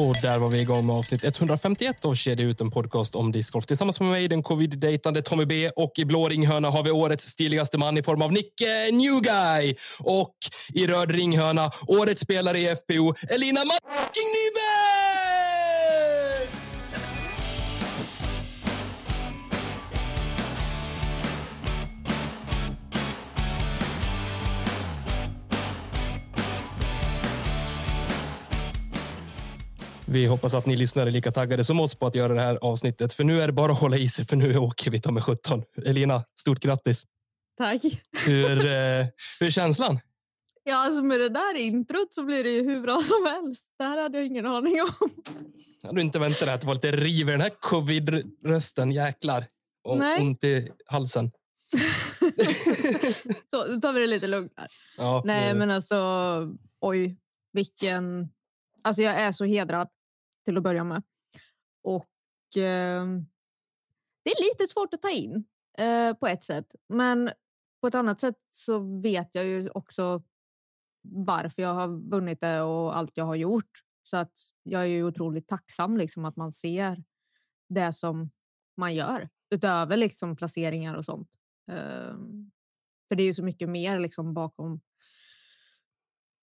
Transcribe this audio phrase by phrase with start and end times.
[0.00, 3.66] Och där var vi igång med avsnitt 151 av Kedja ut en podcast om discgolf
[3.66, 5.70] tillsammans med mig, den covid-dejtande Tommy B.
[5.76, 9.76] Och i blå ringhörna har vi årets stiligaste man i form av Nicke Newguy.
[9.98, 10.34] Och
[10.74, 14.99] i röd ringhörna, årets spelare i FPO, Elina Macking Nyberg!
[30.12, 32.56] Vi hoppas att ni lyssnare är lika taggade som oss på att göra det här
[32.62, 33.12] avsnittet.
[33.12, 35.24] För nu är det bara att hålla i sig, för nu åker vi ta med
[35.24, 35.62] 17.
[35.86, 37.06] Elina, stort grattis!
[37.58, 37.82] Tack.
[38.26, 39.06] Hur, eh,
[39.40, 39.98] hur är känslan?
[40.64, 43.66] Ja, alltså med det där introt så blir det ju hur bra som helst.
[43.78, 44.88] Det här hade jag ingen aning om.
[45.82, 48.92] Hade du inte väntat dig att det var lite riv i den här covid-rösten?
[48.92, 49.44] Jäklar!
[49.84, 50.20] Och Nej.
[50.20, 51.30] ont i halsen.
[53.50, 54.68] så, då tar vi det lite lugnt här.
[54.96, 55.96] Ja, Nej, det- men alltså
[56.80, 57.16] oj,
[57.52, 58.28] vilken...
[58.82, 59.88] Alltså jag är så hedrad
[60.50, 61.02] till att börja med.
[61.82, 63.06] Och eh,
[64.24, 65.44] det är lite svårt att ta in
[65.78, 66.74] eh, på ett sätt.
[66.88, 67.30] Men
[67.80, 70.22] på ett annat sätt så vet jag ju också
[71.02, 73.70] varför jag har vunnit det och allt jag har gjort.
[74.02, 77.04] Så att jag är ju otroligt tacksam liksom att man ser
[77.68, 78.30] det som
[78.76, 81.30] man gör utöver liksom placeringar och sånt.
[81.68, 82.14] Eh,
[83.08, 84.80] för det är ju så mycket mer liksom bakom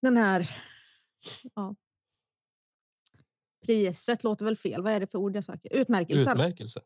[0.01, 0.49] den här...
[1.55, 1.75] Ja.
[3.67, 4.83] Priset låter väl fel.
[4.83, 5.75] Vad är det för ord jag söker?
[5.75, 6.33] Utmärkelsen.
[6.33, 6.81] Utmärkelse.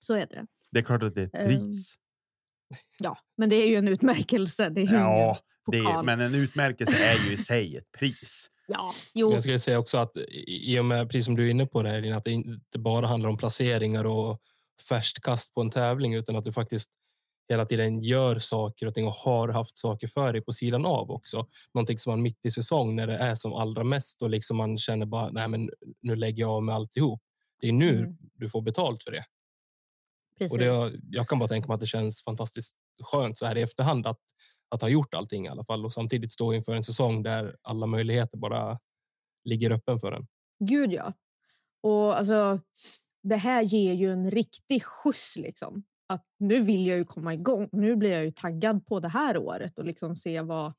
[0.00, 0.46] Så heter det.
[0.70, 1.94] Det är klart att det är ett Ehm, pris.
[2.98, 4.68] Ja, men det är ju en utmärkelse.
[4.68, 5.38] Det är Ja,
[5.72, 8.50] det är, men en utmärkelse är ju i sig ett pris.
[8.66, 9.32] Ja, jo.
[9.32, 11.88] Jag skulle säga också att i och med, precis som du är inne på det
[11.90, 14.40] här, att det inte bara handlar om placeringar och
[14.88, 16.90] färskt kast på en tävling, utan att du faktiskt
[17.48, 21.10] hela tiden gör saker och ting och har haft saker för dig på sidan av
[21.10, 21.46] också.
[21.74, 24.78] Någonting som man mitt i säsong när det är som allra mest och liksom man
[24.78, 25.70] känner bara, nej men
[26.00, 27.22] nu lägger jag av med alltihop.
[27.60, 28.16] Det är nu Mm.
[28.34, 29.24] du får betalt för det.
[30.38, 30.52] Precis.
[30.52, 33.62] Och det, jag kan bara tänka mig att det känns fantastiskt skönt så här i
[33.62, 34.20] efterhand att,
[34.68, 37.86] att ha gjort allting i alla fall och samtidigt stå inför en säsong där alla
[37.86, 38.78] möjligheter bara
[39.44, 40.26] ligger öppen för en.
[40.64, 41.12] Gud ja.
[41.82, 42.60] Och alltså,
[43.22, 45.82] det här ger ju en riktig skjuts liksom.
[46.08, 47.68] Att nu vill jag ju komma igång.
[47.72, 50.72] Nu blir jag ju taggad på det här året och liksom se vad,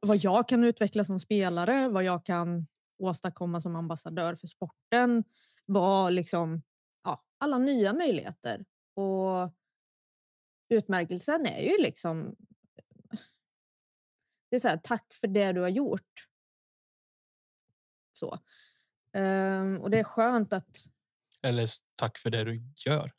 [0.00, 2.66] vad jag kan utveckla som spelare, vad jag kan
[2.98, 5.24] åstadkomma som ambassadör för sporten,
[5.66, 6.62] vad liksom,
[7.04, 8.64] ja, alla nya möjligheter.
[8.94, 9.52] Och
[10.68, 12.36] utmärkelsen är ju liksom
[14.50, 16.26] det är så här, tack för det du har gjort.
[18.12, 18.38] Så.
[19.12, 20.76] Um, och det är skönt att,
[21.42, 23.12] Eller tack för det du gör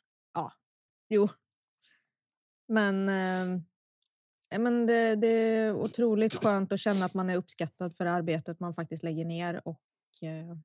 [1.12, 1.28] jo.
[2.68, 3.08] Men,
[4.50, 8.60] ja, men det, det är otroligt skönt att känna att man är uppskattad för arbetet
[8.60, 9.60] man faktiskt lägger ner.
[9.64, 9.82] Och
[10.22, 10.56] eh,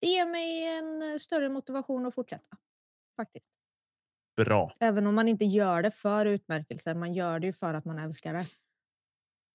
[0.00, 2.56] det ger mig en eh, större motivation att fortsätta.
[3.16, 3.50] Faktiskt.
[4.36, 4.74] Bra.
[4.80, 7.98] Även om man inte gör det för utmärkelsen, man gör det ju för att man
[7.98, 8.46] älskar det.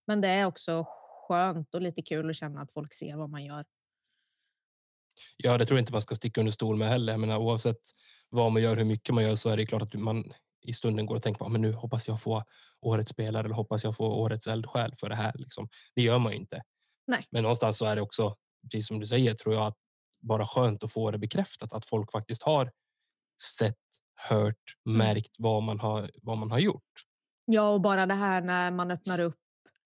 [0.08, 0.86] Men det är också
[1.28, 3.66] skönt och lite kul att känna att folk ser vad man gör.
[5.38, 7.14] Ja, det tror jag inte man ska sticka under stol med heller.
[7.14, 7.82] Jag menar, oavsett
[8.36, 11.06] vad man gör, hur mycket man gör, så är det klart att man i stunden
[11.06, 12.44] går och tänker på men nu hoppas jag få
[12.82, 15.32] årets spelare eller hoppas jag få årets eldsjäl för det här.
[15.36, 15.70] Liksom.
[15.96, 16.64] Det gör man ju inte.
[17.08, 17.28] Nej.
[17.32, 18.36] Men någonstans så är det också,
[18.72, 19.78] precis som du säger, tror jag att
[20.22, 22.72] bara skönt att få det bekräftat att folk faktiskt har
[23.58, 23.76] sett,
[24.16, 26.84] hört, märkt vad man har, vad man har gjort.
[27.46, 29.38] Ja, och bara det här när man öppnar upp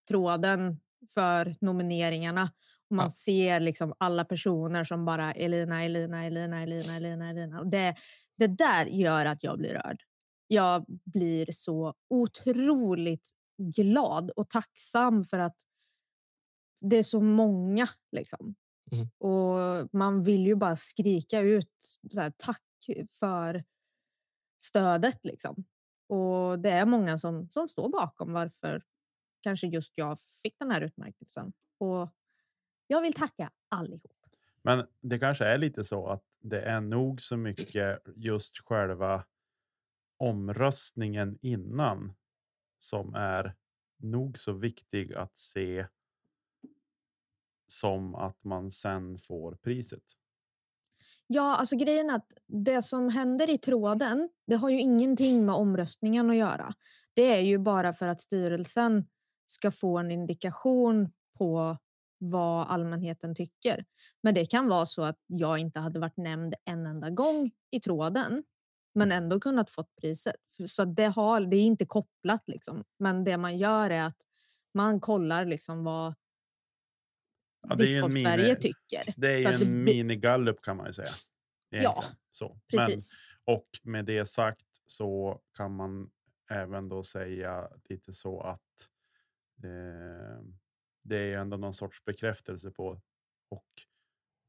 [0.09, 0.79] tråden
[1.13, 2.43] för nomineringarna
[2.89, 3.09] och man Ja.
[3.09, 7.59] ser liksom alla personer som bara Elina, Elina, Elina, Elina, Elina, Elina.
[7.59, 7.95] Och det,
[8.39, 10.03] det där gör att jag blir rörd.
[10.47, 15.55] Jag blir så otroligt glad och tacksam för att
[16.81, 17.87] det är så många.
[18.11, 18.55] Liksom.
[18.91, 19.07] Mm.
[19.17, 22.63] Och man vill ju bara skrika ut här, tack
[23.19, 23.63] för
[24.61, 25.25] stödet.
[25.25, 25.63] Liksom.
[26.07, 28.81] Och det är många som, som står bakom varför
[29.41, 31.53] kanske just jag fick den här utmärkelsen.
[31.77, 32.09] Och
[32.87, 34.11] jag vill tacka allihop.
[34.61, 39.25] Men det kanske är lite så att det är nog så mycket just själva
[40.17, 42.13] omröstningen innan
[42.79, 43.55] som är
[43.97, 45.87] nog så viktig att se
[47.67, 50.03] som att man sen får priset.
[51.27, 55.55] Ja, alltså grejen är att det som händer i tråden, det har ju ingenting med
[55.55, 56.73] omröstningen att göra.
[57.13, 59.07] Det är ju bara för att styrelsen
[59.45, 61.77] ska få en indikation på
[62.19, 63.85] vad allmänheten tycker.
[64.23, 67.79] Men det kan vara så att jag inte hade varit nämnd en enda gång i
[67.79, 68.43] tråden
[68.95, 70.35] men ändå kunnat fått priset.
[70.69, 72.83] Så det, har, det är inte kopplat liksom.
[72.99, 74.17] Men det man gör är att
[74.73, 76.13] man kollar liksom vad
[77.69, 79.13] Ja, Discord-Sverige mini- tycker.
[79.17, 81.09] Det är Så en det- minigallup kan man ju säga.
[81.71, 82.03] egentligen.
[82.31, 82.47] så.
[82.73, 83.13] Men, Precis.
[83.45, 86.09] och med det sagt så kan man
[86.51, 88.89] även då säga lite så att
[89.63, 90.43] eh,
[91.09, 93.01] det är ju ändå någon sorts bekräftelse på
[93.49, 93.67] och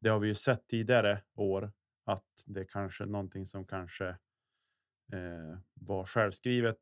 [0.01, 1.73] det har vi ju sett tidigare år
[2.05, 4.09] att det är kanske någonting som kanske
[5.13, 6.81] eh, var självskrivet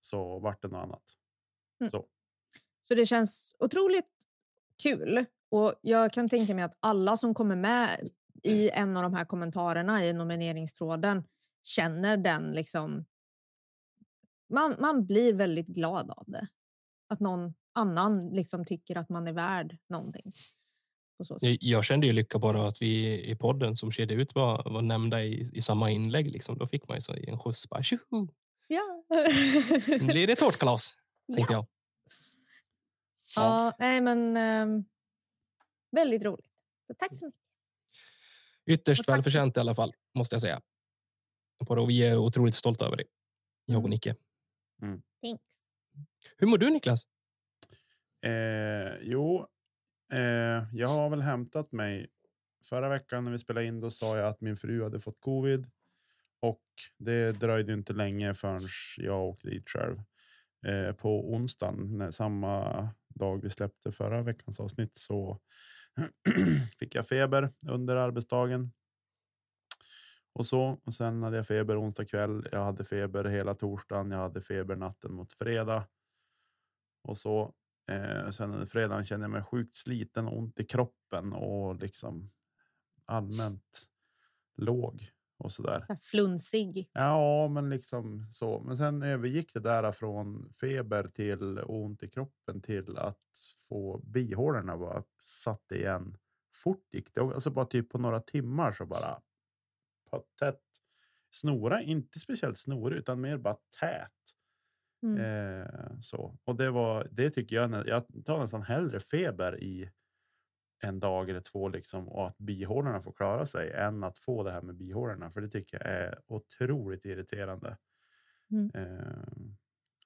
[0.00, 1.02] så vart det något annat.
[1.80, 1.90] Mm.
[1.90, 2.06] Så.
[2.82, 4.10] Så det känns otroligt
[4.82, 5.24] kul.
[5.48, 8.10] Och jag kan tänka mig att alla som kommer med
[8.42, 11.24] i en av de här kommentarerna i nomineringstråden
[11.62, 13.04] känner den liksom...
[14.48, 16.48] Man, man blir väldigt glad av det.
[17.08, 20.32] Att någon annan liksom tycker att man är värd någonting.
[21.40, 25.22] Jag, kände ju lycka bara att vi i podden som skedde ut var, var nämnda
[25.24, 26.30] i, i samma inlägg.
[26.30, 26.58] Liksom.
[26.58, 27.68] Då fick man ju så en skjuts.
[27.68, 28.28] Bara, tjoho!
[28.68, 29.04] Ja.
[29.88, 30.96] Nu blir det tårtkalas,
[31.36, 31.66] tänkte jag.
[33.36, 34.84] ja, nej men ehm,
[35.90, 36.50] väldigt roligt.
[36.86, 37.40] Så tack så mycket.
[38.66, 40.60] Ytterst välförtjänt i alla fall, måste jag säga.
[41.58, 43.06] Och vi är otroligt stolta över dig,
[43.64, 43.90] jag och Mm.
[43.90, 44.14] Nicke.
[45.22, 45.68] Thanks.
[46.36, 47.06] Hur mår du Niklas?
[48.22, 49.46] Eh, jo,
[50.12, 52.06] eh, jag har väl hämtat mig.
[52.64, 55.70] Förra veckan när vi spelade in då sa jag att min fru hade fått covid.
[56.40, 56.62] Och
[56.98, 58.60] det dröjde inte länge förrän
[58.98, 60.02] jag åkte dit själv.
[60.66, 65.40] Eh, på onsdagen, när, samma dag vi släppte förra veckans avsnitt, så
[66.78, 68.72] fick jag feber under arbetsdagen.
[70.32, 70.80] Och så.
[70.84, 72.48] Och sen hade jag feber onsdag kväll.
[72.52, 74.10] Jag hade feber hela torsdagen.
[74.10, 75.88] Jag hade feber natten mot fredag.
[77.02, 77.54] Och så.
[77.88, 82.30] Eh, sen under fredagen kände jag mig sjukt sliten och ont i kroppen och liksom
[83.04, 83.88] allmänt
[84.56, 85.52] låg och.
[85.52, 86.90] Så här flunsig.
[86.92, 88.60] Ja, men liksom så.
[88.60, 93.18] Men sen övergick det där från feber till ont i kroppen till att
[93.68, 96.16] få bihålorna bara satt igen.
[96.54, 97.20] Fort gick det.
[97.20, 99.20] Alltså bara typ på några timmar så bara
[100.38, 100.62] tätt.
[101.30, 104.12] Snora, inte speciellt snorig utan mer bara tät.
[105.02, 105.20] Mm.
[105.20, 105.66] Eh,
[106.00, 106.38] så.
[106.44, 109.90] Och det var, det tycker jag, jag tar nästan hellre feber i
[110.82, 114.52] en dag eller två liksom och att bihålorna får klara sig än att få det
[114.52, 115.30] här med bihålorna.
[115.30, 117.76] För det tycker jag är otroligt irriterande.
[118.50, 118.70] Mm.
[118.74, 119.22] Eh,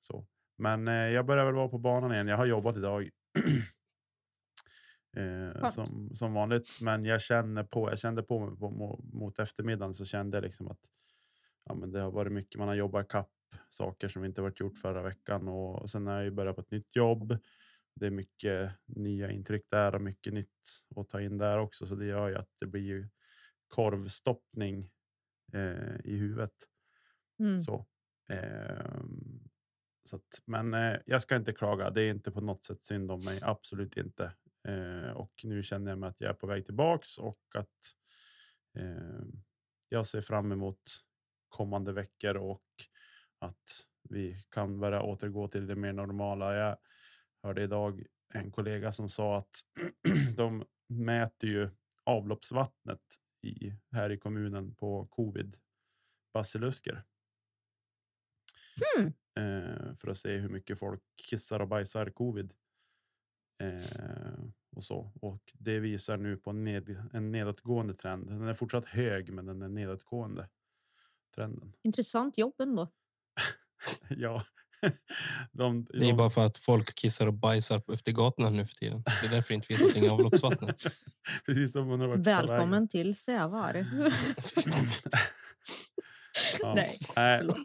[0.01, 0.27] så.
[0.57, 2.29] Men eh, jag börjar väl vara på banan igen.
[2.29, 3.11] Jag har jobbat idag.
[5.17, 6.79] eh, som, som vanligt.
[6.83, 10.43] Men jag känner på, jag kände på mig på, mo- mot eftermiddagen så kände jag
[10.43, 10.81] liksom att
[11.65, 12.59] ja, men det har varit mycket.
[12.59, 13.31] Man har jobbat kapp
[13.69, 16.71] saker som inte varit gjort förra veckan och sen har jag ju börjat på ett
[16.71, 17.39] nytt jobb.
[17.95, 21.87] Det är mycket nya intryck där och mycket nytt att ta in där också.
[21.87, 23.09] Så det gör ju att det blir ju
[23.69, 24.91] korvstoppning
[25.53, 26.55] eh, i huvudet.
[27.39, 27.61] Mm.
[27.61, 27.87] Så,
[28.29, 29.51] ehm,
[30.05, 31.91] så att, men eh, jag ska inte klaga.
[31.91, 33.39] Det är inte på något sätt synd om mig.
[33.43, 34.33] Absolut inte.
[34.69, 37.95] Eh, och nu känner jag mig att jag är på väg tillbaks och att
[38.79, 39.23] eh,
[39.89, 40.81] jag ser fram emot
[41.49, 42.65] kommande veckor och
[43.41, 46.55] att vi kan börja återgå till det mer normala.
[46.55, 46.77] Jag
[47.43, 48.05] hörde idag
[48.35, 49.65] en kollega som sa att
[50.37, 51.71] de mäter ju
[52.05, 53.01] avloppsvattnet
[53.43, 55.57] i, här i kommunen på covid
[56.33, 57.05] basilusker.
[58.97, 59.13] Hmm.
[59.35, 62.53] Eh, för att se hur mycket folk kissar och bajsar covid.
[63.63, 64.45] Eh,
[64.77, 65.13] och så.
[65.21, 68.27] Och det visar nu på ned, en nedåtgående trend.
[68.27, 70.49] Den är fortsatt hög, men den är nedåtgående.
[71.35, 71.73] Trenden.
[71.83, 72.89] Intressant jobb ändå.
[74.09, 74.45] ja.
[75.53, 78.67] de, Det är de, bara för att folk kissar och bajsar på- efter gatorna nu
[78.67, 79.03] för tiden.
[79.21, 80.83] Det är därför det inte finns någonting i avloppsvattnet.
[81.47, 82.27] Precis som man har varit.
[82.27, 83.87] Välkommen till Sävar.
[86.61, 86.75] Ja.
[86.75, 87.57] Nej, Nej, förlåt.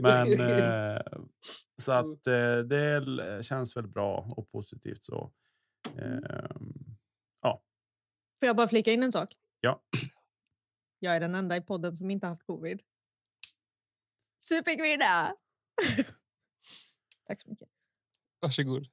[0.00, 1.00] men eh,
[1.82, 5.32] så att eh, det känns väl bra och positivt så.
[5.98, 6.96] Ehm,
[8.40, 9.28] Får jag bara flika in en sak?
[9.60, 9.82] Ja.
[10.98, 12.80] Jag är den enda i podden som inte haft covid.
[14.48, 15.34] Superkvinna!
[17.28, 17.68] Tack så mycket.
[18.40, 18.86] Varsågod.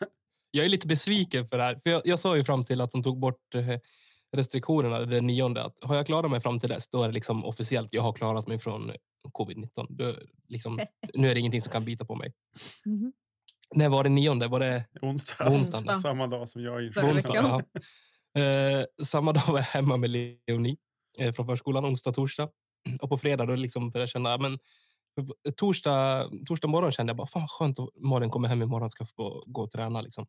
[0.50, 1.80] Jag är lite besviken för det här.
[1.82, 3.78] För jag, jag sa ju fram till att de tog bort eh,
[4.36, 5.62] restriktionerna den nionde.
[5.64, 7.88] Att har jag klarat mig fram till dess, då är det liksom officiellt.
[7.92, 8.92] Jag har klarat mig från
[9.32, 9.86] covid-19.
[9.88, 10.14] Då,
[10.48, 10.80] liksom,
[11.14, 12.32] nu är det ingenting som kan bita på mig.
[12.84, 13.12] Mhm.
[13.74, 14.48] När var det nionde?
[14.48, 15.54] Var det Onsdags.
[15.54, 15.98] Onsdagen.
[16.00, 17.44] Samma dag som jag är Förra på insjuknad.
[17.44, 17.54] veckan.
[17.54, 17.80] onsdag?
[18.32, 18.40] Ja.
[18.40, 20.76] Eh, samma dag var jag hemma med Leonie
[21.18, 22.48] eh, från förskolan, onsdag, torsdag.
[23.02, 24.58] Och på fredag då liksom började jag känna, men
[25.56, 29.44] torsdag, torsdag morgon kände jag bara, fan skönt att Malin kommer hem imorgon ska få
[29.46, 30.00] gå och träna.
[30.00, 30.26] Liksom.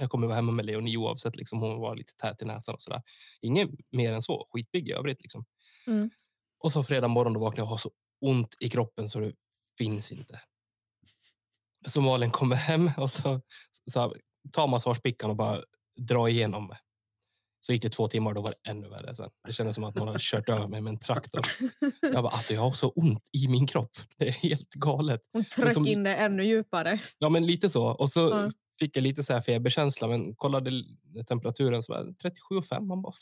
[0.00, 2.82] Jag kommer vara hemma med Leonie oavsett, liksom, hon var lite tät i näsan och
[2.82, 3.02] sådär.
[3.40, 5.22] Inget mer än så, skitbygg i övrigt.
[5.22, 5.44] Liksom.
[5.86, 6.10] Mm.
[6.58, 9.32] Och så fredag morgon då vaknade jag och har så ont i kroppen så det
[9.78, 10.40] finns inte.
[11.86, 13.40] Så Malin kommer hem och så,
[13.92, 14.14] så
[14.52, 15.60] tar massagepickan och bara
[15.96, 16.78] drar igenom mig.
[17.66, 19.30] Så gick det två timmar och då var det ännu värre sen.
[19.46, 21.42] Det kändes som att någon hade kört över mig med en traktor.
[22.02, 23.90] Jag bara, alltså jag har så ont i min kropp.
[24.18, 25.20] Det är helt galet.
[25.32, 26.98] Hon tryckte som- in det ännu djupare.
[27.18, 27.86] Ja, men lite så.
[27.86, 28.50] Och så Ja.
[28.78, 30.70] fick jag lite så här feberkänsla, men kollade
[31.28, 32.86] temperaturen så var det 37,5.
[32.86, 33.14] Man bara,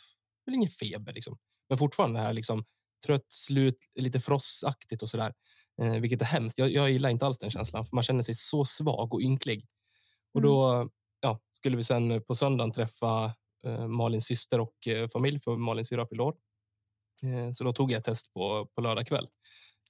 [0.47, 1.39] det är ingen feber liksom.
[1.69, 2.65] Men fortfarande det här liksom
[3.07, 5.35] trött, slut, lite frostaktigt och så där.
[5.83, 6.59] Eh, vilket är hemskt.
[6.59, 9.67] Jag, jag gillar inte alls den känslan, för man känner sig så svag och ynklig.
[10.35, 10.51] Och Mm.
[10.51, 10.89] då
[11.21, 13.35] ja, skulle vi sen på söndagen träffa
[13.89, 16.37] Malins syster och eh, familj, för Malins syrra fyllde år.
[17.23, 19.29] Eh, så då tog jag test på, på lördag kväll.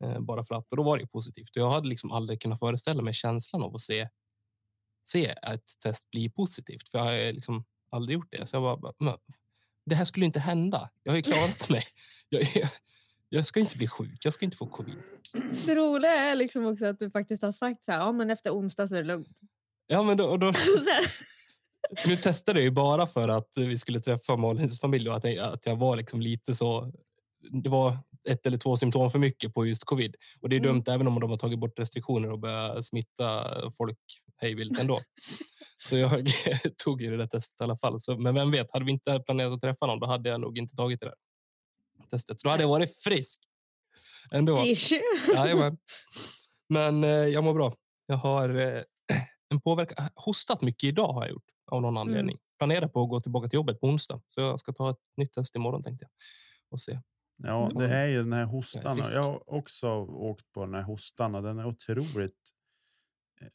[0.04, 1.50] Eh, bara för att, och då var det positivt.
[1.50, 4.08] Och jag hade liksom aldrig kunnat föreställa mig känslan av att se
[5.04, 6.90] se ett test bli positivt.
[6.90, 8.46] För jag har liksom aldrig gjort det.
[8.46, 9.16] Så jag bara, bara, "Men,
[9.86, 10.90] det här skulle inte hända.
[11.02, 11.84] Jag har ju klarat mig.
[12.32, 12.68] Jag, jag,
[13.28, 14.24] jag ska inte bli sjuk.
[14.24, 14.96] Jag ska inte få covid.
[15.66, 18.50] Det roliga är liksom också att du faktiskt har sagt så här, ja men efter
[18.50, 19.40] onsdag så är det lugnt.
[19.86, 20.46] Ja, men då, och då,
[22.06, 25.38] nu testade jag ju bara för att vi skulle träffa Malins familj och att jag,
[25.54, 26.92] att jag var liksom lite så.
[27.62, 30.16] Det var ett eller två symptom för mycket på just covid.
[30.40, 30.68] Och det är Mm.
[30.72, 33.98] dumt även om de har tagit bort restriktioner och börjat smitta folk
[34.36, 35.00] hejvilt ändå.
[35.82, 36.26] Så jag
[36.84, 38.00] tog ju det där testet i alla fall.
[38.00, 40.58] Så, men vem vet, hade vi inte planerat att träffa någon, då hade jag nog
[40.58, 41.14] inte tagit det där
[42.10, 42.40] testet.
[42.40, 43.40] Så då hade jag varit frisk.
[44.30, 44.58] Ändå.
[44.64, 44.92] Ish.
[45.34, 45.78] Jajamän.
[46.68, 47.74] Men eh, jag mår bra.
[48.06, 48.82] Jag har eh,
[49.50, 50.08] en påverkan.
[50.14, 52.38] Hostat mycket idag har jag gjort av någon anledning.
[52.58, 54.20] Planerar på att gå tillbaka till jobbet på onsdag.
[54.26, 56.10] Så jag ska ta ett nytt test imorgon tänkte jag.
[56.70, 57.00] Och se.
[57.42, 58.96] Ja, det är ju den här hostan.
[58.96, 59.10] frisk.
[59.14, 62.34] Jag har också åkt på den här hostan och den är otroligt...
[63.40, 63.48] eh,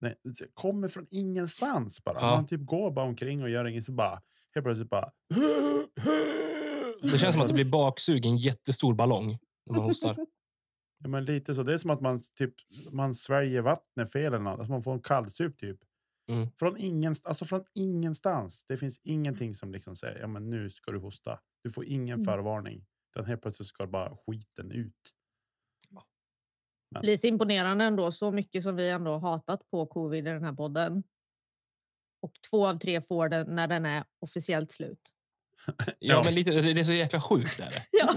[0.00, 2.20] Nej, det kommer från ingenstans bara.
[2.20, 2.26] Ja.
[2.36, 4.22] Man typ går bara omkring och gör inget så bara
[4.54, 5.12] helt plötsligt bara...
[7.02, 10.16] Det känns som att det blir baksug i en jättestor ballong när man hostar.
[10.98, 11.62] Ja, men lite så.
[11.62, 12.54] Det är som att man typ
[12.92, 14.58] man sväljer vattnet fel eller något.
[14.58, 15.78] Alltså man får en kallsup typ.
[16.32, 16.48] Mm.
[16.58, 18.64] Från, ingenstans, alltså från ingenstans.
[18.68, 21.40] Det finns ingenting som liksom säger ja, men nu ska du hosta.
[21.62, 22.24] Du får ingen Mm.
[22.24, 22.86] förvarning.
[23.10, 24.94] Utan helt plötsligt ska bara skiten ut.
[27.02, 30.52] Lite imponerande ändå, så mycket som vi ändå har hatat på covid i den här
[30.52, 31.02] podden.
[32.22, 35.00] Och två av tre får den när den är officiellt slut.
[35.76, 36.22] Ja, Ja.
[36.24, 37.60] men lite, det är så jäkla sjukt.
[37.60, 37.86] Är det.
[37.92, 38.14] Ja.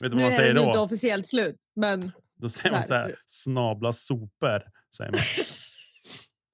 [0.00, 0.84] Vet du Nu vad man är säger den ju inte då?
[0.84, 4.62] officiellt slut, men Då säger man så här, snabla sopor.
[4.96, 5.20] Säger man.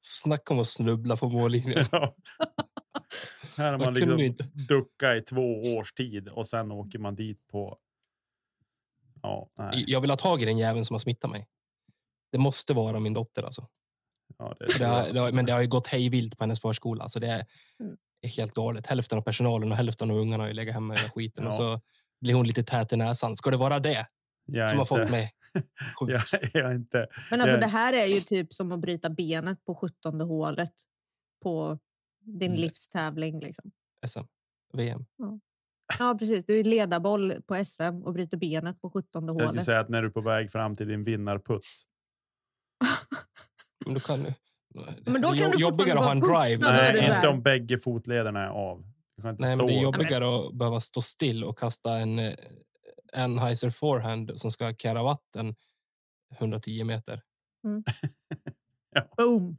[0.09, 1.85] Snacka om att snubbla på mållinjen.
[1.93, 2.15] Ja.
[3.57, 4.45] Här har Man liksom inte.
[4.69, 7.79] ducka i två års tid och sen åker man dit på...
[9.23, 9.85] Ja, nej.
[9.87, 11.47] Jag vill ha tag i den jäveln som har smittat mig.
[12.33, 13.69] Det måste vara min dotter alltså.
[14.39, 16.61] Ja, det, det har, det har, men det har ju gått hej vilt på hennes
[16.61, 17.09] förskola.
[17.09, 17.47] Så det är,
[17.81, 17.97] Mm.
[18.37, 18.87] helt galet.
[18.87, 21.47] Hälften av personalen och hälften av ungarna har ju legat hemma med skiten.
[21.47, 21.57] Och Ja.
[21.57, 21.81] så
[22.21, 23.37] blir hon lite tät i näsan.
[23.37, 24.07] Ska det vara det
[24.45, 25.33] jag som har fått mig?
[26.01, 27.07] Jag, jag inte...
[27.31, 30.73] Men alltså Det- här är ju typ som att bryta benet på 17 hålet
[31.43, 31.79] på
[32.25, 32.61] din Mm.
[32.61, 33.41] livstävling.
[33.41, 33.71] Liksom.
[34.07, 34.21] SM,
[34.73, 35.05] VM.
[35.99, 36.45] Ja, precis.
[36.45, 39.65] Du är ledarboll på SM och bryter benet på 17 Jag skulle hålet.
[39.65, 41.65] säga att när du är på väg fram till din vinnarputt.
[43.85, 44.35] Men då kan du...
[45.07, 46.67] Men då kan du jobbigare att ha en drive.
[46.67, 48.83] Ja, Nej, inte om bägge fotlederna är av.
[49.23, 52.35] Nej, men det är jobbigare att behöva stå still och kasta en eh,
[53.13, 55.55] Anheuser forehand som ska carra vatten
[56.39, 57.23] 110 meter.
[59.17, 59.59] Boom!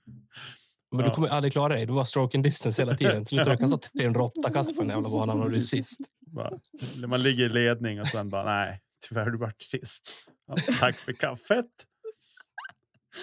[0.91, 1.05] Men Ja.
[1.09, 1.85] du kommer aldrig klara dig.
[1.85, 3.25] Du var stroke and distance hela tiden.
[3.25, 5.99] Till slut har du kastat 308 kast på den jävla banan och du är sist.
[6.19, 6.59] Bara,
[7.07, 10.09] man ligger i ledning och sen bara nej, tyvärr du vart sist.
[10.47, 11.65] Ja, tack för kaffet.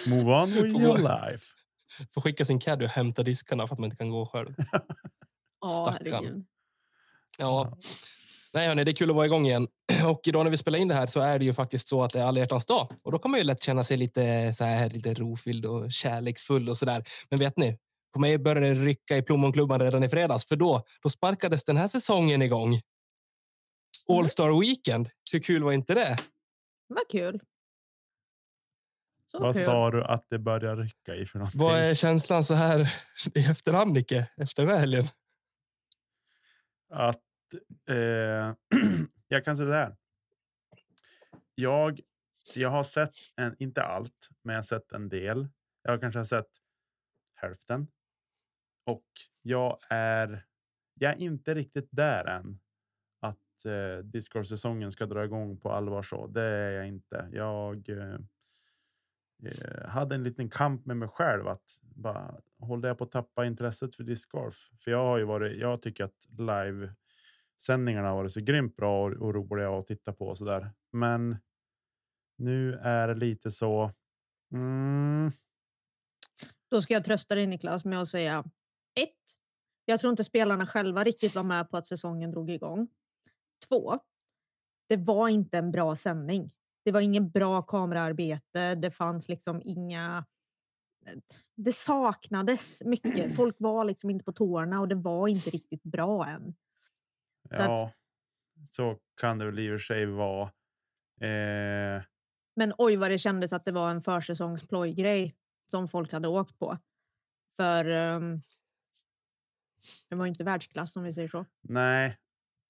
[0.07, 1.45] Move on with Får your gå- life.
[2.13, 4.55] Får skicka sin caddy och hämta diskarna för att man inte kan gå själv.
[5.61, 6.13] Ja, Stackarn.
[6.13, 6.45] herregud.
[7.37, 7.77] Ja.
[8.57, 9.67] Nej, hörni, det är kul att vara igång igen.
[10.05, 12.13] Och idag när vi spelar in det här så är det ju faktiskt så att
[12.13, 12.87] det är alla hjärtans dag.
[13.03, 16.69] Och då kan man ju lätt känna sig lite, så här, lite rofylld och kärleksfull
[16.69, 17.03] och sådär.
[17.29, 17.77] Men vet ni,
[18.13, 20.47] på mig började det rycka i plommonklubban redan i fredags.
[20.47, 22.81] För då, då sparkades den här säsongen igång.
[24.09, 25.09] All Star Weekend.
[25.31, 26.17] Hur kul var inte det?
[26.87, 27.39] Vad kul.
[29.31, 29.63] Så Vad kul.
[29.63, 31.61] sa du att det börjar rycka i för någonting?
[31.61, 32.93] Vad är känslan så här
[33.35, 34.27] i efterhand, Nicke?
[34.37, 35.07] Efter den här helgen?
[36.93, 37.21] att
[37.87, 37.95] eh,
[39.27, 39.95] jag kan säga det här.
[41.55, 42.01] Jag,
[42.55, 45.47] jag har sett, en, inte allt, men jag har sett en del.
[45.81, 46.49] Jag kanske har sett
[47.35, 47.87] hälften.
[48.85, 49.05] Och
[49.41, 50.45] jag är,
[50.93, 52.59] jag är inte riktigt där än.
[53.19, 56.27] Att eh, Discord-säsongen ska dra igång på allvar så.
[56.27, 57.29] Det är jag inte.
[57.31, 58.19] Jag eh,
[59.43, 61.47] eh, hade en liten kamp med mig själv.
[61.47, 64.69] att bara Håller jag på att tappa intresset för discgolf?
[64.79, 66.93] För jag har ju varit, jag tycker att live
[67.61, 70.71] sändningarna har varit så grymt bra och, och roliga att titta på och så där.
[70.91, 71.37] Men
[72.37, 73.91] nu är det lite så.
[74.53, 75.31] Mm,
[76.71, 78.43] Då ska jag trösta dig Niklas med att säga
[78.99, 79.37] ett.
[79.85, 82.87] Jag tror inte spelarna själva riktigt var med på att säsongen drog igång.
[83.69, 83.99] Två.
[84.89, 86.51] Det var inte en bra sändning.
[86.85, 88.75] Det var ingen bra kameraarbete.
[88.75, 90.25] Det fanns liksom inga...
[91.55, 93.35] Det saknades mycket.
[93.35, 96.55] Folk var liksom inte på tårna och det var inte riktigt bra än.
[97.55, 97.93] Så att- ja,
[98.71, 100.43] så kan det väl i och för sig vara.
[101.21, 102.03] Eh,
[102.55, 105.35] Men oj vad det kändes att det var en försäsongsplojgrej
[105.71, 106.77] som folk hade åkt på.
[107.55, 108.41] För ehm,
[110.09, 111.45] det var inte världsklass om vi säger så.
[111.61, 112.17] nej,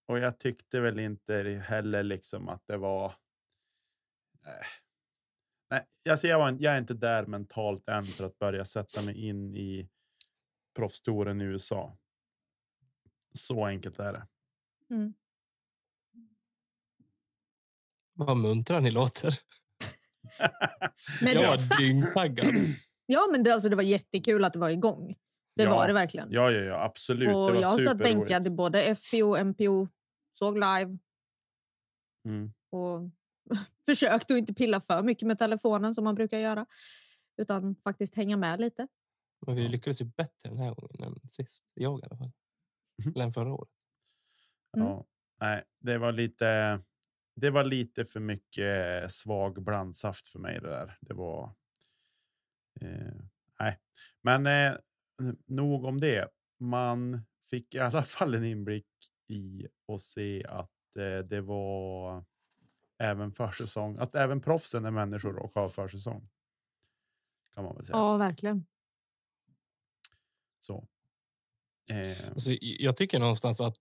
[0.07, 3.05] och jag tyckte väl inte heller liksom att det var.
[4.45, 4.65] Eh,
[5.69, 9.27] nej, alltså jag, var, jag är inte där mentalt än för att börja sätta mig
[9.27, 9.89] in i
[10.75, 11.97] proffstouren i USA.
[13.33, 14.27] Så enkelt är det.
[18.13, 19.33] Vad muntra ni låter.
[21.21, 21.79] Men jag var sant.
[21.79, 22.45] dyngtaggad.
[23.09, 25.15] Ja men det, alltså, det var jättekul att det var igång.
[25.55, 26.27] Det Ja, var det verkligen.
[26.31, 27.35] Ja, ja, ja, absolut.
[27.35, 29.87] och jag satt bänkad i både FPO och MPO,
[30.33, 30.97] såg live
[32.25, 32.53] Mm.
[32.71, 32.99] och
[33.85, 36.65] försökte att inte pilla för mycket med telefonen som man brukar göra.
[37.37, 38.87] Utan faktiskt hänga med lite.
[39.45, 41.65] Men vi lyckades ju bättre den här gången än sist.
[41.75, 42.31] Jag i alla fall.
[43.15, 43.69] Eller än förra året.
[44.73, 44.87] Mm.
[44.87, 45.05] Ja,
[45.39, 46.81] nej, det var lite.
[47.35, 50.97] Det var lite för mycket svag blandsaft för mig det där.
[51.01, 51.55] Det var.
[52.81, 53.13] Eh,
[53.59, 53.79] nej,
[54.21, 54.79] men eh,
[55.45, 56.29] nog om det.
[56.59, 58.87] Man fick i alla fall en inblick
[59.27, 62.25] i och se att eh, det var
[62.97, 66.29] även försäsong, att även proffsen är människor och har försäsong.
[67.55, 67.97] Kan man väl säga.
[67.97, 68.65] Ja, verkligen.
[70.59, 70.87] Så.
[71.89, 73.77] Eh, Alltså, jag tycker någonstans att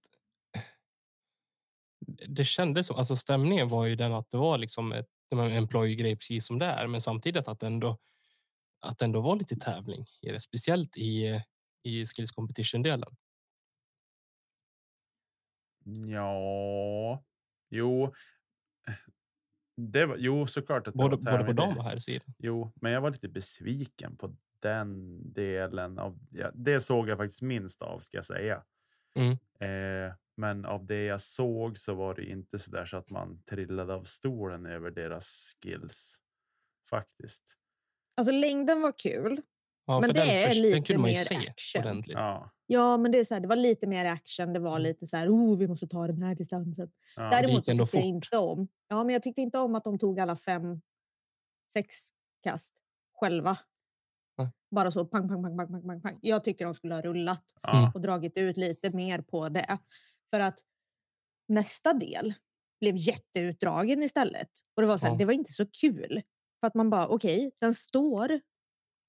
[2.06, 6.16] det kändes som, alltså stämningen var ju den att det var liksom ett, en employee-grej
[6.16, 7.98] precis som det är, men samtidigt att ändå,
[8.80, 11.42] att ändå var lite tävling i det, speciellt i,
[11.82, 13.16] i skills competition-delen.
[16.06, 17.24] ja,
[17.70, 18.12] jo.
[19.76, 22.34] Det var, jo, såklart att det Både, både på dam och här sidan.
[22.38, 26.18] Jo, men jag var lite besviken på den delen av.
[26.30, 28.62] Ja, det såg jag faktiskt minst av ska jag säga.
[29.14, 29.32] Mm.
[29.60, 33.42] Eh, men av det jag såg så var det inte så där så att man
[33.42, 36.18] trillade av stolen över deras skills.
[36.90, 37.42] Faktiskt.
[38.16, 39.40] Alltså längden var kul.
[39.86, 41.82] Ja, Men det är förs- lite den kunde man ju mer se action.
[41.82, 42.16] ordentligt.
[42.16, 42.50] Ja.
[42.66, 44.52] Ja, men det, är så här, det var lite mer action.
[44.52, 46.90] Det var lite så här, oh, vi måste ta den här distansen.
[47.16, 47.30] ja.
[47.30, 48.02] Däremot så tyckte jag fort.
[48.04, 48.68] inte om.
[48.88, 50.80] Ja, men jag tyckte inte om att de tog alla fem,
[51.72, 51.94] sex
[52.42, 52.74] kast
[53.14, 53.58] själva.
[54.38, 54.50] Nej.
[54.70, 56.18] Bara så pang, pang, pang, pang, pang, pang, pang.
[56.22, 57.92] Jag tycker de skulle ha rullat Ja.
[57.94, 59.78] och dragit ut lite mer på det.
[60.30, 60.58] För att
[61.48, 62.34] nästa del
[62.80, 64.50] blev jätteutdragen istället.
[64.74, 65.18] Och det var så här, Ja.
[65.18, 66.22] det var inte så kul.
[66.60, 68.40] För att man bara, okej, den står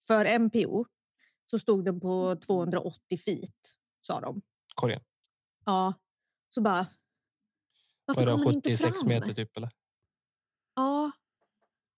[0.07, 0.85] för MPO
[1.45, 3.55] så stod den på 280 feet,
[4.01, 4.41] sa de.
[4.75, 5.01] Korgen.
[5.65, 5.93] Ja,
[6.49, 6.75] så bara...
[8.05, 9.09] Var Varför det kommer ni inte 76 fram?
[9.09, 9.69] meter typ eller?
[10.75, 11.11] Ja.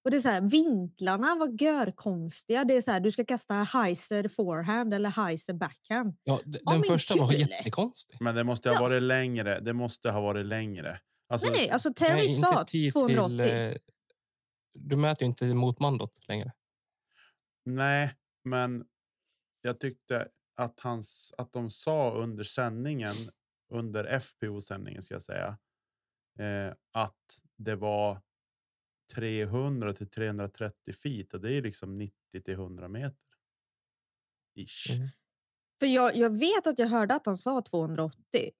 [0.09, 2.63] Och det är så här, vinklarna var görkonstiga.
[2.65, 6.17] Det är så här, du ska kasta heiser forehand eller heiser backhand.
[6.23, 7.39] Ja, Ja, den men första var kul.
[7.39, 8.17] jättekonstig.
[8.21, 8.81] Men det måste ha Ja.
[8.81, 9.59] varit längre.
[9.59, 10.99] Det måste ha varit längre.
[11.27, 13.37] Alltså, nej, nej, alltså Terry Nej, sa inte tid 280.
[13.43, 13.73] Till, eh,
[14.73, 16.51] du mäter ju inte mot mandot längre.
[17.65, 18.85] Nej, men
[19.61, 23.15] jag tyckte att, hans, att de sa under sändningen,
[23.73, 25.57] under FPO-sändningen ska jag säga,
[26.39, 28.21] eh, att det var
[29.15, 33.17] 300 till 330 feet och det är liksom 90 till 100 meter.
[34.55, 34.95] Ish.
[34.95, 35.07] Mm.
[35.79, 38.51] För jag, jag vet att jag hörde att han sa 280.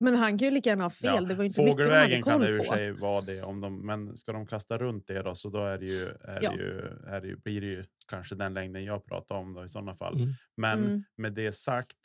[0.00, 1.14] Men han kan ju lika gärna ha fel.
[1.14, 3.86] Ja, Det var inte Fågelvägen kan det i och för sig vara det, om de,
[3.86, 6.50] men ska de kasta runt det då, så då är det ju, är Ja.
[6.50, 9.64] det ju, är det ju, blir det ju kanske den längden jag pratar om då,
[9.64, 10.16] i sådana fall.
[10.16, 10.34] Mm.
[10.54, 11.02] Men Mm.
[11.16, 11.98] med det sagt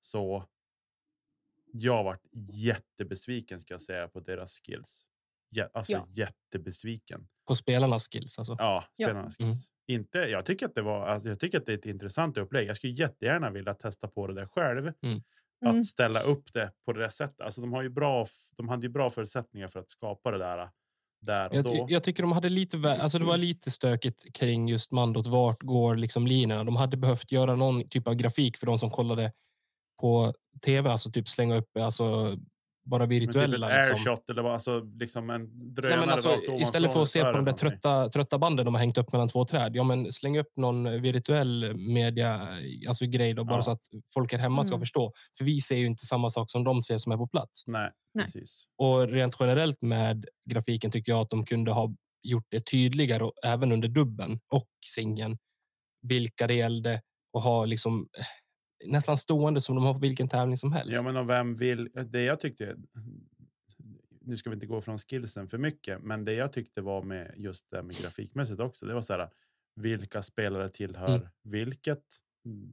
[0.00, 0.48] så
[1.72, 5.06] jag varit jättebesviken ska jag säga på deras skills.
[5.72, 6.06] Alltså, Ja.
[6.10, 7.28] jättebesviken.
[7.48, 8.56] På spelarnas skills alltså.
[8.58, 9.06] Ja, Ja.
[9.06, 9.52] spelarnas Mm.
[9.52, 9.68] skills.
[9.86, 12.68] Inte, jag, tycker att det var, alltså, jag tycker att det är ett intressant upplägg.
[12.68, 14.92] Jag skulle jättegärna vilja testa på det där själv.
[15.02, 15.20] Mm.
[15.66, 17.40] Att ställa upp det på det där sättet.
[17.40, 20.70] Alltså, de, har ju bra, de hade ju bra förutsättningar för att skapa det där,
[21.20, 21.74] där och då.
[21.76, 25.26] Jag, jag tycker de hade lite, alltså det var lite stökigt kring just mandot.
[25.26, 26.64] Vart går liksom linjerna?
[26.64, 29.32] De hade behövt göra någon typ av grafik för de som kollade
[30.00, 30.34] på
[30.64, 32.36] tv, alltså typ slänga upp alltså
[32.90, 33.80] bara Men typ virtuella.
[33.80, 34.10] ett liksom.
[34.12, 37.32] airshot eller vad, alltså, liksom en Nej, drönare men alltså, istället för att se på
[37.32, 40.38] de där trötta, trötta banden de har hängt upp mellan två träd, ja, men släng
[40.38, 42.48] upp någon virtuell media
[42.88, 43.62] alltså grej då, bara Ja.
[43.62, 43.82] så att
[44.14, 44.80] folk här hemma ska Mm.
[44.80, 45.12] förstå.
[45.38, 47.64] För vi ser ju inte samma sak som de ser som är på plats.
[47.66, 48.24] Nej, Nej.
[48.24, 48.64] precis.
[48.78, 53.32] Och rent generellt med grafiken tycker jag att de kunde ha gjort det tydligare och
[53.46, 55.38] även under dubben och singeln
[56.02, 57.00] vilka det gällde
[57.32, 58.24] och ha liksom eh,
[58.84, 60.92] nästan stående som de har på vilken tävling som helst.
[60.92, 61.88] Ja, men och vem vill...
[62.10, 62.76] Det jag tyckte...
[64.20, 67.34] Nu ska vi inte gå från skillsen för mycket, men det jag tyckte var med
[67.36, 69.28] just det med grafikmässigt också, det var så här,
[69.76, 71.28] vilka spelare tillhör Mm.
[71.42, 72.04] vilket?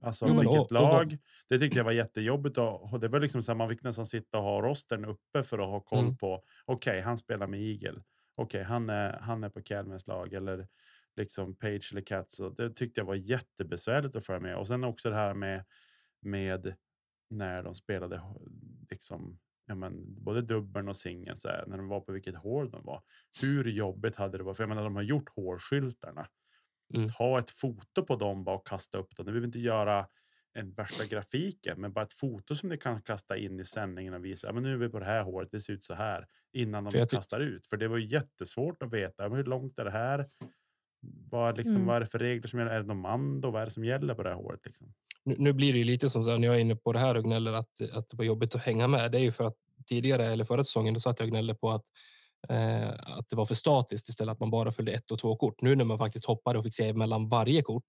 [0.01, 1.17] Alltså Jo, vilket och- och vad- lag?
[1.49, 2.57] Det tyckte jag var jättejobbigt.
[2.57, 5.43] Och, och det var liksom så här, man fick nästan sitta och ha rostern uppe
[5.43, 6.17] för att ha koll Mm.
[6.17, 8.03] på, okej, han spelar med Eagle.
[8.35, 10.33] Okej, han, är, han är på Calmers lag.
[10.33, 10.67] Eller
[11.15, 12.39] liksom Page eller Cats.
[12.39, 14.55] Och det tyckte jag var jättebesvärligt att föra med.
[14.57, 15.65] Och sen också det här med,
[16.21, 16.75] med
[17.29, 18.21] när de spelade
[18.89, 22.71] liksom, ja, men, både dubbeln och singeln, så här, när de var på vilket hål
[22.71, 23.03] de var.
[23.41, 24.57] Hur jobbigt hade det varit?
[24.57, 26.27] För jag menar, de har gjort hålskyltarna.
[26.93, 27.09] Mm.
[27.09, 29.25] Ta ett foto på dem bara och kasta upp dem.
[29.25, 30.07] Du behöver inte göra
[30.53, 34.25] en värsta grafiken, men bara ett foto som ni kan kasta in i sändningen och
[34.25, 34.53] visa.
[34.53, 36.91] Men nu är vi på det här hålet, det ser ut så här innan de
[37.15, 37.67] kastar ut.
[37.67, 39.29] För det var jättesvårt att veta.
[39.29, 40.29] hur långt är det här?
[41.29, 41.87] Vad, liksom, Mm.
[41.87, 42.71] vad är det för regler som gäller?
[42.71, 43.51] Är det någon mando?
[43.51, 44.65] Vad är det som gäller på det här hålet?
[44.65, 44.93] Liksom?
[45.37, 47.15] Nu, blir det ju lite som så här, när jag är inne på det här
[47.15, 49.11] och gnäller att, att det var jobbigt att hänga med.
[49.11, 51.71] Det är ju för att tidigare eller förra säsongen då satt jag och gnällde på
[51.71, 51.83] att,
[52.49, 55.61] eh, att det var för statiskt istället att man bara följde ett och två kort.
[55.61, 57.83] Nu när man faktiskt hoppade och fick se mellan varje kort,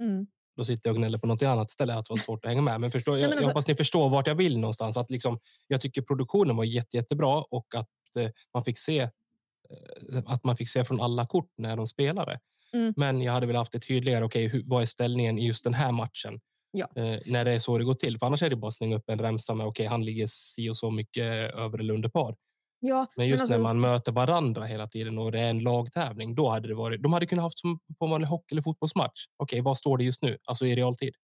[0.00, 0.26] Mm.
[0.56, 2.62] då sitter jag och gnäller på något annat ställe att det var svårt att hänga
[2.62, 2.80] med.
[2.80, 4.96] Men förstå, jag, men jag alltså- hoppas ni förstår vart jag vill någonstans.
[4.96, 10.22] Att liksom, jag tycker produktionen var jätte, jättebra och att eh, man fick se eh,
[10.26, 12.40] att man fick se från alla kort när de spelade.
[12.72, 12.94] Mm.
[12.96, 14.24] Men jag hade väl haft det tydligare.
[14.24, 16.40] Okej, hur, vad är ställningen i just den här matchen?
[16.78, 16.88] Ja.
[16.96, 18.18] Eh, när det är så det går till.
[18.18, 20.70] För annars är det bara att slänga upp en remsa med okej, han ligger si
[20.70, 22.36] och så mycket över eller under par.
[22.80, 26.34] Ja, Men just alltså, när man möter varandra hela tiden och det är en lagtävling,
[26.34, 27.02] då hade det varit.
[27.02, 29.26] De hade kunnat haft som på en vanlig hockey eller fotbollsmatch.
[29.36, 30.38] Okej, vad står det just nu?
[30.44, 31.14] Alltså i realtid.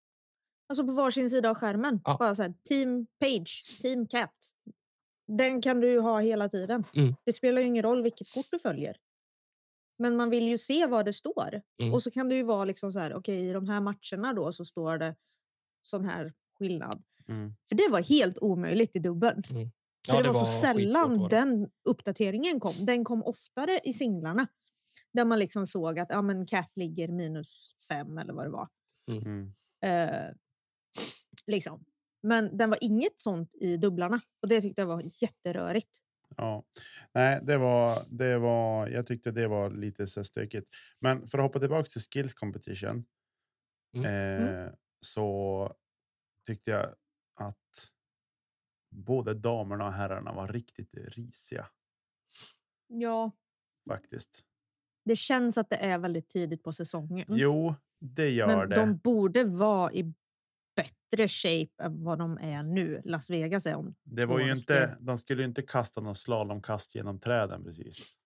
[0.68, 2.00] alltså på varsin sida av skärmen.
[2.04, 2.16] Ja.
[2.18, 4.34] Bara så här, team Page, Team Cat.
[5.38, 6.84] Den kan du ju ha hela tiden.
[6.96, 7.14] Mm.
[7.24, 8.96] Det spelar ju ingen roll vilket kort du följer.
[9.98, 11.62] Men man vill ju se vad det står.
[11.82, 11.94] Mm.
[11.94, 14.52] Och så kan det ju vara liksom så här, okej i de här matcherna då
[14.52, 15.14] så står det
[15.82, 17.02] sån här skillnad.
[17.28, 17.54] Mm.
[17.68, 19.42] För det var helt omöjligt i dubbeln.
[19.42, 19.70] För
[20.08, 21.36] Ja, det, var, så skitsvårt sällan var det.
[21.36, 22.86] den uppdateringen kom.
[22.86, 24.46] Den kom oftare i singlarna.
[25.12, 28.68] Där man liksom såg att ja, men Cat ligger minus fem eller vad det var.
[29.10, 29.52] Mm.
[29.84, 30.34] Eh,
[31.46, 31.84] liksom.
[32.22, 34.20] Men den var inget sånt i dubblarna.
[34.42, 35.98] Och det tyckte jag var jätterörigt.
[36.36, 36.64] Ja,
[37.14, 40.68] nej, det var, det var, jag tyckte det var lite så stökigt.
[41.00, 43.04] Men för att hoppa tillbaka till skills competition.
[43.96, 44.06] Mm.
[44.06, 44.72] Eh,
[45.06, 45.74] så
[46.46, 46.94] tyckte jag
[47.34, 47.90] att
[48.94, 51.68] både damerna och herrarna var riktigt risiga
[52.88, 53.30] Ja.
[53.88, 54.44] faktiskt.
[55.04, 57.26] Det känns att det är väldigt tidigt på säsongen.
[57.28, 58.76] Jo, det gör men det.
[58.76, 60.14] de borde vara i
[60.76, 63.02] bättre shape än vad de är nu.
[63.04, 64.58] Las Vegas är om Det var ju veckor.
[64.58, 68.16] inte, de skulle ju inte kasta någon slalomkast genom träden precis.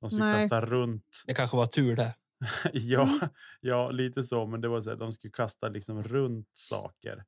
[0.00, 0.40] De skulle Nej.
[0.42, 1.22] kasta runt.
[1.26, 2.14] Det kanske var tur det.
[2.72, 3.28] ja, Mm.
[3.60, 4.46] ja, lite så.
[4.46, 7.24] Men det var så här, de skulle kasta liksom runt saker.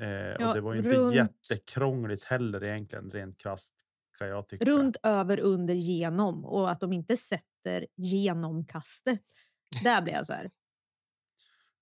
[0.00, 3.74] Eh, Ja, och det var ju inte runt- jättekrångligt heller egentligen, rent krasst
[4.18, 4.64] kan jag tycka.
[4.64, 6.44] Runt, över, under, genom.
[6.44, 9.22] Och att de inte sätter genomkastet.
[9.84, 10.50] Där blir jag så här.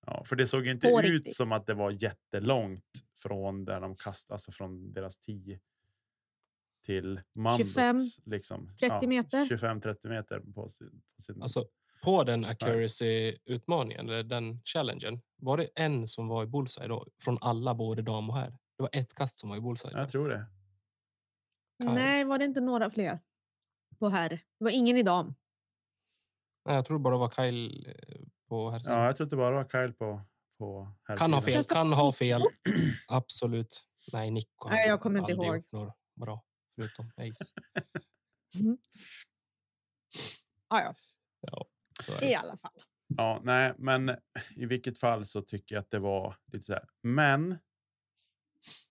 [0.06, 1.34] Ja, för det såg ju inte På ut riktigt.
[1.36, 2.84] som att det var jättelångt
[3.22, 5.60] från där de kastade, alltså från deras 10
[6.84, 7.70] till mandots.
[7.70, 8.70] 25, liksom.
[8.80, 9.44] 30 meter.
[9.46, 11.66] 25-30 meter på sin, på sin Alltså,
[12.04, 17.06] på den accuracy-utmaningen, eller den challengen, var det en som var i bullseye då?
[17.22, 18.50] Från alla, både dam och herr?
[18.50, 19.98] Det var ett kast som var i bullseye.
[19.98, 20.46] Jag tror det.
[21.82, 21.94] Kyle.
[21.94, 23.18] Nej, var det inte några fler?
[23.98, 24.28] På herr.
[24.28, 25.34] Det var ingen i dam.
[26.64, 28.82] Nej, jag tror bara det var Kyle eh, på herr.
[28.84, 30.20] Ja, jag tror att det bara var Kyle på,
[30.58, 32.42] på här Kan ha fel, kan ha fel.
[33.08, 33.82] Absolut.
[34.12, 34.68] Nej, Nico.
[34.68, 35.62] Nej, jag kommer inte ihåg.
[35.70, 37.44] något bra, förutom Ace.
[40.68, 40.94] Ah, ja,
[41.40, 41.66] Ja.
[42.22, 42.82] I alla fall.
[43.06, 44.16] Ja, nej, men
[44.56, 46.88] i vilket fall så tycker jag att det var lite så här.
[47.02, 47.58] Men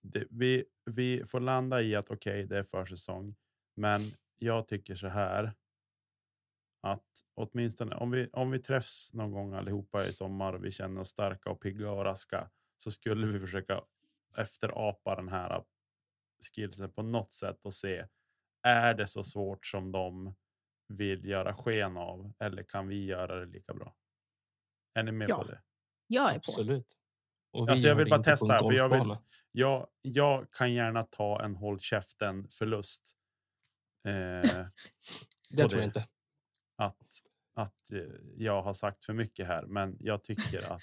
[0.00, 3.36] det, vi, vi får landa i att okej, det är försäsong.
[3.74, 4.00] Men
[4.38, 5.52] jag tycker så här.
[6.80, 11.00] Att åtminstone om vi, om vi träffs någon gång allihopa i sommar och vi känner
[11.00, 13.80] oss starka och pigga och raska så skulle vi försöka
[14.36, 15.64] efterapa den här
[16.54, 18.06] skillsen på något sätt och se.
[18.62, 20.34] Är det så svårt som de
[20.88, 23.96] vill göra sken av eller kan vi göra det lika bra?
[24.94, 25.38] Är ni med Ja.
[25.38, 25.62] på det?
[26.06, 26.36] Jag är på.
[26.36, 26.98] Absolut.
[27.52, 29.16] Och Alltså, jag vill bara på testa, för jag vill-.
[29.52, 33.16] Jag, jag kan gärna ta en håll käften förlust.
[34.08, 34.12] Eh,
[35.50, 35.76] Det på tror det.
[35.76, 36.08] jag inte.
[36.76, 37.06] att,
[37.54, 38.00] att eh,
[38.36, 40.82] jag har sagt för mycket här, men jag tycker att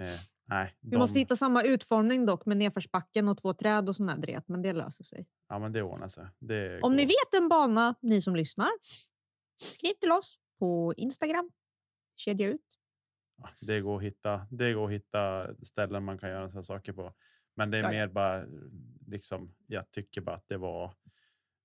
[0.00, 0.20] eh,
[0.50, 4.18] nej, Vi måste de- hitta samma utformning dock med nedförsbacken och två träd och här
[4.18, 5.26] dret, men det löser sig.
[5.48, 6.26] ja, men det ordnar sig.
[6.38, 8.70] Det Om ni vet en bana, ni som lyssnar,
[9.62, 11.50] skriv till oss på Instagram.
[12.16, 12.78] Kedja ut.
[13.36, 14.46] Ja, det går att hitta.
[14.50, 17.12] Det går att hitta ställen man kan göra sådana saker på.
[17.54, 17.98] Men det är Ja, ja.
[17.98, 18.44] mer bara
[19.06, 19.54] liksom.
[19.66, 20.94] Jag tycker bara att det var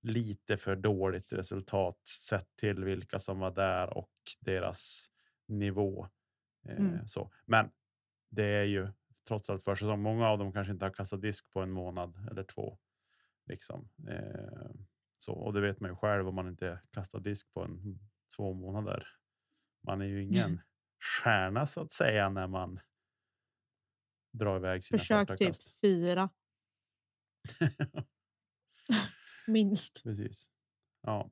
[0.02, 5.08] lite för dåligt resultat sett till vilka som var där och deras
[5.46, 6.08] nivå.
[6.68, 7.08] Eh, Mm.
[7.08, 7.30] så.
[7.44, 7.70] Men
[8.36, 8.88] det är ju
[9.28, 10.02] trots allt försäsong.
[10.02, 12.78] Många av dem kanske inte har kastat disk på en månad eller två.
[13.46, 13.88] Liksom.
[14.08, 14.70] Eh,
[15.18, 17.98] så, och det vet man ju själv om man inte kastar disk på en
[18.36, 19.08] två månader.
[19.86, 20.60] Man är ju ingen
[21.00, 22.80] stjärna så att säga när man
[24.32, 25.80] drar iväg sina Försök typ kast.
[25.80, 26.28] fyra,
[29.46, 30.02] minst.
[30.02, 30.50] Precis.
[31.02, 31.30] Ja.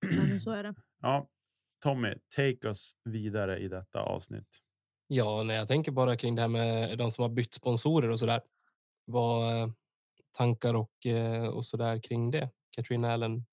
[0.00, 0.74] Men så är det.
[1.00, 1.30] ja.
[1.78, 4.62] Tommy, take us vidare i detta avsnitt.
[5.06, 8.18] Ja, när jag tänker bara kring det här med de som har bytt sponsorer och
[8.18, 8.40] så där.
[9.04, 9.68] Vad eh,
[10.36, 12.50] tankar och, eh, och så där kring det?
[12.70, 13.44] Katrin Allen,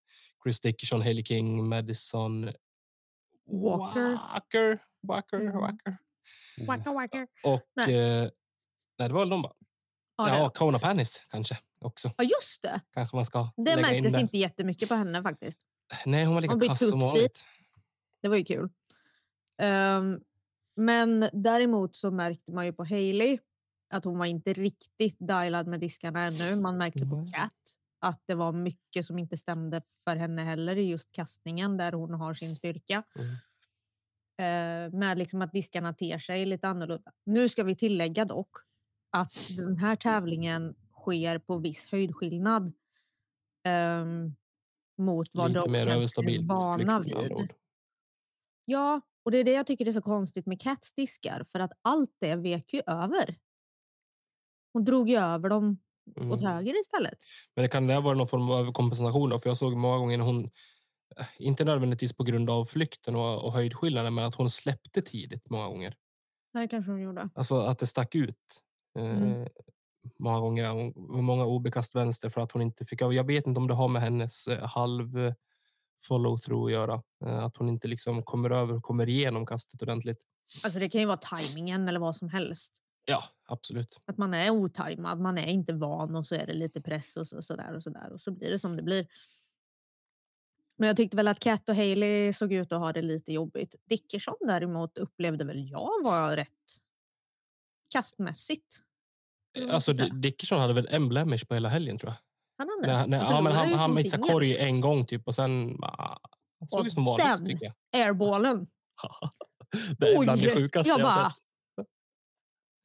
[0.44, 2.52] Chris Dickerson, Haley King, Madison
[3.46, 4.12] Walker.
[4.12, 5.58] Walker, Walker, Mm.
[5.58, 5.98] Walker.
[6.68, 7.28] Wacka, wacka.
[7.44, 7.96] Och Nej.
[7.96, 8.30] eh,
[9.00, 9.54] nej, det var väl de bara.
[10.18, 10.50] Ja, Ja.
[10.50, 12.12] Kona Panis kanske också.
[12.18, 12.82] ja, just det.
[12.94, 14.20] Kanske man ska Det in märktes där.
[14.20, 15.58] inte jättemycket på henne faktiskt.
[16.06, 17.46] Nej, hon var lika Hon kass som vanligt.
[18.22, 18.70] Det var ju kul.
[19.58, 20.20] Ehm,
[20.76, 23.40] men däremot så märkte man ju på Hailey
[23.90, 26.56] att hon var inte riktigt dialad med diskarna ännu.
[26.56, 27.28] Man märkte på.
[27.34, 31.92] Cat att det var mycket som inte stämde för henne heller i just kastningen där
[31.92, 33.04] hon har sin styrka.
[33.16, 33.30] Mm.
[34.38, 37.12] Eh, med liksom att diskarna ter sig lite annorlunda.
[37.26, 38.58] Nu ska vi tillägga dock
[39.12, 42.74] att den här tävlingen sker på viss höjdskillnad.
[43.64, 44.36] ehm,
[44.98, 47.54] mot vad de är vana vid.
[48.66, 51.44] Ja, och det är det jag tycker är så konstigt med Cats diskar.
[51.52, 53.36] För att allt det vek ju över.
[54.74, 55.78] Hon drog ju över dem
[56.16, 56.40] åt Mm.
[56.40, 57.18] höger istället.
[57.56, 59.40] Men det kan det vara någon form av överkompensation då?
[59.40, 60.44] För jag såg många gånger hon,
[61.18, 65.50] eh, inte nödvändigtvis på grund av flykten och, och höjdskillnaden, men att hon släppte tidigt
[65.50, 65.96] många gånger.
[66.54, 67.30] Det kanske hon gjorde.
[67.36, 68.62] Alltså att det stack ut.
[69.00, 69.48] Eh, Mm.
[70.20, 70.68] Många gånger.
[70.70, 73.02] Hon- Många obekast vänster för att hon inte fick.
[73.02, 75.34] Jag vet inte om det har med hennes eh, halv eh,
[76.08, 77.04] follow through att göra.
[77.26, 80.24] Eh, Att hon inte liksom kommer över och kommer igenom kastet ordentligt.
[80.64, 82.80] Alltså det kan ju vara tajmingen eller vad som helst.
[83.06, 84.00] Ja, absolut.
[84.06, 87.28] Att man är otajmad, man är inte van och så är det lite press och
[87.28, 89.08] så, så där och så där och så blir det som det blir.
[90.78, 93.76] Men jag tyckte väl att Cat och Hailey såg ut att ha det lite jobbigt.
[93.90, 96.50] Dickerson däremot upplevde väl jag var rätt
[97.90, 98.76] kastmässigt.
[99.70, 102.18] Alltså Dickerson hade väl en blemish på hela helgen tror jag.
[102.68, 104.34] Han hade Nej, nej, Han ja, men han, ju han missade singel.
[104.34, 106.18] korg en gång typ och sen ah,
[106.60, 108.02] han såg Och som vanligt den- tycker jag.
[108.06, 108.68] Airballen.
[110.00, 111.88] det är Oj, bland det sjukaste jag jag, bara- sett.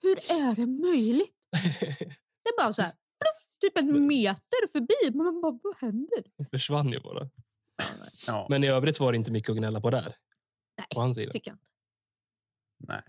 [0.02, 1.34] Hur är det möjligt?
[2.42, 5.16] Det är bara så här, pluff, typ en meter förbi.
[5.16, 6.22] Men man bara, vad händer?
[6.38, 7.30] Det försvann ju bara.
[8.26, 10.02] Ja, Men i övrigt var det inte mycket att gnälla på där.
[10.04, 10.10] På
[10.78, 11.32] Nej, hans sida.
[11.32, 11.66] tycker jag inte.
[12.78, 13.02] nej.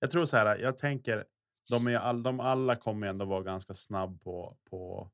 [0.00, 0.58] Jag tror så här.
[0.58, 1.24] Jag tänker
[1.70, 5.10] de, är all, de alla kommer ändå vara ganska snabb på, på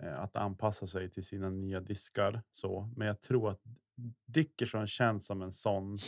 [0.00, 2.42] att anpassa sig till sina nya diskar.
[2.52, 3.62] Så, men jag tror att
[4.26, 5.98] Dickerson känns som en sån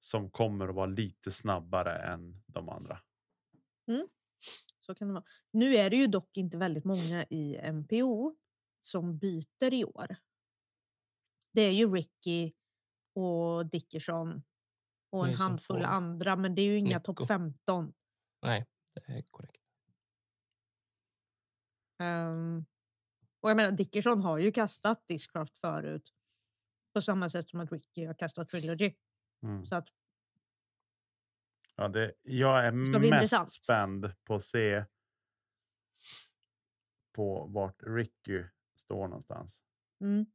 [0.00, 3.00] som kommer att vara lite snabbare än de andra.
[4.78, 5.24] Så kan det vara.
[5.50, 8.36] Nu är det ju dock inte väldigt många i MPO
[8.80, 10.16] som byter i år.
[11.52, 12.52] Det är ju Ricky
[13.14, 14.42] och Dickerson
[15.10, 17.92] och en handfull andra, men det är ju inga topp 15.
[18.42, 19.62] Nej, det är korrekt.
[21.98, 22.64] Ehm,
[23.40, 26.12] och jag menar, Dickerson har ju kastat Discraft förut.
[26.94, 28.94] På samma sätt som att Ricky har kastat Trilogy.
[29.42, 29.64] Mm.
[29.66, 29.88] Så att,
[31.76, 33.50] Ja, det, jag är mest intressant.
[33.50, 34.84] spänd på att se
[37.12, 38.44] på vart Ricky
[38.76, 39.62] står någonstans.
[40.00, 40.26] mm,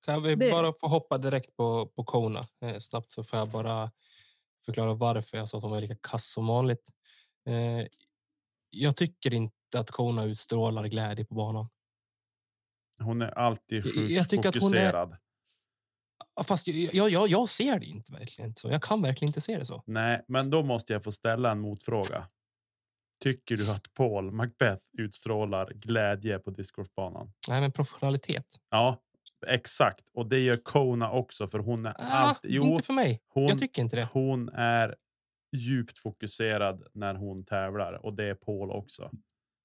[0.00, 3.48] Kan vi Det- bara få hoppa direkt på, på Kona eh, snabbt så får jag
[3.50, 3.90] bara
[4.64, 6.88] förklara varför jag sa att hon var lika kass som vanligt.
[7.46, 7.86] Eh,
[8.70, 11.68] jag tycker inte att Kona utstrålar glädje på banan.
[13.02, 15.16] Hon är alltid sjukt jag tycker att hon är- fokuserad.
[16.44, 18.68] Fast jag, jag, jag, ser det inte verkligen så.
[18.70, 19.82] Jag kan verkligen inte se det så.
[19.86, 22.28] Nej, men då måste jag få ställa en motfråga.
[23.22, 27.32] Tycker du att Paul Macbeth utstrålar glädje på discgolfbanan?
[27.48, 28.46] Nej, men professionalitet.
[28.70, 29.02] Ja,
[29.46, 30.08] exakt.
[30.14, 32.50] Och det gör Kona också, för hon är Ah, alltid...
[32.50, 33.22] Jo, inte för mig.
[33.28, 34.08] hon, Jag tycker inte det.
[34.12, 34.96] hon är
[35.56, 39.10] djupt fokuserad när hon tävlar och det är Paul också.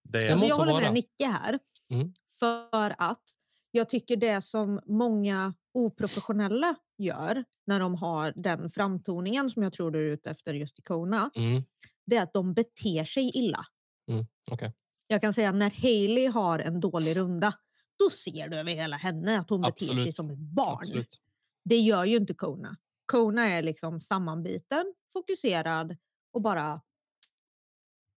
[0.03, 0.83] Det måste jag håller vara.
[0.83, 1.59] med Nicke här.
[1.89, 2.13] Mm.
[2.39, 3.23] För att
[3.71, 9.91] jag tycker det som många oprofessionella gör när de har den framtoningen som jag tror
[9.91, 11.63] du är ute efter just i Kona, Mm.
[12.05, 13.65] det är att de beter sig illa.
[14.11, 14.25] Mm.
[14.51, 14.73] Okej.
[15.07, 17.53] Jag kan säga när Hailey har en dålig runda,
[17.99, 20.15] då ser du över hela henne att hon beter sig Absolut.
[20.15, 20.77] som ett barn.
[20.81, 21.19] Absolut.
[21.65, 22.77] Det gör ju inte Kona.
[23.05, 25.97] Kona är liksom sammanbiten, fokuserad
[26.33, 26.81] och bara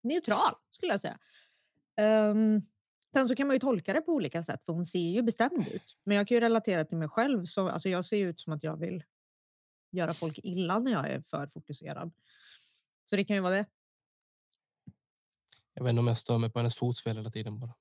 [0.03, 1.17] neutral skulle jag säga.
[1.97, 2.61] Ehm,
[3.13, 5.67] sen så kan man ju tolka det på olika sätt för hon ser ju bestämd
[5.67, 5.97] ut.
[6.03, 7.45] Men jag kan ju relatera till mig själv.
[7.45, 9.03] Så, alltså jag ser ut som att jag vill
[9.91, 12.11] göra folk illa när jag är för fokuserad.
[13.05, 13.65] Så det kan ju vara det.
[15.73, 17.73] Jag vet inte om jag stör mig på hennes fotspel hela tiden bara.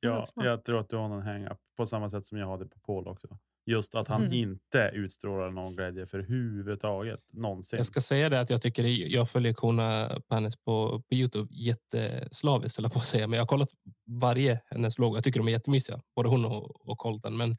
[0.00, 2.78] Ja, jag tror att du har någon hang-up på samma sätt som jag hade på
[2.78, 3.38] Paul också.
[3.68, 4.32] Just att han Mm.
[4.32, 7.76] inte utstrålar någon glädje för huvudtaget någonsin.
[7.76, 12.78] Jag ska säga det att jag tycker jag följer Kona Panis på, på Youtube jätteslaviskt
[12.78, 13.26] höll på att säga.
[13.26, 13.68] Men jag har kollat
[14.06, 15.16] varje hennes vlogg.
[15.16, 16.00] Jag tycker de är jättemysiga.
[16.16, 17.36] Både hon och, och Colton.
[17.36, 17.54] Men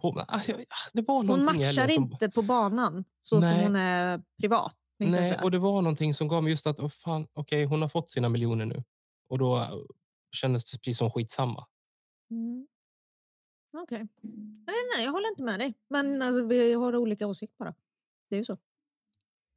[0.00, 0.40] på, ah, ah,
[0.92, 3.54] det var Hon matchar som, inte på banan så Nej.
[3.54, 4.74] som hon är privat.
[4.98, 7.88] Nej, och det var någonting som gav mig just att oh, fan, okej, hon har
[7.88, 8.84] fått sina miljoner nu.
[9.28, 9.68] Och då eh,
[10.36, 11.66] kändes det precis som skitsamma.
[12.30, 12.66] Mm.
[13.72, 14.08] Okej.
[14.66, 15.74] Nej, nej, jag håller inte med dig.
[15.88, 17.74] Men alltså, vi har olika åsikter bara.
[18.28, 18.56] Det är ju så.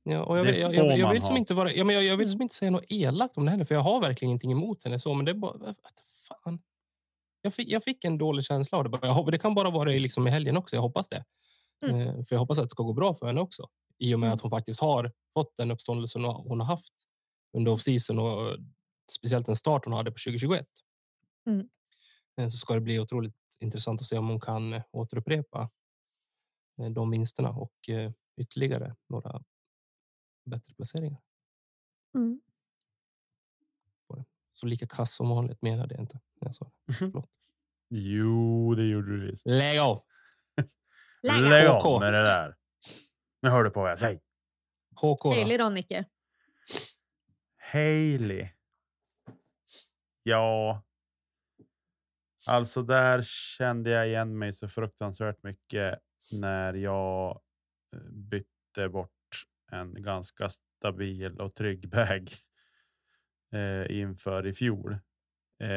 [0.04, 2.18] Ja, och jag, Det jag, jag, jag vill som inte vara, ja, men jag, jag
[2.18, 2.32] vill Mm.
[2.38, 5.00] som inte säga något elakt om det heller, för jag har verkligen ingenting emot henne
[5.00, 5.76] så, men det är bara, vad
[6.44, 6.60] fan.
[7.42, 9.00] Jag fick, jag fick en dålig känsla av det.
[9.02, 10.76] Jag det kan bara vara i, liksom i helgen också.
[10.76, 11.26] Jag hoppas det.
[11.86, 12.02] Mm.
[12.02, 13.70] Eh, för jag hoppas att det ska gå bra för henne också.
[13.98, 14.36] I och med Mm.
[14.36, 16.94] att hon faktiskt har fått den uppståndelsen hon hon har haft
[17.58, 18.58] under off-season och
[19.12, 20.68] speciellt den start hon hade på 2021.
[21.48, 21.70] Mm.
[22.38, 25.70] Eh, Så ska det bli otroligt intressant att se om hon kan eh, återupprepa
[26.82, 29.44] eh, de vinsterna och eh, ytterligare några
[30.46, 31.22] bättre placeringar.
[32.16, 32.42] Mm.
[34.54, 36.20] Så lika kass som vanligt menade jag inte.
[36.42, 36.94] när Jag sa det.
[36.94, 37.30] Förlåt.
[37.90, 39.46] Jo, det gjorde du visst.
[39.46, 40.04] Lägg av!
[41.22, 41.86] Lägg Lägg HK.
[41.86, 42.56] av med det där.
[43.42, 44.22] Nu hör du på vad jag säger.
[44.96, 45.30] HK då?
[45.30, 46.06] Hailey Nicke?
[47.72, 48.50] Hailey.
[50.24, 50.84] Ja.
[52.48, 53.22] Alltså där
[53.58, 56.00] kände jag igen mig så fruktansvärt mycket
[56.34, 57.42] när jag
[57.96, 59.10] eh, bytte bort
[59.72, 62.32] en ganska stabil och trygg bag
[63.54, 64.98] eh, inför i fjol.
[65.60, 65.70] Eh,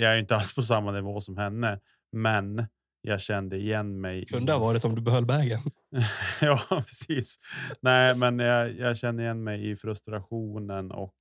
[0.00, 1.80] jag är inte alls på samma nivå som henne,
[2.12, 2.66] men
[3.02, 4.26] jag kände igen mig.
[4.26, 5.60] Kunde ha varit om du behöll vägen.
[6.40, 7.38] ja, precis.
[7.80, 11.14] Nej, men jag, jag känner igen mig i frustrationen och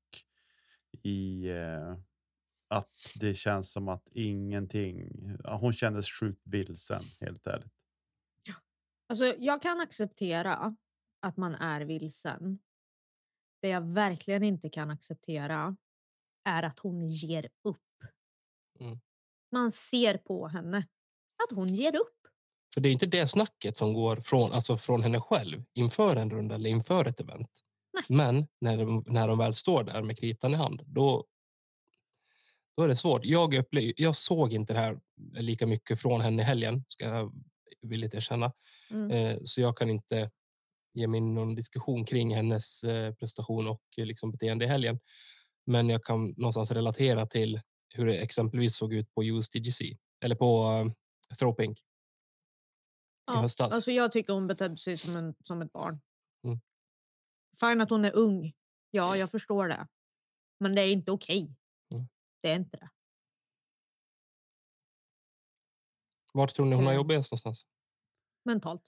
[1.03, 1.95] i eh,
[2.69, 5.09] att det känns som att ingenting.
[5.45, 7.73] Hon kändes sjukt vilsen, helt ärligt.
[9.09, 10.75] Alltså, jag kan acceptera
[11.21, 12.59] att man är vilsen.
[13.61, 15.77] Det jag verkligen inte kan acceptera
[16.43, 17.77] är att hon ger upp.
[18.79, 18.99] Mm.
[19.51, 20.77] Man ser på henne
[21.43, 22.15] att hon ger upp.
[22.73, 26.29] För det är inte det snacket som går från, alltså från henne själv inför en
[26.29, 27.49] runda eller inför ett event.
[27.93, 28.03] Nej.
[28.09, 31.25] Men när de, när de väl står där med kritan i hand, då,
[32.79, 33.25] då är det svårt.
[33.25, 34.99] Jag, upple- jag såg inte det här
[35.33, 37.33] lika mycket från henne i helgen, ska jag
[37.81, 38.53] villigt erkänna.
[38.89, 39.11] Mm.
[39.11, 40.31] Eh, så jag kan inte
[40.93, 44.99] ge mig någon diskussion kring hennes eh, prestation och eh, liksom beteende i helgen.
[45.65, 50.67] Men jag kan någonstans relatera till hur det exempelvis såg ut på USDGC eller på
[50.67, 50.91] uh,
[51.39, 51.79] Thropink.
[53.33, 53.73] i höstas.
[53.73, 56.01] Alltså, jag tycker hon betedde sig som, en, som ett barn.
[56.43, 56.59] Mm.
[57.59, 58.53] Fine att hon är ung.
[58.91, 59.87] Ja, jag förstår det.
[60.59, 61.55] Men det är inte okej.
[62.41, 62.89] Det är inte det.
[66.33, 66.95] Vart tror ni hon har Eh.
[66.97, 67.65] jobbigast någonstans?
[68.45, 68.81] Mentalt.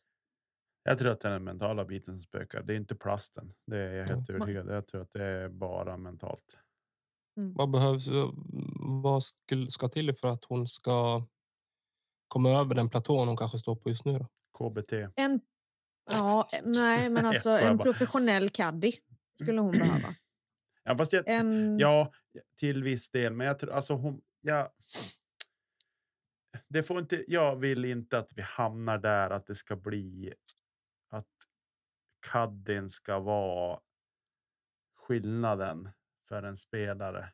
[0.84, 2.64] Jag tror att det är den mentala biten som spökar.
[2.64, 3.54] Det är inte plasten.
[3.66, 4.36] Det är jag helt Ja.
[4.36, 4.68] övertygad.
[4.70, 6.60] Jag tror att det är bara mentalt.
[7.34, 8.08] Vad behövs?
[8.08, 8.30] eh,
[9.04, 11.26] Vad skulle, ska till för att hon ska
[12.28, 14.20] komma över den platån hon kanske står på just nu?
[14.20, 14.28] Då?
[14.58, 14.94] KBT.
[15.16, 15.42] En,
[16.12, 18.92] ja, nej, men alltså en professionell caddy
[19.42, 20.16] skulle hon behöva.
[20.84, 22.12] Ja, fast jag, En, Ja,
[22.56, 23.34] till viss del.
[23.34, 24.22] Men jag tror alltså hon.
[24.42, 24.74] Ja,
[26.68, 27.26] det får inte.
[27.28, 30.34] Jag vill inte att vi hamnar där att det ska bli
[31.10, 31.28] att
[32.32, 33.80] caddien ska vara
[34.96, 35.90] skillnaden
[36.28, 37.34] för en spelare.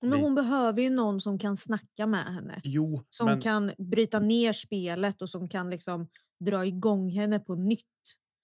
[0.00, 0.22] Men Lite.
[0.22, 2.60] hon behöver ju någon som kan snacka med henne.
[2.64, 6.08] Jo, Som men kan bryta ner spelet och som kan liksom
[6.40, 7.84] dra igång henne på nytt.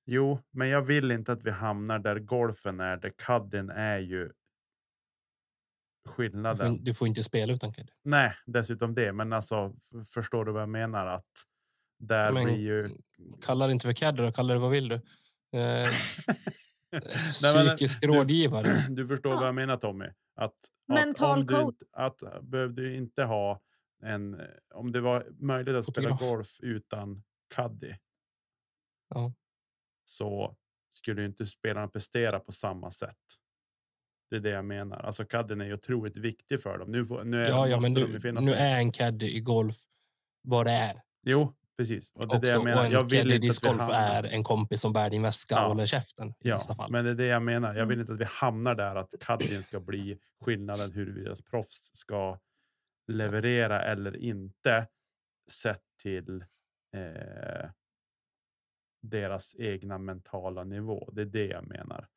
[0.07, 4.24] Jo, men jag vill inte att vi hamnar där golfen är, där caddien är ju
[4.24, 4.32] Du
[6.07, 6.84] får, skillnaden.
[6.84, 7.92] du får inte spela utan caddy.
[8.02, 9.74] Nej, dessutom det, men alltså
[10.14, 11.07] förstår du vad jag menar?
[11.07, 11.26] Att
[11.98, 12.88] där Men blir ju...
[13.42, 14.94] Kalla det inte för caddy då, kalla det vad vill du?
[14.94, 15.00] Eh,
[17.42, 18.66] Nej, men, psykisk du- rådgivare.
[18.88, 19.38] Du förstår Ja.
[19.38, 20.07] vad jag menar Tommy?
[20.36, 20.55] Att,
[20.88, 21.64] Mental att om du coach.
[21.74, 23.61] inte, att behövde du inte ha
[24.02, 24.40] en...
[24.74, 27.22] Om det var möjligt att spela golf utan
[27.55, 27.94] caddy
[29.09, 29.32] Ja.
[30.05, 30.57] Så
[30.90, 33.16] skulle inte spelarna prestera på samma sätt.
[34.30, 34.96] Det är det jag menar.
[35.00, 36.90] Alltså caddien är ju otroligt viktig för dem.
[36.92, 39.76] Nu, får, nu är, Ja, ja, men nu, nu är en caddy i golf
[40.42, 41.02] vad det är.
[41.22, 42.11] Jo, precis.
[42.14, 42.90] Och det är det jag menar.
[42.90, 43.94] Jag vill inte att hamnar...
[43.94, 45.62] är en kompis som bär din väska Ja.
[45.62, 47.74] och håller käften Ja, men det är det jag menar.
[47.74, 48.00] Jag vill Mm.
[48.00, 52.38] inte att vi hamnar där att caddien ska bli skillnaden huruvida proffs ska
[53.12, 54.86] leverera eller inte
[55.50, 56.44] sett till
[56.96, 57.70] eh,
[59.09, 61.11] deras egna mentala nivå.
[61.12, 62.09] Det är det jag menar.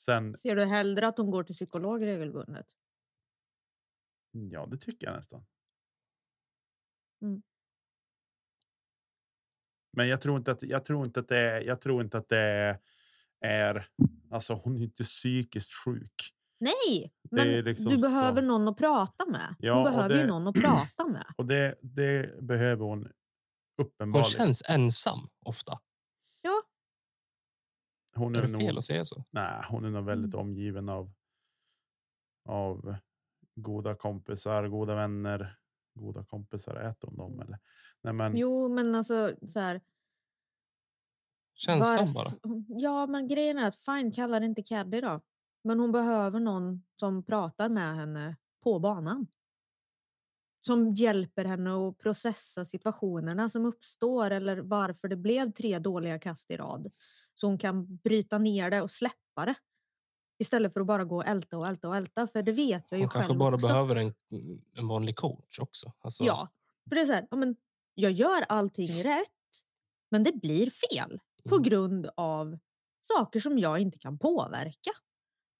[0.00, 2.66] Sen, Ser du hellre att hon går till psykolog regelbundet?
[4.30, 5.44] ja, det tycker jag nästan.
[7.22, 7.42] Mm.
[9.96, 11.60] Men jag tror inte att jag tror inte att det är.
[11.60, 12.78] Jag tror inte att det
[13.40, 13.88] är.
[14.30, 16.34] Alltså, hon är inte psykiskt sjuk.
[16.60, 18.08] Nej, Det men liksom du så.
[18.08, 19.54] behöver någon att prata med.
[19.58, 21.26] Ja, hon behöver ju det- någon att prata med.
[21.36, 22.98] Och det, det behöver hon
[23.76, 24.30] Hon uppenbarligen.
[24.30, 25.80] känns ensam ofta.
[28.14, 29.24] Hon Är är det fel nog, att säga så?
[29.30, 30.46] nej, hon är nog väldigt Mm.
[30.46, 31.12] omgiven av.
[32.48, 32.94] Av
[33.54, 35.58] goda kompisar, goda vänner.
[35.94, 37.58] Goda kompisar, äter hon dem eller?
[38.02, 39.80] Nej, men Jo, men alltså så här.
[41.54, 42.32] Känslan varf- bara.
[42.68, 45.20] Ja, men grejen är att fine, kalla det inte caddy då.
[45.64, 49.26] Men hon behöver någon som pratar med henne på banan.
[50.60, 56.50] Som hjälper henne att processa situationerna som uppstår eller varför det blev tre dåliga kast
[56.50, 56.90] i rad.
[57.42, 59.54] Så hon kan bryta ner det och släppa det.
[60.38, 62.26] Istället för att bara gå och älta och älta och älta.
[62.26, 63.66] För det vet jag ju Hon kanske själv bara också.
[63.66, 64.14] behöver en,
[64.76, 65.92] en vanlig coach också.
[66.00, 66.48] Alltså, Ja,
[66.88, 67.56] för det är så här, ja, men
[67.94, 69.28] jag gör allting rätt,
[70.10, 71.62] men det blir fel på Mm.
[71.62, 72.58] grund av
[73.00, 74.90] saker som jag inte kan påverka.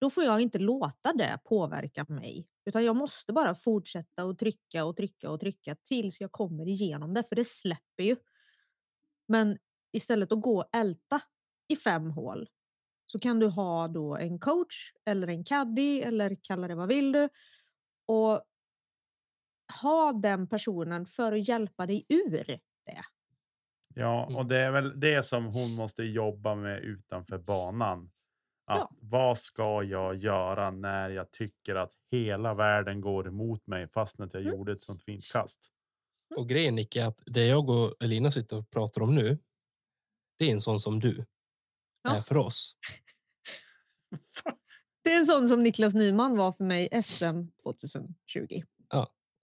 [0.01, 4.85] Då får jag inte låta det påverka mig, utan jag måste bara fortsätta och trycka
[4.85, 8.17] och trycka och trycka tills jag kommer igenom det, för det släpper ju.
[9.29, 9.59] Men
[9.93, 11.21] istället att gå och älta
[11.73, 12.49] i fem hål
[13.07, 17.13] så kan du ha då en coach eller en caddy eller kalla det vad vill
[17.13, 17.29] du
[18.07, 18.43] och
[19.83, 22.61] ha den personen för att hjälpa dig ur det.
[23.95, 24.37] Ja, Mm.
[24.37, 28.11] och det är väl det som hon måste jobba med utanför banan.
[28.67, 28.91] Att Ja.
[29.01, 34.35] Vad ska jag göra när jag tycker att hela världen går emot mig fast att
[34.35, 34.55] jag Mm.
[34.55, 35.73] gjorde ett sånt fint kast?
[36.37, 39.39] Och grejen Nick är att det jag och Elina sitter och pratar om nu.
[40.39, 41.25] Det är en sån som du
[42.03, 42.23] Ja.
[42.23, 42.77] för oss.
[45.05, 48.63] Det är en sån som Niklas Nyman var för mig SM 2020.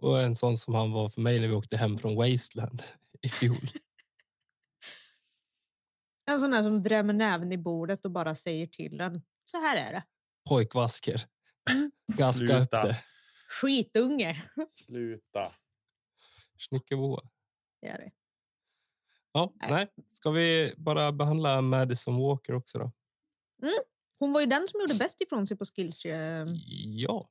[0.01, 2.83] Och en sån som han var för mig när vi åkte hem från Wasteland
[3.21, 3.71] i fjol.
[6.25, 9.21] En sån här som drämmer näven i bordet och bara säger till den.
[9.45, 10.03] Så här är det.
[10.49, 11.27] Pojkvasker.
[12.17, 13.03] Gaska upp det.
[13.49, 14.43] Skitunge.
[14.69, 15.51] Sluta.
[16.57, 17.29] Snickerboa.
[17.81, 18.11] Det är det.
[19.31, 19.69] Ja, Nej.
[19.71, 19.87] nej.
[20.11, 22.91] Ska vi bara behandla Madison Walker också då?
[24.19, 26.47] Hon var ju den som gjorde bäst ifrån sig på skills eh,
[26.85, 27.29] Ja.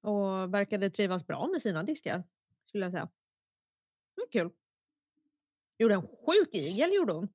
[0.00, 2.24] Och verkade trivas bra med sina diskar.
[2.68, 3.08] Skulle jag säga.
[4.14, 4.50] Det var kul.
[5.78, 7.28] Gjorde en sjuk igel gjorde hon.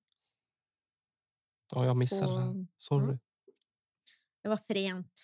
[1.76, 2.68] ja jag missade Och, den.
[2.78, 3.18] Sorry.
[4.42, 5.24] Det var fränt.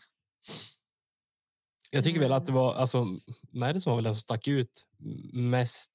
[1.91, 2.61] Jag tycker väl att det Mm.
[2.63, 3.05] var, alltså
[3.51, 4.87] Madison var väl den som stack ut
[5.33, 5.91] mest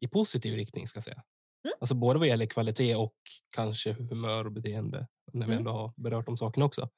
[0.00, 1.22] i positiv riktning ska jag säga.
[1.64, 1.74] Mm.
[1.80, 3.14] Alltså både vad gäller kvalitet och
[3.50, 5.06] kanske humör och beteende.
[5.32, 5.58] När vi Mm.
[5.58, 6.88] ändå har berört de sakerna också.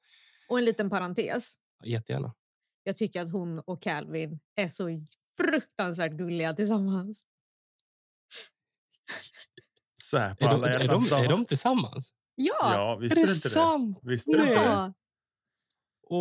[0.49, 1.53] Och en liten parentes.
[1.83, 2.33] Jättegärna.
[2.83, 5.05] Jag tycker att hon och Calvin är så
[5.37, 7.23] fruktansvärt gulliga tillsammans.
[10.03, 12.13] Så här på Är de, alla är, hjärtans de, är de tillsammans?
[12.35, 12.53] Ja!
[12.61, 13.53] Ja, Är visste det du inte det?
[13.53, 13.99] sant?
[14.01, 14.61] Visste du inte det?
[14.61, 14.93] ja.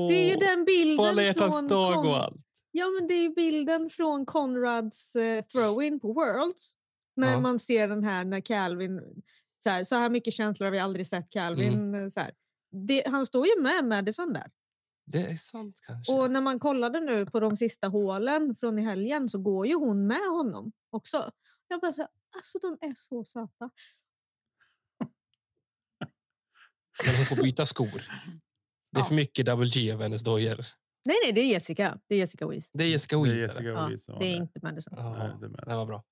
[0.09, 2.37] Det är ju den På alla bilden hjärtans från, dag och allt.
[2.73, 6.75] Ja, men det är bilden från Conrads uh, throw-in på Worlds.
[7.17, 7.41] När Ja.
[7.41, 9.23] man ser den här när Calvin,
[9.65, 11.73] så här, så här mycket känslor har vi aldrig sett Calvin.
[11.73, 12.05] Mm.
[12.05, 12.21] eh, Så.
[12.87, 14.51] Det, han står ju med Madison där.
[15.07, 16.13] Det är sant kanske.
[16.13, 19.75] Och när man kollade nu på de sista hålen från i helgen så går ju
[19.75, 21.31] hon med honom också.
[21.69, 23.71] Jag bara så här, alltså de är så söta.
[27.07, 28.03] Men hon får byta skor.
[28.91, 29.05] Det är Ja.
[29.05, 30.67] för mycket double G av hennes dojor.
[31.09, 31.99] Nej, nej, det är Jessica.
[32.09, 32.71] Det är Jessica Weiss.
[32.73, 33.43] Det är Jessica Det är Weiss.
[33.43, 33.69] Jessica det?
[33.69, 34.27] Ja, Weiss det är där.
[34.37, 34.95] inte Madison.
[34.97, 36.05] Ja, Nej, det är det var bra.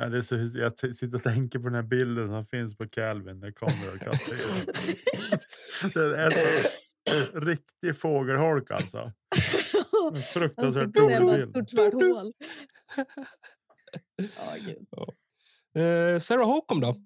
[0.00, 2.88] Ja, det är så, jag sitter och tänker på den här bilden som finns på
[2.88, 4.36] Calvin när kommer och kastar
[5.94, 9.12] Det är så riktig fågelholk alltså.
[10.14, 11.68] En fruktansvärt där med dålig ett bild.
[11.68, 12.32] stort svart hål.
[14.64, 14.86] Gud.
[15.84, 16.96] Eh, Sarah Holcomb då?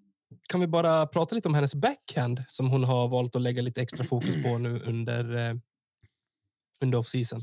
[0.48, 3.82] Kan vi bara prata lite om hennes backhand som hon har valt att lägga lite
[3.82, 5.55] extra fokus på nu under, eh,
[6.83, 7.41] under off-season.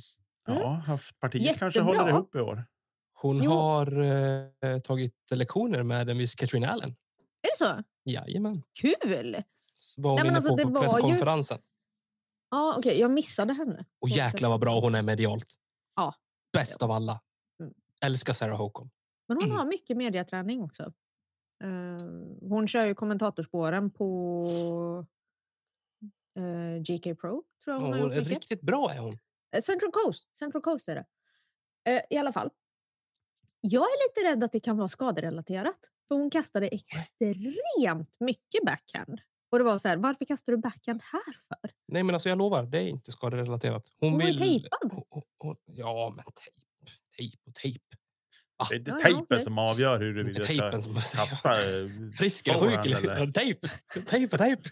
[0.47, 1.97] Ja, haft- partiet kanske Jättebra.
[1.99, 2.65] håller ihop i år.
[3.13, 3.51] Hon Jo.
[3.51, 3.99] har
[4.65, 6.89] eh, tagit lektioner med en viss Katrin Allen.
[6.89, 6.95] Är
[7.59, 7.83] det så?
[8.05, 8.63] Jajamän.
[8.81, 9.35] Kul!
[9.97, 11.59] Var hon Nej, men inne alltså, på det på var ju- presskonferensen.
[12.51, 12.99] Ja, okej.
[12.99, 13.85] Jag missade henne.
[13.99, 15.53] Och jäklar vad bra hon är medialt.
[15.95, 16.13] Ja.
[16.53, 17.21] Bäst av alla.
[17.61, 17.73] Mm.
[18.01, 18.91] Älskar Sarah Holcomb.
[19.27, 19.57] Men hon Mm.
[19.57, 20.83] har mycket mediaträning också.
[21.63, 21.69] Eh,
[22.41, 25.05] hon kör ju kommentatorspåren på
[26.37, 27.43] eh, GK Pro.
[27.63, 29.17] Tror jag hon Ja, hon är riktigt bra är hon.
[29.55, 30.37] Eh, Central Coast.
[30.37, 31.05] Central Coast är det.
[31.91, 32.49] Eh, I alla fall.
[33.61, 35.79] Jag är lite rädd att det kan vara skaderelaterat.
[36.07, 39.19] För hon kastade extremt mycket backhand.
[39.51, 41.71] Och det var så här, varför kastar du backhand här för?
[41.87, 43.83] Nej, men alltså jag lovar, det är inte skaderelaterat.
[43.99, 44.39] Hon, Hon var ju vill...
[44.39, 44.91] tejpad.
[44.93, 46.55] Hon, hon, hon, ja, men tejp.
[47.17, 47.79] Tejp och tejp.
[48.69, 49.43] Det är inte Ja, ja, tejpen okej.
[49.43, 50.71] som avgör huruvida du säger.
[51.15, 51.87] kasta eh,
[52.17, 53.33] Frisk eller sjuk.
[53.33, 53.67] Tejp.
[54.07, 54.69] Tejp och tejp.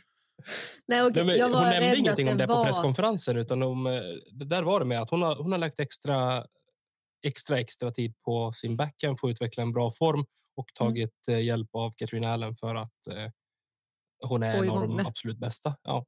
[0.88, 2.66] Nej, okej, Nej, hon nämnde ingenting om det på var...
[2.66, 3.38] presskonferensen.
[3.38, 6.46] Utan om, eh, det där var det med att hon har, hon har lagt extra,
[7.24, 10.26] extra, extra tid på sin backhand för att utveckla en bra form
[10.56, 10.88] och Mm.
[10.94, 13.32] tagit eh, hjälp av Katrin Allen för att eh,
[14.28, 15.76] hon är en av de absolut bästa.
[15.84, 16.06] Ja.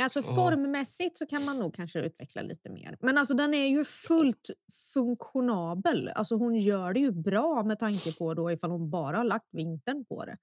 [0.00, 0.34] Alltså Ja.
[0.34, 2.96] formmässigt så kan man nog kanske utveckla lite mer.
[3.00, 4.50] Men alltså den är ju fullt
[4.94, 6.08] funktionabel.
[6.08, 9.48] Alltså hon gör det ju bra med tanke på då ifall hon bara har lagt
[9.52, 10.36] vintern på det.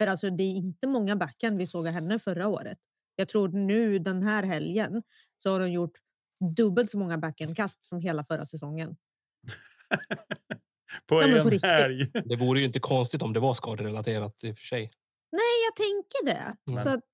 [0.00, 2.78] För alltså det är inte många backhand vi såg av henne förra året.
[3.16, 5.02] Jag tror nu den här helgen
[5.38, 5.92] så har hon gjort
[6.56, 8.96] dubbelt så många backhandkast som hela förra säsongen.
[11.06, 12.10] på Ja, men på en helg.
[12.24, 14.90] Det vore ju inte konstigt om det var skaderelaterat i och för sig.
[15.32, 16.56] Nej, jag tänker det.
[16.64, 17.04] Men- Så att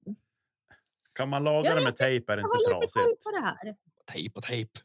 [1.13, 3.23] Kan man laga Jag det med tejp är det jag inte har lite koll trasigt.
[3.25, 3.77] på det här.
[4.13, 4.81] Tejp och tejp.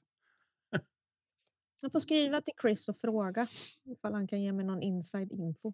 [1.82, 3.48] Jag får skriva till Chris och fråga
[3.86, 5.74] ifall han kan ge mig någon inside info.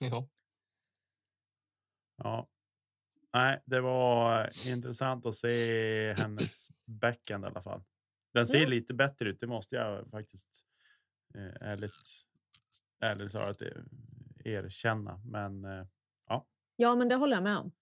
[0.00, 0.28] Ja.
[2.22, 2.48] Ja.
[3.34, 7.82] Nej, det var intressant att se hennes backhand i alla fall.
[8.34, 8.70] Den ser Mm.
[8.70, 10.64] lite bättre ut, det måste jag faktiskt
[11.34, 11.90] eh, ärligt,
[13.00, 13.68] ärligt talat eh,
[14.44, 15.20] erkänna.
[15.24, 15.86] Men eh,
[16.76, 17.72] Ja, men det håller jag med om.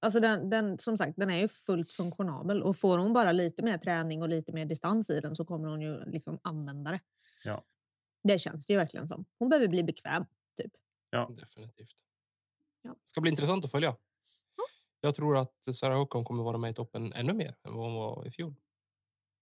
[0.00, 3.62] Alltså den, den, som sagt, den är ju fullt funktionabel och får hon bara lite
[3.62, 7.00] mer träning och lite mer distans i den så kommer hon ju liksom använda det.
[7.44, 7.64] Ja.
[8.22, 9.24] Det känns det ju verkligen som.
[9.38, 10.24] Hon behöver bli bekväm.
[10.56, 10.72] Typ.
[11.28, 11.96] Definitivt.
[12.82, 12.96] Ja.
[13.04, 13.96] ska bli intressant att följa.
[15.00, 17.94] Jag tror att Sarah Håkon kommer vara med i toppen ännu mer än vad hon
[17.94, 18.54] var i fjol.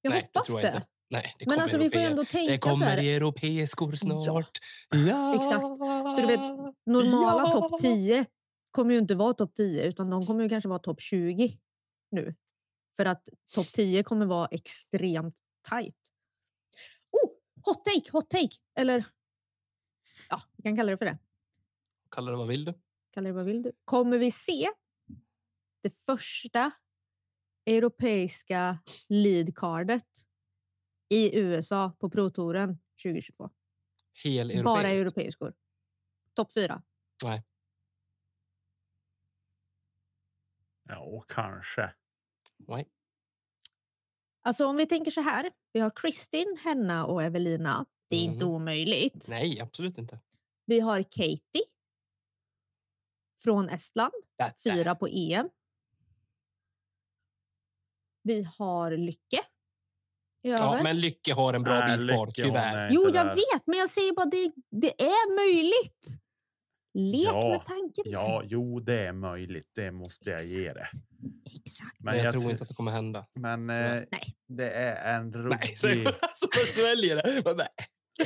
[0.03, 0.53] Jag Nej, hoppas det.
[0.55, 0.87] inte.
[1.11, 2.99] Nej, det Men alltså vi får ändå Det tänka så kommer här.
[3.17, 4.59] europeiskor snart.
[4.91, 5.35] Ja.
[5.35, 5.61] exakt.
[6.15, 6.41] Så du vet,
[6.87, 7.53] Normala Ja.
[7.53, 8.27] topp 10
[8.71, 11.59] kommer ju inte vara topp 10 utan de kommer ju kanske vara topp 20
[12.11, 12.35] nu.
[12.97, 15.37] För att topp 10 kommer vara extremt
[15.71, 15.97] tight.
[17.11, 17.31] Oh,
[17.65, 18.57] hot take, hot take!
[18.79, 19.05] Eller
[20.31, 21.19] ja, vi kan kalla det för det.
[22.11, 22.75] Kalla det vad vill du.
[23.11, 23.73] Kalla det vad vill du.
[23.85, 24.69] Kommer vi se
[25.83, 26.71] det första
[27.67, 30.07] europeiska leadcardet
[31.09, 33.51] i USA på Pro-touren 2022?
[34.25, 35.01] Hel Bara europeiskt.
[35.01, 35.55] europeiskor.
[36.35, 36.83] Topp 4.
[37.25, 37.43] Nej.
[40.89, 41.95] ja, kanske.
[42.59, 42.89] Nej.
[44.43, 45.53] Alltså om vi tänker så här.
[45.73, 47.87] Vi har Kristin, Henna och Evelina.
[48.09, 48.55] Det är inte Mhm.
[48.55, 49.27] omöjligt.
[49.29, 50.21] Nej, absolut inte.
[50.65, 51.63] Vi har Katie
[53.43, 54.13] från Estland,
[54.43, 55.49] That- fyra på EM.
[58.23, 59.41] Vi har Lycke.
[60.43, 60.83] Ja, över.
[60.83, 62.77] men Lycke har en bra Nej, bit kvar, tyvärr.
[62.77, 63.25] är Jo, jag där.
[63.35, 66.07] vet, men jag säger bara det, det är möjligt.
[66.95, 68.05] Lek Ja, med tanken.
[68.07, 69.71] Ja, jo, det är möjligt.
[69.75, 70.89] Det måste jag ge det.
[71.65, 72.01] Exakt.
[72.01, 73.27] Men jag, tror tr- inte att det kommer hända.
[73.35, 74.37] Men eh, Nej.
[74.49, 75.79] det är en Nej, ruggig...
[75.79, 77.43] så, jag sväljer det.
[77.45, 77.69] Men nej.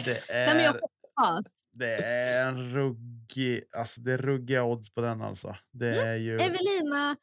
[0.04, 1.44] Det Nej, men jag är, hoppas.
[1.74, 3.64] Det är en ruggig...
[3.72, 5.56] Alltså det är ruggiga odds på den alltså.
[5.70, 6.30] Det är ju...
[6.30, 7.16] Evelina,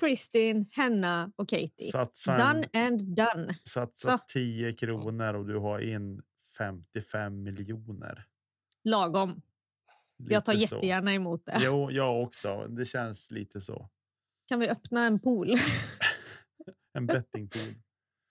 [0.00, 1.92] Kristin, Henna och Katie.
[1.92, 3.54] Satsa, Done and done.
[3.68, 4.24] satsa Så.
[4.28, 6.22] 10 kronor och du har in
[6.58, 8.26] 55 miljoner.
[8.84, 9.42] Lagom.
[10.16, 10.74] Jag tar Lite så.
[10.76, 11.58] jättegärna emot det.
[11.60, 12.66] Jo, jag också.
[12.68, 13.88] Det känns lite så.
[14.48, 15.48] Kan vi öppna en pool?
[16.92, 17.74] En bettingpool.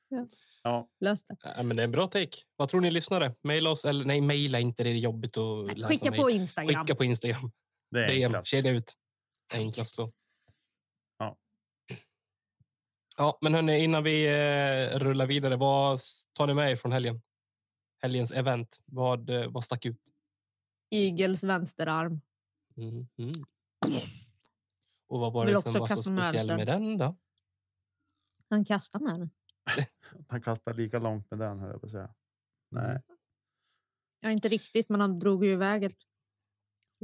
[0.09, 0.27] Ja.
[0.65, 1.37] Ja, Lös det.
[1.43, 2.37] Ja, men det är en bra take.
[2.55, 3.35] Vad tror ni lyssnare?
[3.43, 3.85] Maila oss.
[3.85, 4.83] Eller nej, maila inte.
[4.83, 6.21] Det är jobbigt att Nej, läsa Skicka mail.
[6.21, 6.81] på Instagram.
[6.81, 7.51] Skicka på Instagram.
[7.91, 8.23] det är DM.
[8.25, 8.47] enklast.
[8.47, 8.93] Kedja ut.
[9.53, 10.11] Enklast så.
[13.17, 15.99] Ja, men hörni, innan vi eh, rullar vidare, vad
[16.33, 17.21] tar ni med er från helgen?
[18.01, 18.77] Helgens event.
[18.85, 19.99] Vad, eh, vad stack ut?
[20.91, 22.21] Igels vänsterarm.
[22.77, 23.33] Mm, mm.
[25.07, 26.57] Och vad var Vill det också som var så kasta med speciell den.
[26.57, 27.15] med den då?
[28.49, 29.29] Han kastar med den.
[30.27, 32.13] Han kastar lika långt med den, höll jag på att säga.
[32.71, 32.89] Nej.
[32.89, 33.01] Mm.
[34.21, 35.97] Ja, inte riktigt, men han drog ju iväg ett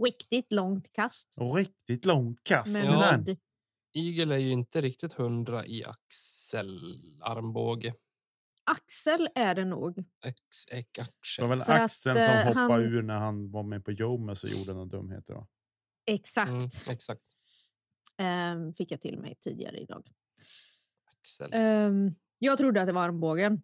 [0.05, 1.35] riktigt långt kast.
[1.55, 3.17] Riktigt långt kast Med Ja.
[3.17, 3.37] den.
[3.93, 7.93] Igel är ju inte riktigt hundra i axelarmbåge.
[8.63, 10.03] Axel är det nog.
[10.25, 11.47] Ex, ex, Det axel.
[11.47, 13.91] var väl För att, Axeln eh, som hoppade han- ur när han var med på
[13.91, 15.33] Jomes och gjorde några dumheter.
[15.33, 15.47] Då.
[16.05, 16.49] Exakt.
[16.49, 17.21] Mm, exakt.
[18.17, 20.11] Ehm, fick jag till mig tidigare idag.
[21.19, 21.49] Axel.
[21.53, 23.61] Ehm, jag trodde att det var armbågen.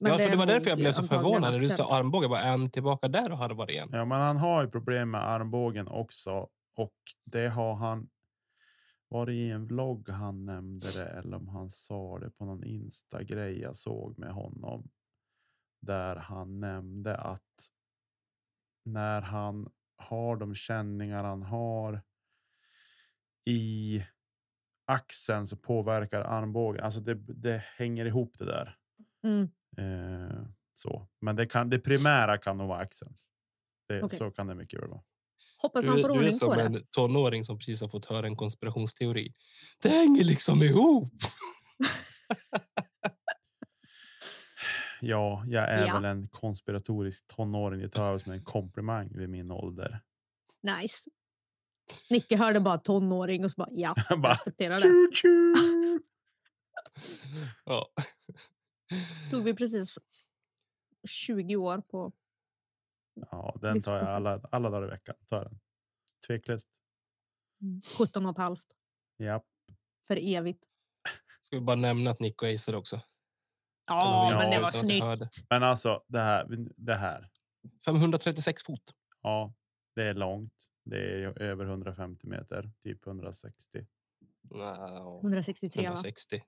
[0.00, 2.28] Men ja, för det var är därför jag blev så förvånad när du sa armbåge.
[2.28, 3.88] Var en tillbaka där och hade varit igen?
[3.92, 6.48] Ja, men han har ju problem med armbågen också.
[6.74, 6.94] Och
[7.24, 8.08] det har han.
[9.08, 12.64] Var det i en vlogg han nämnde det eller om han sa det på någon
[12.64, 14.90] Insta-grej jag såg med honom.
[15.80, 17.70] Där han nämnde att
[18.84, 22.02] när han har de känningar han har
[23.44, 24.04] i
[24.84, 26.84] axeln så påverkar armbågen.
[26.84, 28.76] Alltså det, det hänger ihop det där.
[29.24, 29.48] Mm.
[29.76, 30.42] Eh,
[30.74, 31.08] så.
[31.20, 33.28] Men det, kan, det primära kan nog vara axelns.
[33.88, 34.18] Det, Okej.
[34.18, 35.02] Så kan det mycket väl vara.
[35.62, 36.62] Hoppas han Du, får du är ordning på som det.
[36.62, 39.32] en tonåring som precis har fått höra en konspirationsteori.
[39.82, 41.12] Det hänger liksom ihop.
[45.04, 45.94] Ja, jag är Ja.
[45.94, 47.80] väl en konspiratorisk tonåring.
[47.80, 50.00] Det tar jag som en komplimang vid min ålder.
[50.62, 51.10] Nice.
[52.10, 54.82] Nicke hörde bara tonåring och så bara ja, jag Bara, accepterar det.
[54.82, 55.54] tju, tju.
[57.64, 57.88] Ja.
[59.30, 59.98] Tog vi precis
[61.08, 62.12] 20 år på...
[63.30, 65.14] Ja, den tar jag alla, alla dagar i veckan.
[65.28, 65.60] Tar den.
[66.26, 66.68] Tveklöst.
[67.98, 68.66] 17 och ett halvt
[69.16, 69.44] Ja.
[70.06, 70.64] för evigt.
[71.40, 73.00] Ska vi bara nämna att Nico acer också.
[73.86, 75.44] Ja, men det var snyggt.
[75.50, 76.46] Men alltså det här.
[76.76, 77.30] Det här.
[77.84, 78.82] 536 fot.
[79.22, 79.54] Ja,
[79.94, 80.68] det är långt.
[80.84, 83.86] Det är över 150 meter, typ 160.
[84.50, 85.20] Wow.
[85.22, 85.88] 163 va?
[85.88, 86.42] 160.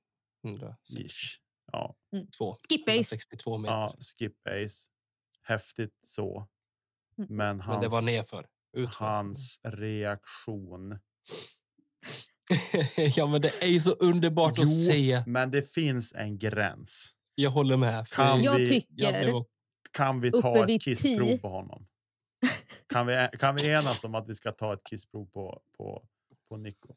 [0.44, 1.00] 162.
[1.06, 1.40] Ish.
[1.72, 1.96] Ja,
[2.68, 2.92] Skip ace.
[2.94, 3.74] 162 meter.
[3.74, 4.88] ja, skip ace.
[5.42, 6.48] Häftigt så.
[7.18, 7.36] Mm.
[7.36, 8.46] Men hans, Men det var nerför.
[8.76, 9.04] Utför.
[9.04, 10.98] hans reaktion.
[13.16, 15.22] ja, men det är ju så underbart att Jo, se.
[15.26, 17.14] Men det finns en gräns.
[17.34, 18.08] Jag håller med.
[18.08, 18.88] för Kan Jag vi- tycker...
[19.22, 19.44] jag
[19.92, 21.86] Kan vi ta ett kissprov på honom?
[22.86, 26.02] Kan vi, kan vi enas om att vi ska ta ett kissprov på, på,
[26.48, 26.94] på Nico?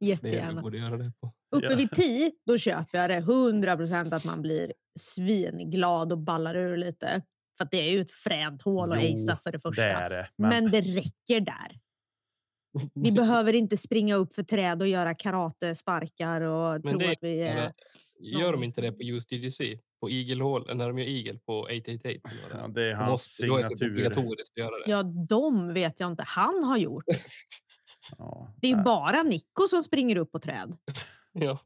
[0.00, 0.62] det Jättegärna.
[0.62, 1.32] borde göra det på.
[1.56, 3.16] Uppe vid 10, då köper jag det.
[3.16, 7.22] 100 procent att man blir svinglad och ballar ur lite.
[7.58, 9.82] För att det är ju ett fränt hål att acea för det första.
[9.82, 10.28] Det är det.
[10.36, 11.80] Men, Men det räcker där.
[12.94, 17.18] Vi behöver inte springa upp för träd och göra karatesparkar och Men tro det att
[17.20, 17.72] vi är...
[18.20, 19.60] Gör de inte det på just DGC?
[20.00, 22.30] På igelhål, när de gör igel på 888?
[22.50, 24.06] ja, det är De hans måste, då är det typ signatur.
[24.06, 24.90] obligatoriskt att göra det.
[24.90, 26.24] Ja, de vet jag inte.
[26.26, 27.04] Han har gjort.
[28.18, 28.84] Ja, Det är nej.
[28.84, 30.76] bara Nico som springer upp på träd.
[31.32, 31.58] Ja.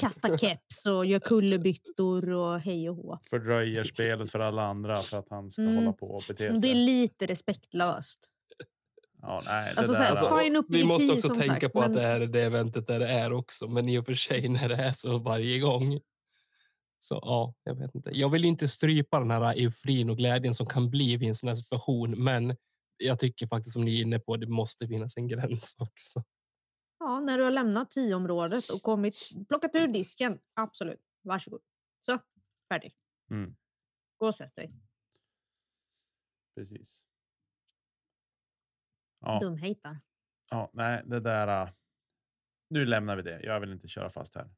[0.00, 3.18] Kastar keps och gör kullerbyttor och hej och hå.
[3.30, 5.74] Fördröjer spelet för alla andra för att han ska Mm.
[5.76, 6.74] hålla på och bete Det är sig.
[6.74, 8.20] lite respektlöst.
[9.22, 10.10] Ja, nej, det Alltså, så där, här,
[10.50, 13.08] Alltså, vi måste också tänka sagt, på att men- det är det eventet där det
[13.08, 13.68] är också.
[13.68, 16.00] Men i och för sig när det är så varje gång.
[16.98, 18.10] Så ja, jag vet inte.
[18.14, 21.48] Jag vill inte strypa den här euforin och glädjen som kan bli vid en sån
[21.48, 22.24] här situation.
[22.24, 22.56] Men
[22.96, 26.24] jag tycker faktiskt som ni är inne på, det måste finnas en gräns också.
[26.98, 31.00] Ja, när du har lämnat tioområdet och kommit, plockat ur disken, absolut.
[31.22, 31.60] Varsågod.
[32.00, 32.18] Så,
[32.68, 32.94] färdig.
[33.30, 33.56] Mm,
[34.16, 34.70] Gå och sätt dig.
[36.54, 37.06] precis.
[39.20, 40.00] Ja, Dumhejtar.
[40.50, 41.62] ja, nej, det där.
[41.66, 41.70] äh,
[42.68, 43.40] Nu lämnar vi det.
[43.42, 44.50] Jag vill inte köra fast här.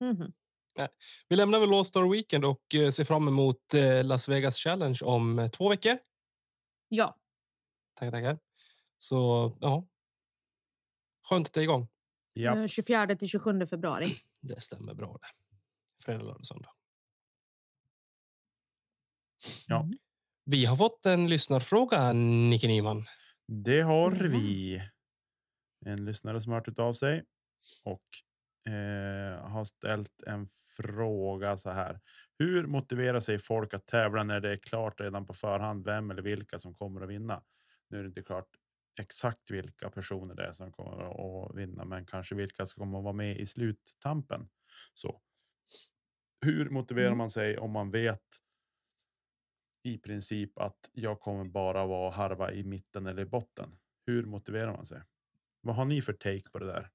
[0.00, 0.32] Mhm.
[1.28, 4.98] Vi lämnar väl All Star Weekend och eh, ser fram emot eh, Las Vegas Challenge
[5.02, 5.98] om eh, två veckor.
[6.88, 7.16] Ja,
[7.98, 8.38] Tackar, tackar.
[8.98, 9.86] Så ja.
[11.28, 11.88] Skönt att det är igång.
[12.32, 14.16] Ja, eh, 24 till 27 februari.
[14.40, 15.28] Det stämmer bra det.
[16.04, 16.72] Fredag, lördag, söndag.
[19.66, 19.80] Ja.
[19.80, 19.98] Mm.
[20.44, 23.06] Vi har fått en lyssnarfråga, Nicke Nyman.
[23.46, 24.82] det har vi.
[25.86, 27.24] En lyssnare som har hört av sig
[27.84, 28.02] och
[28.66, 30.46] eh, har ställt en
[30.76, 32.00] fråga så här.
[32.38, 36.22] Hur motiverar sig folk att tävla när det är klart redan på förhand vem eller
[36.22, 37.42] vilka som kommer att vinna?
[37.88, 38.48] Nu är det inte klart
[39.00, 43.04] exakt vilka personer det är som kommer att vinna, men kanske vilka som kommer att
[43.04, 44.48] vara med i sluttampen.
[44.94, 45.20] Så.
[46.40, 47.18] Hur motiverar Mm.
[47.18, 48.22] man sig om man vet
[49.82, 53.78] i princip att jag kommer bara vara harva i mitten eller i botten?
[54.06, 55.02] Hur motiverar man sig?
[55.60, 56.90] Vad har ni för take på det där?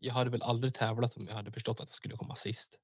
[0.00, 2.80] Jag hade väl aldrig tävlat om jag hade förstått att jag skulle komma sist.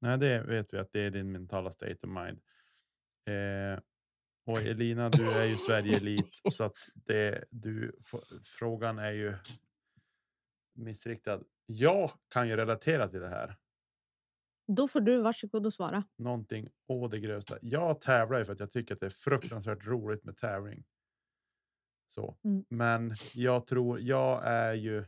[0.00, 2.40] Nej, det vet vi att det är din mentala state of mind.
[3.26, 3.80] Eh,
[4.46, 7.92] och Elina, du är ju Sverige elit så att det du
[8.58, 9.34] frågan är ju
[10.74, 11.40] missriktad.
[11.66, 13.56] Jag kan ju relatera till det här.
[14.76, 16.04] Då får du varsågod och svara.
[16.18, 17.58] Någonting å det grövsta.
[17.62, 20.84] Jag tävlar ju för att jag tycker att det är fruktansvärt roligt med tävling.
[22.12, 22.64] Så, Mm.
[22.68, 25.04] men jag tror jag är ju.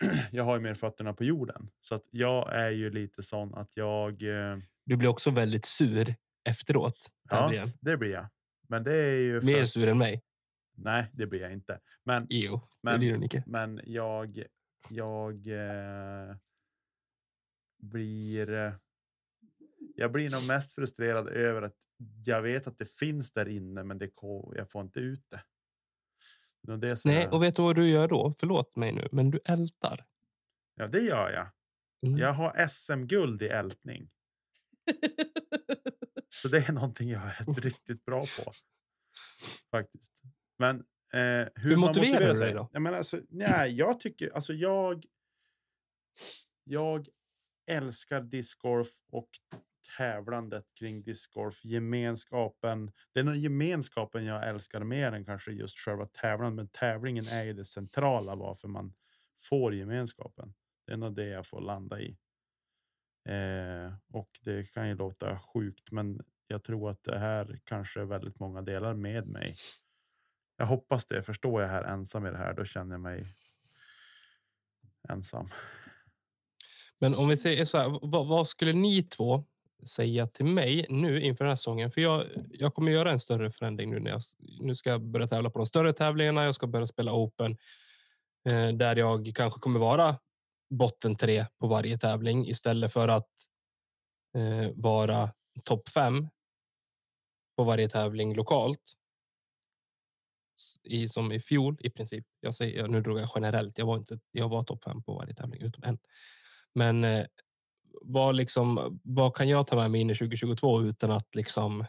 [0.32, 3.76] jag har ju mer fötterna på jorden så att jag är ju lite sån att
[3.76, 4.22] jag.
[4.22, 7.10] Eh, Du blir också väldigt sur efteråt.
[7.30, 7.68] Ja.
[7.80, 8.26] det blir jag.
[8.68, 9.40] Men det är ju.
[9.40, 10.22] Mer att- sur än mig.
[10.74, 11.80] Nej, det blir jag inte.
[12.04, 13.42] Men Jo, Men- det blir du.
[13.46, 14.44] Men jag,
[14.90, 16.36] jag eh,
[17.78, 18.50] blir.
[18.52, 18.72] Eh,
[19.94, 21.76] jag blir nog mest frustrerad över att
[22.24, 24.10] jag vet att det finns där inne, men det,
[24.54, 25.42] jag får inte ut det.
[26.76, 28.34] Det Nej, jag- och vet du vad du gör då?
[28.38, 30.06] Förlåt mig nu, men du ältar.
[30.74, 31.48] ja, det gör jag.
[32.06, 32.18] Mm.
[32.18, 34.10] Jag har SM-guld i ältning,
[36.42, 38.52] så det är någonting jag är riktigt bra på.
[39.70, 40.22] Faktiskt.
[40.58, 40.76] Men
[41.12, 42.52] eh, hur, man motiverar motiverar du dig sig?
[42.52, 42.68] då?
[42.72, 45.04] Jag, menar, alltså, nej, jag tycker alltså jag.
[46.64, 47.08] Jag
[47.66, 49.28] älskar discgolf och
[49.98, 51.64] tävlandet kring discgolf.
[51.64, 52.92] Gemenskapen.
[53.12, 56.56] Det är nog gemenskapen jag älskar mer än kanske just själva tävlandet.
[56.56, 58.94] Men tävlingen är ju det centrala varför man
[59.38, 60.54] får gemenskapen.
[60.86, 62.18] Det är nog det jag får landa i.
[63.28, 68.40] Eh, och det kan ju låta sjukt, men jag tror att det här kanske väldigt
[68.40, 69.54] många delar med mig.
[70.56, 71.22] Jag hoppas det.
[71.22, 73.26] Förstår jag här ensam i det här, då känner jag mig
[75.08, 75.48] ensam.
[76.98, 79.44] Men om vi säger så här, vad, vad skulle ni två
[79.84, 81.90] säga till mig nu inför den här säsongen?
[81.90, 84.22] För jag, jag kommer göra en större förändring nu när jag
[84.60, 86.44] nu ska jag börja tävla på de större tävlingarna.
[86.44, 87.56] Jag ska börja spela Open
[88.50, 90.16] eh, där jag kanske kommer vara
[90.70, 93.30] botten tre på varje tävling istället för att
[94.36, 95.30] eh, vara
[95.64, 96.28] topp fem
[97.56, 98.82] på varje tävling lokalt.
[100.82, 102.26] I, som i fjol i princip.
[102.40, 103.78] Jag säger, nu drog jag generellt.
[103.78, 104.18] Jag var inte.
[104.30, 105.98] Jag var topp fem på varje tävling utom en.
[106.74, 107.26] Men eh,
[108.02, 111.84] vad, liksom, vad kan jag ta med mig in i 2022 utan att liksom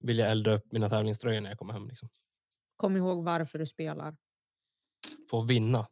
[0.00, 1.88] vilja elda upp mina tävlingströjor när jag kommer hem?
[1.88, 2.08] Liksom.
[2.76, 4.16] Kom ihåg varför du spelar.
[5.30, 5.86] Få vinna.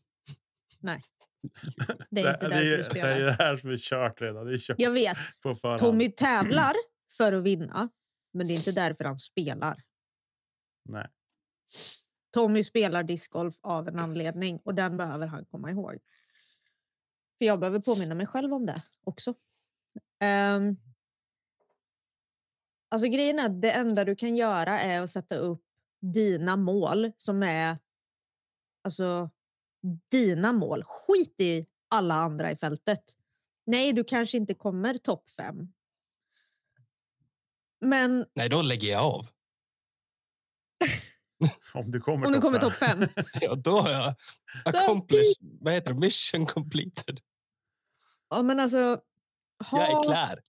[2.11, 3.21] Det är inte det, därför du det är spelar.
[3.21, 4.47] det här som är kört redan.
[4.47, 5.17] Det är kört Jag vet.
[5.79, 6.73] Tommy tävlar
[7.17, 7.89] för att vinna,
[8.33, 9.83] men det är inte därför han spelar.
[10.85, 11.07] Nej.
[12.33, 15.99] Tommy spelar discgolf av en anledning och den behöver han komma ihåg.
[17.41, 19.31] För jag behöver påminna mig själv om det också.
[20.25, 20.77] Um,
[22.89, 25.63] alltså grejen är att det enda du kan göra är att sätta upp
[26.01, 27.79] dina mål som är
[28.85, 29.31] alltså
[30.11, 30.85] dina mål.
[30.85, 33.17] Skit i alla andra i fältet.
[33.67, 35.73] Nej, du kanske inte kommer topp fem.
[37.81, 39.27] Men Nej, då lägger jag av.
[41.75, 43.09] Om du kommer om du topp kommer topp fem.
[43.41, 44.15] Ja, då har jag
[44.65, 45.59] accomplished.
[45.61, 46.01] Vad heter det?
[46.01, 47.21] Mission completed.
[48.31, 48.77] Ja, men alltså,
[49.73, 50.43] Jag är ha, klar.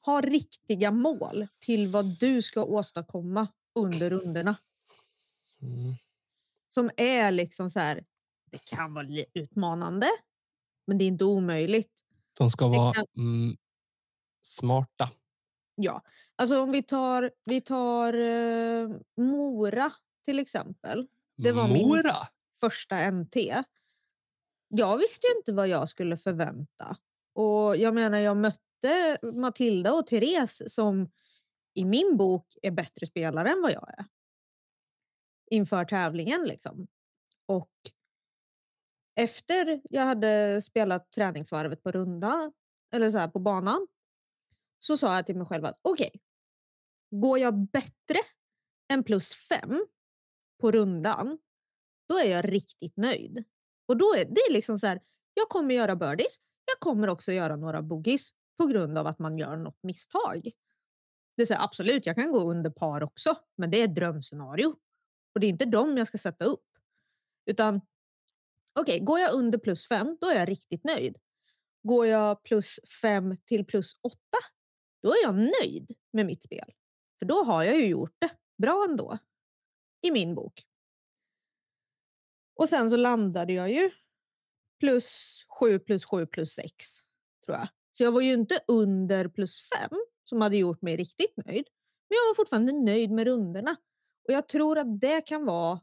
[0.00, 4.56] ha riktiga mål till vad du ska åstadkomma under rundorna.
[5.62, 5.94] Mm.
[6.68, 8.04] Som är liksom så här,
[8.50, 10.06] det kan vara utmanande,
[10.86, 11.92] men det är inte omöjligt.
[12.38, 13.56] De ska Det vara kan- mm,
[14.42, 15.10] smarta.
[15.74, 16.02] Ja,
[16.36, 19.92] alltså om vi tar, vi tar eh, Mora
[20.24, 21.06] till exempel.
[21.36, 22.14] Det var min- Mora!
[22.60, 23.64] första NT.
[24.68, 26.96] Jag visste ju inte vad jag skulle förvänta.
[27.36, 31.10] Och jag menar, jag mötte Matilda och Therese som
[31.74, 34.04] i min bok är bättre spelare än vad jag är.
[35.50, 36.86] Inför tävlingen liksom.
[37.46, 37.70] Och
[39.16, 42.52] efter jag hade spelat träningsvarvet på rundan,
[42.94, 43.86] eller så här på banan,
[44.78, 46.10] så sa jag till mig själv att okej,
[47.10, 48.18] går jag bättre
[48.88, 49.86] än plus fem
[50.60, 51.38] på rundan,
[52.08, 53.44] då är jag riktigt nöjd.
[53.88, 55.00] Och då är det liksom så här,
[55.34, 59.38] jag kommer göra birdies, jag kommer också göra några boogies på grund av att man
[59.38, 60.50] gör något misstag.
[61.36, 63.94] Det är så här, absolut, jag kan gå under par också, men det är ett
[63.94, 64.76] drömscenario.
[65.34, 66.66] Och det är inte dem jag ska sätta upp.
[67.46, 67.80] Utan,
[68.74, 71.18] okej, går jag under plus fem, då är jag riktigt nöjd.
[71.82, 74.38] Går jag plus fem till plus åtta,
[75.02, 76.72] då är jag nöjd med mitt spel.
[77.18, 79.18] För då har jag ju gjort det bra ändå.
[80.02, 80.66] I min bok.
[82.54, 83.90] Och sen så landade jag ju
[84.80, 86.70] plus 7 plus 7 plus 6
[87.46, 87.68] tror jag.
[87.92, 89.90] Så jag var ju inte under plus 5
[90.24, 91.64] som hade gjort mig riktigt nöjd.
[92.08, 93.76] Men jag var fortfarande nöjd med rundorna.
[94.28, 95.80] Och jag tror att det kan vara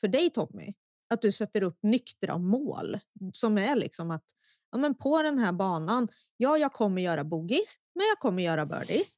[0.00, 0.74] för dig Tommy.
[1.10, 2.98] att du sätter upp nyktra mål
[3.32, 4.24] som är liksom att
[4.70, 8.66] ja, men på den här banan, ja, jag kommer göra boogies, men jag kommer göra
[8.66, 9.14] birdies.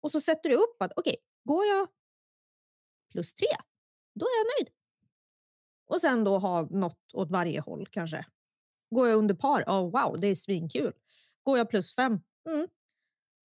[0.00, 1.88] Och så sätter du upp att okej, går jag
[3.10, 3.48] plus tre,
[4.14, 4.74] då är jag nöjd.
[5.86, 8.26] Och sen då ha något åt varje håll kanske.
[8.90, 10.92] Går jag under par, oh, wow, det är svinkul.
[11.42, 12.68] Går jag plus fem, mm,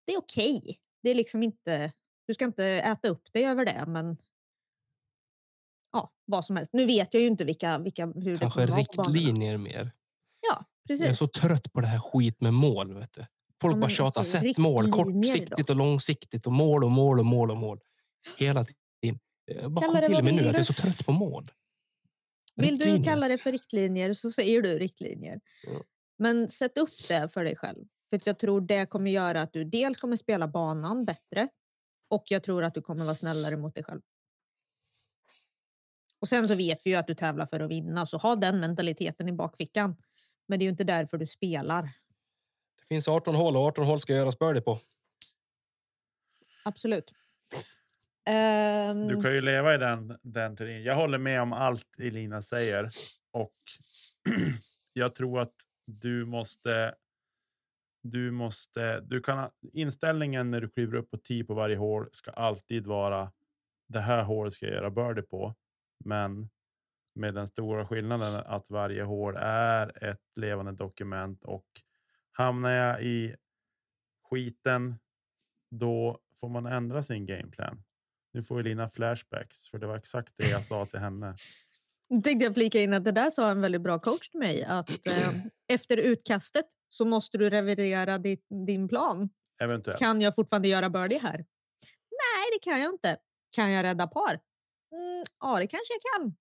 [0.05, 0.57] det är okej.
[0.57, 0.75] Okay.
[1.03, 1.91] Det är liksom inte,
[2.27, 4.17] du ska inte äta upp dig över det, men
[5.91, 6.73] ja, vad som helst.
[6.73, 9.91] Nu vet jag ju inte vilka, vilka hur Kanske det riktlinjer mer.
[10.41, 11.05] Ja, precis.
[11.05, 12.93] Jag är så trött på det här skit med mål.
[12.93, 13.25] Vet du.
[13.61, 14.23] Folk Ja, bara tjatar.
[14.23, 15.73] Sätt mål, kortsiktigt då?
[15.73, 17.79] och långsiktigt och mål och mål och mål och mål.
[18.37, 19.19] Hela tiden.
[19.45, 21.51] Jag bara Kalla kom till mig nu att jag är så trött på mål.
[22.55, 23.03] Vill du Riktlinjer.
[23.03, 25.39] kalla det för riktlinjer så säger du riktlinjer.
[25.63, 25.83] Ja.
[26.17, 27.85] Men sätt upp det för dig själv.
[28.09, 31.47] För jag tror det kommer göra att du dels kommer spela banan bättre
[32.09, 34.01] och jag tror att du kommer vara snällare mot dig själv.
[36.19, 38.59] Och sen så vet vi ju att du tävlar för att vinna, så ha den
[38.59, 39.95] mentaliteten i bakfickan.
[40.47, 41.83] Men det är ju inte därför du spelar.
[42.79, 44.79] Det finns 18 hål och 18 hål ska göras birdie på.
[46.63, 47.11] Absolut.
[48.29, 49.07] Um...
[49.07, 50.83] Du kan ju leva i den, den teorin.
[50.83, 52.89] Jag håller med om allt Elina säger.
[53.31, 53.53] Och
[54.93, 55.53] jag tror att
[55.85, 56.95] du måste...
[58.03, 58.99] Du måste...
[58.99, 63.31] Du kan, inställningen när du kliver upp på 10 på varje hål ska alltid vara
[63.87, 65.55] det här hålet ska jag göra birdie på.
[66.05, 66.49] Men
[67.15, 71.67] med den stora skillnaden att varje hål är ett levande dokument och
[72.31, 73.35] hamnar jag i
[74.29, 74.95] skiten
[75.71, 77.83] då får man ändra sin gameplan.
[78.33, 81.35] Nu får Elina flashbacks, för det var exakt det jag sa till henne.
[82.09, 84.63] Nu tänkte jag flika in att det där sa en väldigt bra coach till mig.
[84.63, 85.33] Att eh,
[85.67, 89.29] efter utkastet så måste du revidera ditt, din plan.
[89.61, 89.99] Eventuellt.
[89.99, 91.37] Kan jag fortfarande göra birdie här?
[92.11, 93.17] Nej, det kan jag inte.
[93.51, 94.39] Kan jag rädda par?
[94.91, 96.35] Mm, ja, det kanske jag kan.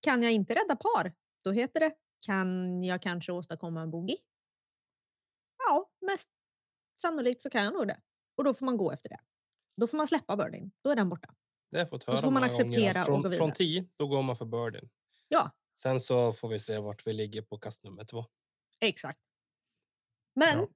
[0.00, 1.12] Kan jag inte rädda par?
[1.44, 1.92] Då heter det
[2.26, 4.16] kan jag kanske åstadkomma en bogey?
[5.58, 6.30] Ja, mest
[7.00, 8.00] sannolikt så kan jag nog det.
[8.36, 9.20] Och då får man gå efter det.
[9.76, 10.70] Då får man släppa birdien.
[10.82, 11.34] Då är den borta.
[11.70, 13.32] Det har jag fått Då höra får man gånger acceptera att och från, gå från
[13.48, 13.54] vidare.
[13.56, 14.88] 10, då går man för birdien.
[15.28, 18.24] Ja, Sen så får vi se vart vi ligger på kast nummer två.
[18.80, 19.18] exakt.
[20.34, 20.68] Men Ja.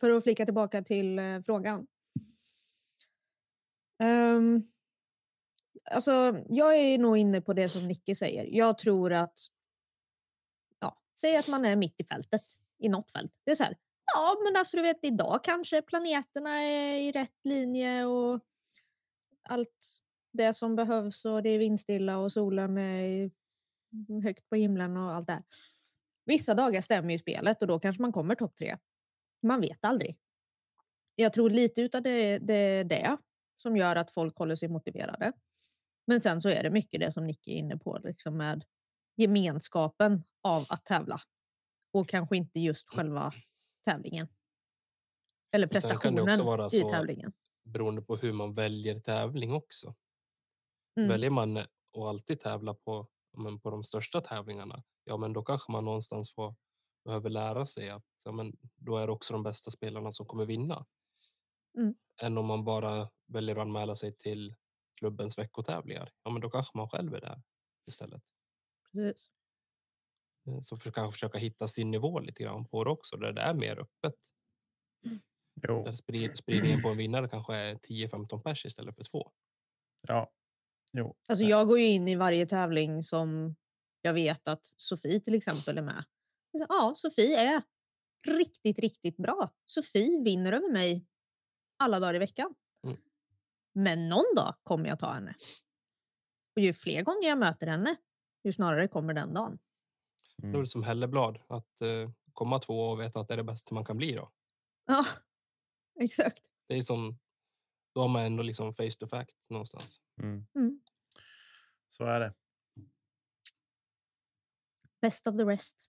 [0.00, 1.86] för att flika tillbaka till eh, frågan.
[3.98, 4.62] Ehm,
[5.90, 8.44] alltså, jag är nog inne på det som Nicky säger.
[8.56, 9.38] Jag tror att,
[10.78, 12.44] ja, säg att man är mitt i fältet,
[12.78, 13.40] i något fält.
[13.44, 13.76] Det är så här,
[14.14, 18.40] ja men alltså du vet idag kanske planeterna är i rätt linje och
[19.42, 20.00] allt
[20.32, 23.30] det som behövs och det är vindstilla och solen är
[24.08, 25.42] mm, högt på himlen och allt det här.
[26.24, 28.76] Vissa dagar stämmer ju spelet och då kanske man kommer topp tre.
[29.42, 30.18] Man vet aldrig.
[31.14, 33.16] Jag tror lite utav det, det är det
[33.56, 35.32] som gör att folk håller sig motiverade.
[36.06, 38.64] Men sen så är det mycket det som Nicky är inne på, liksom med
[39.16, 41.20] gemenskapen av att tävla.
[41.92, 43.32] Och kanske inte just själva
[43.84, 44.28] tävlingen.
[45.52, 47.32] Eller Och sen kan det också prestationen vara i så- tävlingen.
[47.64, 49.94] Beroende på hur man väljer tävling också.
[50.96, 51.08] Mm.
[51.08, 53.08] Väljer man att alltid tävla på,
[53.38, 56.54] men på de största tävlingarna, ja men då kanske man någonstans får,
[57.04, 60.46] behöver lära sig att ja, men då är det också de bästa spelarna som kommer
[60.46, 60.86] vinna.
[61.78, 61.94] Mm.
[62.22, 64.54] Än om man bara väljer att anmäla sig till
[64.94, 66.12] klubbens veckotävlingar.
[66.22, 67.42] Ja men då kanske man själv är där
[67.86, 68.22] istället.
[68.92, 69.30] Precis.
[70.46, 73.40] Eh, Så för, kanske försöka hitta sin nivå lite grann på det också, där det
[73.40, 74.14] är mer öppet.
[75.68, 79.30] Jo, Där sprid, spridningen på en vinnare kanske är 10-15 pers istället för två.
[80.08, 80.32] ja.
[80.92, 81.16] Jo.
[81.28, 83.56] Alltså jag går ju in i varje tävling som
[84.02, 86.04] jag vet att Sofie till exempel är med.
[86.52, 87.62] Ja, Sofie är
[88.26, 89.50] riktigt, riktigt bra.
[89.66, 91.06] Sofie vinner över mig
[91.76, 92.54] alla dagar i veckan.
[92.84, 92.96] Mm.
[93.74, 95.34] Men någon dag kommer jag ta henne.
[96.56, 97.96] Och ju fler gånger jag möter henne,
[98.44, 99.58] ju snarare kommer den dagen.
[100.40, 100.60] Då är Mm.
[100.60, 103.84] det som Helleblad, att eh, komma två och veta att det är det bästa man
[103.84, 104.30] kan bli då.
[104.86, 105.04] Ja,
[106.00, 106.42] exakt.
[106.68, 107.18] Det är som,
[107.94, 110.00] då har man ändå liksom face to fact någonstans.
[110.22, 110.46] Mm.
[110.54, 110.80] Mm.
[111.90, 112.34] Så är det.
[115.02, 115.84] Best of the rest.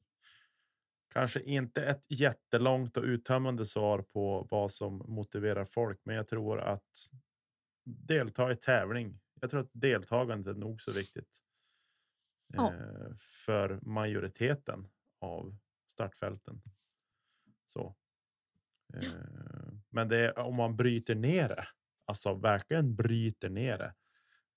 [1.14, 6.60] Kanske inte ett jättelångt och uttömmande svar på vad som motiverar folk, men jag tror
[6.60, 7.10] att
[7.84, 9.20] delta i tävling.
[9.42, 11.40] Jag tror att deltagandet är nog så viktigt.
[12.54, 12.74] Ja.
[12.74, 14.88] Eh, för majoriteten
[15.20, 16.62] av startfälten.
[17.68, 17.96] Så.
[18.94, 19.10] Eh,
[19.90, 21.66] men det om man bryter ner det,
[22.06, 23.94] alltså verkligen bryter ner det.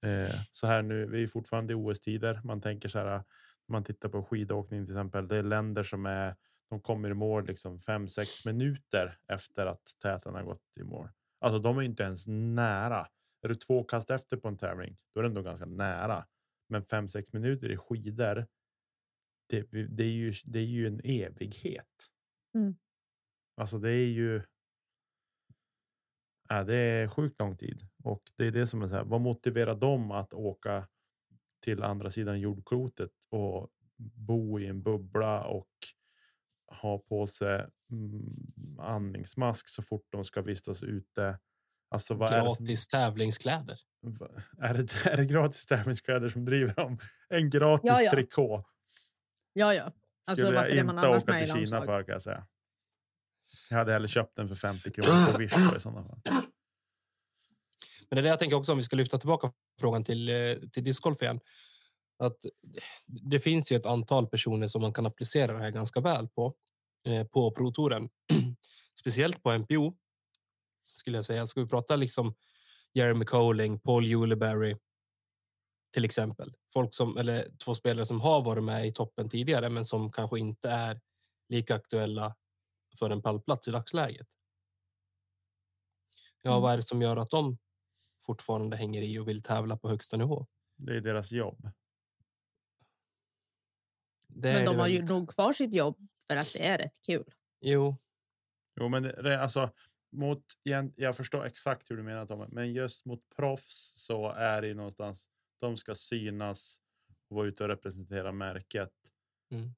[0.09, 2.41] Eh, så här nu, vi är fortfarande i OS-tider.
[2.45, 3.25] Man tänker så här,
[3.69, 5.29] man tittar på skidåkning till exempel.
[5.29, 6.37] Det är länder som är,
[6.71, 11.09] de kommer i mål liksom fem, sex minuter efter att täten har gått i mål.
[11.41, 13.09] Alltså de är inte ens nära.
[13.43, 16.27] Är du två kast efter på en tävling, då är det ändå ganska nära.
[16.75, 18.47] Men fem sex minuter i skidor.
[19.47, 22.11] Det, det, är ju, det är ju en evighet.
[22.55, 22.77] Mm.
[23.57, 24.43] Alltså det är ju.
[26.49, 29.05] Ja, det är sjukt lång tid och det är det som är så här.
[29.05, 30.89] Vad motiverar dem att åka
[31.61, 35.71] till andra sidan jordklotet och bo i en bubbla och
[36.67, 41.39] ha på sig mm, andningsmask så fort de ska vistas ute.
[41.95, 43.79] Alltså, vad gratis är som, tävlingskläder.
[44.59, 46.99] Är det, är det gratis tävlingskläder som driver dem?
[47.29, 48.11] En gratis Ja, ja.
[48.11, 48.65] trikå
[49.53, 49.93] Ja, ja.
[50.27, 51.85] Alltså, skulle jag man inte annars åka till Kina landslag?
[51.85, 52.47] för kan jag säga.
[53.71, 56.21] Jag hade hellre köpt den för 50 kronor på Wish i sådana fall.
[56.25, 60.57] Men det är det jag tänker också om vi ska lyfta tillbaka frågan till, eh,
[60.73, 61.41] till discgolf igen.
[62.19, 62.37] Att
[63.07, 66.55] det finns ju ett antal personer som man kan applicera det här ganska väl på.
[67.05, 68.09] Eh, på Pro-touren.
[69.01, 69.95] Speciellt på MPO.
[70.95, 71.47] Skulle jag säga.
[71.47, 72.35] Ska vi prata liksom
[72.93, 74.77] Jeremy Colling, Paul Juleberry.
[75.93, 76.55] Till exempel.
[76.73, 80.39] Folk som, eller två spelare som har varit med i toppen tidigare men som kanske
[80.39, 81.01] inte är
[81.49, 82.37] lika aktuella
[82.99, 84.29] för en pallplats i dagsläget.
[86.43, 86.63] Ja, Mm.
[86.63, 87.59] vad är det som gör att de
[88.27, 90.47] fortfarande hänger i och vill tävla på högsta nivå?
[90.77, 91.71] Det är deras jobb.
[94.29, 97.25] Det Men de har ju nog kvar sitt jobb för att det är rätt kul.
[97.61, 97.97] Jo,
[98.81, 99.71] Jo, men det, alltså
[100.15, 100.45] mot.
[100.97, 104.75] Jag, förstår exakt hur du menar Tommy, men just mot proffs så är det ju
[104.75, 105.29] någonstans.
[105.61, 106.81] De ska synas
[107.29, 108.93] och vara ute och representera märket
[109.51, 109.75] Mm.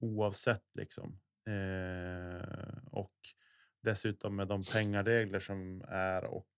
[0.00, 1.20] oavsett liksom.
[1.46, 3.14] Eh, och
[3.82, 6.48] dessutom med de pengaregler som är och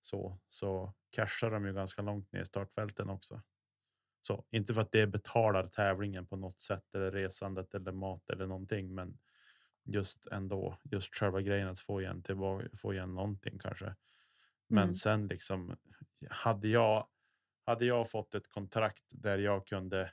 [0.00, 3.42] så så cashar de ju ganska långt ner i startfälten också.
[4.22, 8.46] Så inte för att det betalar tävlingen på något sätt eller resandet eller mat eller
[8.46, 9.18] någonting, men
[9.88, 13.96] just ändå just själva grejen att få igen tillbaka, få igen någonting kanske.
[14.68, 14.94] Men Mm.
[14.94, 15.76] sen liksom
[16.30, 17.08] hade jag
[17.66, 20.12] hade jag fått ett kontrakt där jag kunde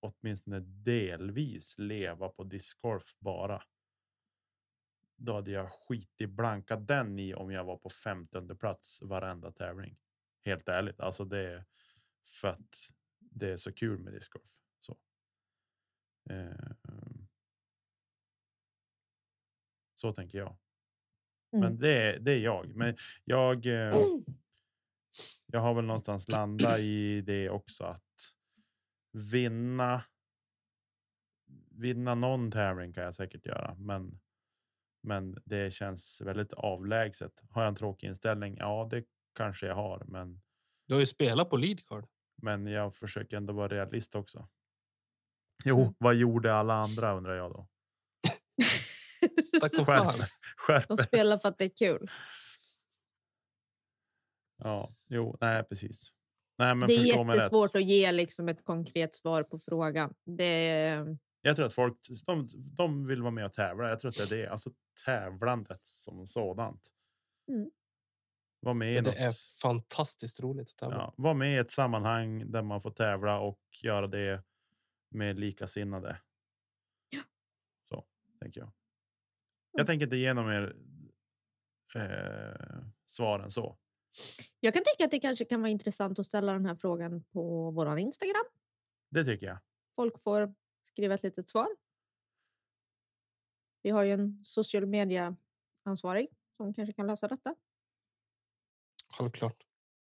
[0.00, 3.62] åtminstone delvis leva på discgolf bara.
[5.16, 9.52] Då hade jag skit i blanka den i om jag var på 15 plats varenda
[9.52, 9.98] tävling.
[10.44, 11.64] Helt ärligt, alltså det är
[12.40, 12.74] för att
[13.18, 14.50] det är så kul med discgolf.
[14.80, 14.98] Så.
[16.30, 16.70] Eh,
[20.00, 20.56] så tänker jag.
[21.52, 21.60] Mm.
[21.68, 22.74] Men det är, det är jag.
[22.76, 23.94] Men jag, eh,
[25.46, 28.04] jag har väl någonstans landat i det också att
[29.12, 30.04] vinna.
[31.70, 34.20] Vinna någon tävling kan jag säkert göra, men.
[35.02, 37.42] Men det känns väldigt avlägset.
[37.50, 38.56] Har jag en tråkig inställning?
[38.58, 40.40] Ja, det kanske jag har, men
[40.86, 42.06] du har ju spelat på leadcard.
[42.42, 44.48] men jag försöker ändå vara realist också.
[45.64, 45.94] Jo, Mm.
[45.98, 47.68] vad gjorde alla andra undrar jag då?
[49.60, 50.24] Tack som fan.
[50.56, 52.10] skärp De spelar för att det är kul.
[54.62, 56.12] Ja, jo, nej, precis.
[56.58, 60.14] Nej, men det är jättesvårt att ge liksom ett konkret svar på frågan.
[60.24, 63.88] Det, Jag tror att folk de, de vill vara med och tävla.
[63.88, 64.48] Jag tror att det är det.
[64.48, 64.70] Alltså
[65.04, 66.88] tävlandet som sådant.
[67.48, 67.70] Mm.
[68.60, 70.96] Var med, i För det något, är fantastiskt roligt att tävla.
[70.96, 74.42] ja, var med i ett sammanhang där man får tävla och göra det
[75.10, 76.20] med likasinnade.
[77.10, 77.20] Ja.
[77.88, 78.04] Så
[78.40, 78.72] tänker jag.
[79.72, 79.86] Jag Mm.
[79.86, 80.76] tänker inte ge någon mer
[81.94, 83.78] eh, svar än så.
[84.60, 87.70] jag kan tycka att det kanske kan vara intressant att ställa den här frågan på
[87.70, 88.44] vår Instagram.
[89.10, 89.58] Det tycker jag.
[89.96, 91.68] Folk får skriva ett litet svar.
[93.82, 95.36] Vi har ju en social media
[95.82, 97.54] ansvarig som kanske kan lösa detta.
[99.12, 99.66] Självklart.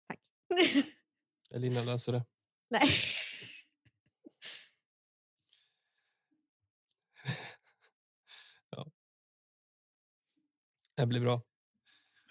[0.07, 0.19] Tack.
[1.51, 2.25] Elina löser det.
[2.69, 2.89] Nej.
[11.01, 11.41] Det blir bra.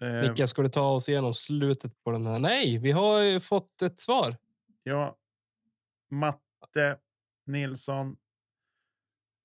[0.01, 2.39] Eh, Micke, ska du ta oss igenom slutet på den här?
[2.39, 4.37] Nej, vi har ju fått ett svar.
[4.83, 5.19] Ja,
[6.11, 6.99] Matte
[7.47, 8.17] Nilsson.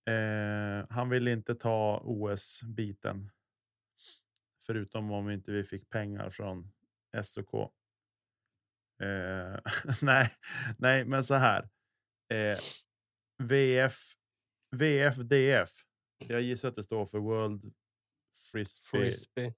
[0.09, 3.31] Eh, han vill inte ta OS-biten.
[4.65, 6.71] Förutom om inte vi fick pengar från
[7.23, 7.53] SOK.
[9.01, 9.59] Eh,
[10.01, 10.29] nej,
[10.77, 11.69] nej, men så här.
[12.33, 12.57] Eh,
[13.43, 13.97] VF,
[14.71, 15.71] VFDF.
[16.17, 17.73] Jag gissar att det står för World
[18.51, 19.53] Frisbee, Frisbee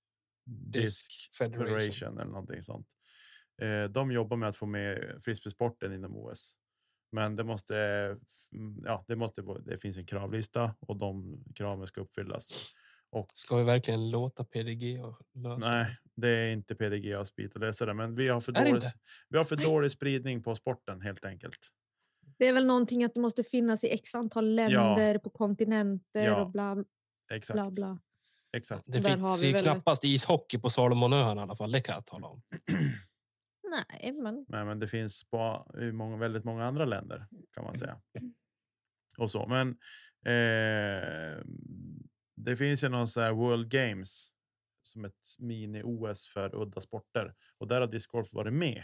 [0.46, 1.08] Disc Disc
[1.38, 1.68] Federation.
[1.68, 2.88] Federation eller någonting sånt.
[3.62, 6.54] Eh, de jobbar med att få med frisbeesporten inom OS.
[7.12, 7.76] Men det måste,
[8.52, 12.74] mm, ja, det måste det finns en kravlista och de kraven ska uppfyllas.
[13.10, 14.98] Och Ska vi verkligen låta PDG
[15.34, 18.82] lösa nej, det är inte PDGAs bit att lösa det, men vi har för dålig,
[19.30, 21.60] vi har för dålig spridning på sporten helt enkelt.
[22.38, 26.42] Det är väl någonting att det måste finnas i x antal länder på kontinenter Ja,
[26.42, 26.84] och bla
[27.32, 27.56] Exakt.
[27.56, 28.00] bla bla.
[28.54, 28.86] Exakt.
[28.86, 31.72] Det Där finns ju väl- knappast ishockey på Salomonöarna i alla fall.
[31.72, 32.42] Det kan jag tala om.
[33.70, 37.78] Nej, men Nej, men det finns på i många, väldigt många andra länder kan man
[37.78, 38.02] säga.
[39.18, 39.48] Och så.
[39.48, 39.70] Men
[40.26, 41.44] eh,
[42.36, 44.30] det finns ju någon så här World Games
[44.84, 48.84] som ett mini-OS för udda sporter och där har discgolf varit med.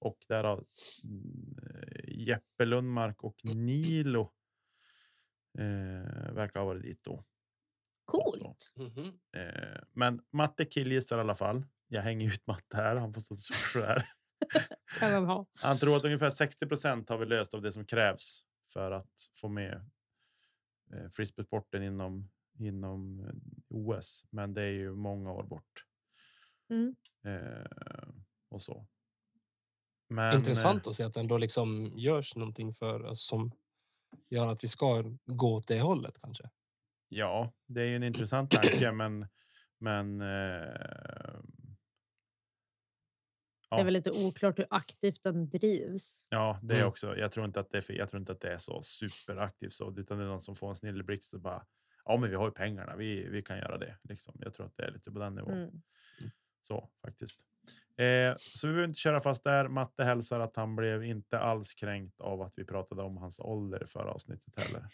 [0.00, 4.32] Och där har eh, Jeppe Lundmark och Nilo
[5.58, 7.24] eh, verkar ha varit dit då.
[8.14, 8.72] Coolt.
[8.74, 9.12] Mhm.
[9.36, 11.64] Eh, men Matte killgissar i alla fall.
[11.88, 12.96] Jag hänger ut Matte här.
[12.96, 14.08] Han får stå till svars för det här.
[14.98, 15.46] Kan man ha.
[15.54, 19.30] Han tror att ungefär 60 procent har vi löst av det som krävs för att
[19.34, 19.90] få med
[20.92, 23.34] eh, frisbeesporten inom, inom eh,
[23.68, 24.26] OS.
[24.30, 25.84] Men det är ju många år bort.
[26.70, 26.96] Mm.
[27.24, 28.08] Eh,
[28.48, 28.86] och så.
[30.08, 33.52] Men, Intressant att se att det ändå liksom görs någonting för oss som
[34.28, 36.50] gör att vi ska gå åt det hållet kanske.
[37.16, 39.26] Ja, det är ju en intressant tanke, men
[39.78, 40.20] men.
[40.20, 41.40] Eh,
[43.70, 46.26] Det är väl lite oklart hur aktivt den drivs.
[46.30, 46.88] Ja, det är Mm.
[46.88, 47.16] också.
[47.16, 47.82] Jag tror inte att det är.
[47.82, 50.54] För, jag tror inte att det är så superaktivt så, utan det är någon som
[50.56, 51.66] får en snilleblixt och bara.
[52.04, 52.96] Ja, men vi har ju pengarna.
[52.96, 54.34] Vi, vi kan göra det liksom.
[54.40, 55.52] Jag tror att det är lite på den nivån.
[55.52, 55.80] Mm.
[56.62, 57.40] Så faktiskt.
[57.96, 59.68] Eh, så vi behöver inte köra fast där.
[59.68, 63.82] Matte hälsar att han blev inte alls kränkt av att vi pratade om hans ålder
[63.82, 64.86] i förra avsnittet heller.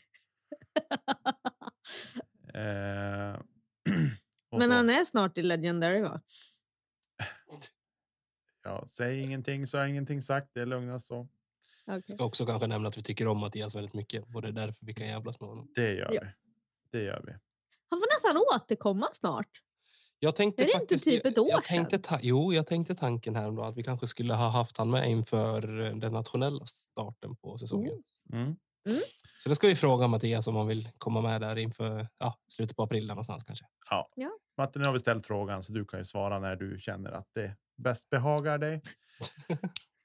[2.55, 3.41] Eh,
[4.53, 4.77] Men så.
[4.77, 6.21] han är snart i Legendary va?
[8.63, 10.51] Ja, säg ingenting så är ingenting sagt.
[10.55, 11.29] Det är lugnast så.
[11.87, 12.03] Okej.
[12.07, 14.87] Ska också kanske nämna att vi tycker om Mattias väldigt mycket och det är därför
[14.87, 15.69] vi kan jävlas med honom.
[15.75, 16.21] Det gör Ja.
[16.23, 16.99] vi.
[16.99, 17.33] Det gör vi.
[17.89, 19.49] Han får nästan återkomma snart.
[20.19, 22.03] Jag tänkte Är det inte faktiskt, typ ett år jag tänkte sedan?
[22.03, 25.11] ta, Jo, jag tänkte tanken här då att vi kanske skulle ha haft han med
[25.11, 27.93] inför eh, den nationella starten på säsongen.
[28.33, 28.39] Oh.
[28.39, 28.57] Mm.
[29.39, 32.77] Så det ska vi fråga Mattias om han vill komma med där inför ja, slutet
[32.77, 33.65] på april någonstans kanske.
[34.59, 37.29] Matte, nu har vi ställt frågan så du kan ju svara när du känner att
[37.35, 38.75] det bäst behagar dig.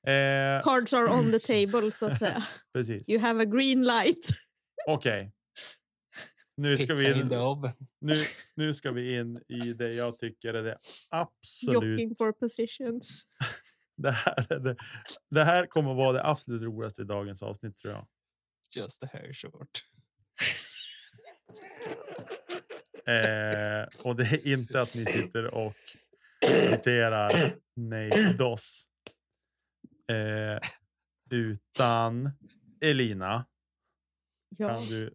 [0.07, 1.39] eh, Cards are on the
[1.71, 2.43] table så att säga.
[2.73, 3.09] precis.
[3.09, 4.29] You have a green light.
[4.87, 5.31] Okej.
[6.57, 7.27] Nu ska Pizza vi in
[8.01, 8.15] nu,
[8.55, 10.77] nu ska vi in i det jag tycker är det
[11.09, 11.73] absolut.
[11.73, 13.21] Jockeying for positions.
[13.97, 14.75] Det här, är det,
[15.29, 18.07] det här kommer att vara det absolut roligaste i dagens avsnitt tror jag.
[18.75, 19.83] Just a hair short.
[23.07, 25.75] Eh, och det är inte att ni sitter och
[26.69, 28.87] citerar Nate Doss.
[30.07, 30.59] Eh,
[31.29, 32.31] utan
[32.81, 33.45] Elina,
[34.49, 34.75] Ja.
[34.75, 35.13] kan du...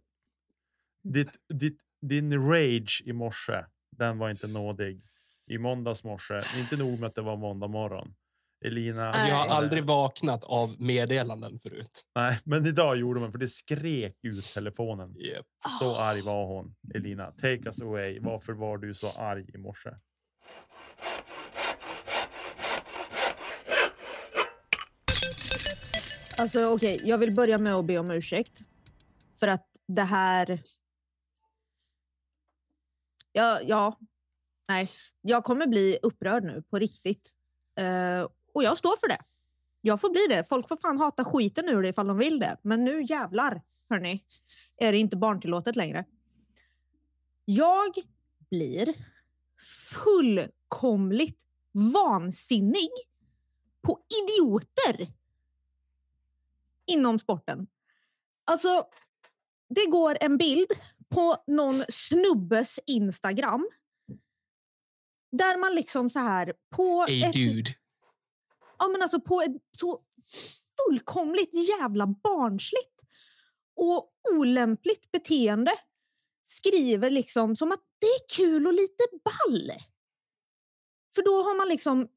[1.03, 5.03] Ditt, ditt, din rage i morse, den var inte nådig.
[5.47, 8.15] I måndags morse, inte nog med att det var måndag morgon.
[8.65, 9.09] Elina.
[9.09, 12.07] Alltså, jag har aldrig vaknat av meddelanden förut.
[12.15, 15.17] Nej, men idag gjorde man för det skrek ut telefonen.
[15.21, 15.47] Yep.
[15.81, 16.75] Så arg var hon.
[16.95, 18.21] Elina, take us away.
[18.21, 19.91] Varför var du så arg i morse?
[26.39, 28.61] Alltså okej, jag vill börja med att be om ursäkt.
[29.41, 30.63] För att det här...
[33.33, 33.99] Ja, ja.
[34.69, 34.91] Nej,
[35.21, 37.31] jag kommer bli upprörd nu på riktigt.
[37.79, 39.19] Eh, och jag står för det.
[39.81, 40.45] Jag får bli det.
[40.45, 42.57] Folk får fan hata skiten ur det ifall de vill det.
[42.63, 44.25] Men nu jävlar, hörni,
[44.77, 46.05] är det inte barntillåtet längre.
[47.45, 47.95] Jag
[48.51, 48.95] blir
[49.93, 51.47] fullkomligt
[51.95, 52.91] vansinnig
[53.83, 55.13] på idioter
[56.87, 57.67] inom sporten.
[58.45, 58.87] Alltså,
[59.69, 60.69] det går en bild
[61.09, 63.69] på någon snubbes Instagram.
[65.33, 67.75] Där man liksom så här på Hey ett, dude
[68.81, 70.01] ja, men alltså på ett så
[70.87, 73.03] fullkomligt jävla barnsligt
[73.77, 75.73] och olämpligt beteende
[76.43, 79.73] skriver liksom som att det är kul och lite ball.
[81.15, 82.09] För då har man liksom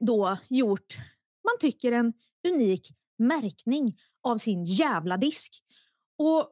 [0.00, 0.96] då gjort,
[1.44, 2.12] man tycker en
[2.48, 2.88] unik
[3.18, 5.62] märkning av sin jävla disk.
[6.18, 6.50] Och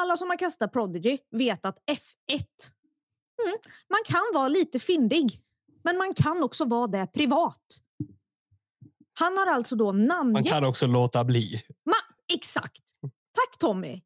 [0.00, 2.44] alla som har kastat Prodigy vet att F1,
[3.44, 3.58] mm,
[3.88, 5.42] man kan vara lite fyndig,
[5.84, 7.82] men man kan också vara det privat.
[9.14, 10.46] Han har alltså då Man namngett...
[10.46, 11.62] kan också låta bli.
[11.90, 12.82] Ma- exakt.
[13.32, 14.02] Tack Tommy.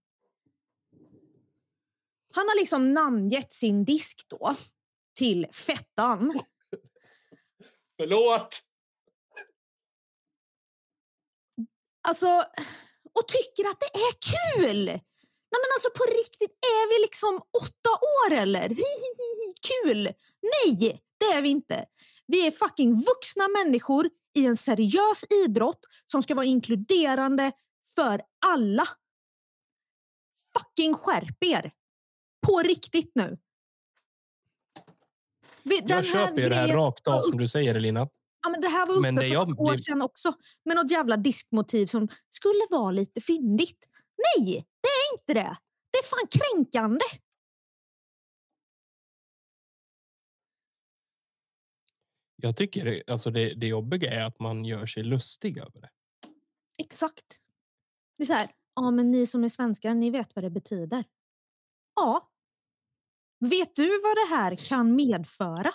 [2.34, 4.54] Han har liksom namngett sin disk då
[5.16, 6.40] till Fettan.
[7.96, 8.62] Förlåt!
[12.08, 12.26] Alltså,
[13.12, 14.84] och tycker att det är kul!
[14.84, 18.68] Nej men alltså på riktigt, är vi liksom åtta år eller?
[18.68, 20.02] Hihihi, kul!
[20.42, 21.86] Nej, det är vi inte.
[22.26, 27.52] Vi är fucking vuxna människor i en seriös idrott som ska vara inkluderande
[27.94, 28.88] för alla.
[30.58, 31.72] Fucking skärp er!
[32.46, 33.38] På riktigt nu.
[35.62, 38.08] Den Jag köper ju det här rakt av som du säger Elina.
[38.42, 40.32] Ja, men det här var uppe Men för jag ett år sedan också.
[40.64, 43.88] Med något jävla diskmotiv som skulle vara lite fyndigt.
[44.16, 45.56] Nej, det är inte det.
[45.90, 47.04] Det är fan kränkande.
[52.46, 55.90] Jag tycker det, alltså det, det jobbiga är att man gör sig lustig över det.
[56.78, 57.40] Exakt.
[58.18, 61.04] Det är så här, ja men ni som är svenskar, ni vet vad det betyder.
[61.96, 62.30] Ja.
[63.40, 65.74] Vet du vad det här kan medföra?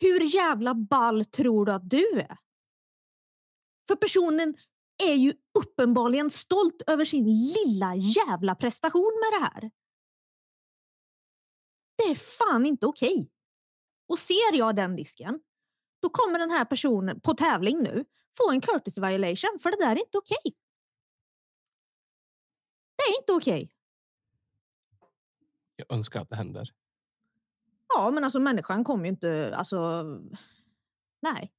[0.00, 2.36] Hur jävla ball tror du att du är?
[3.88, 4.54] För personen
[5.04, 9.70] är ju uppenbarligen stolt över sin lilla jävla prestation med det här.
[11.96, 13.30] Det är fan inte okej.
[14.12, 15.40] Och ser jag den disken,
[16.02, 18.04] då kommer den här personen på tävling nu
[18.36, 20.56] få en courtesy violation, för det där är inte okej.
[22.96, 23.72] Det är inte okej.
[25.76, 26.70] Jag önskar att det händer.
[27.88, 29.54] Ja, men alltså människan kommer ju inte...
[29.56, 30.02] Alltså,
[31.22, 31.52] nej.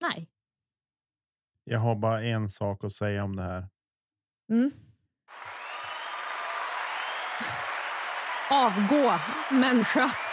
[0.00, 0.30] Nej.
[1.64, 3.68] Jag har bara en sak att säga om det här.
[4.50, 4.70] Mm.
[8.50, 9.18] Avgå,
[9.50, 10.25] människa.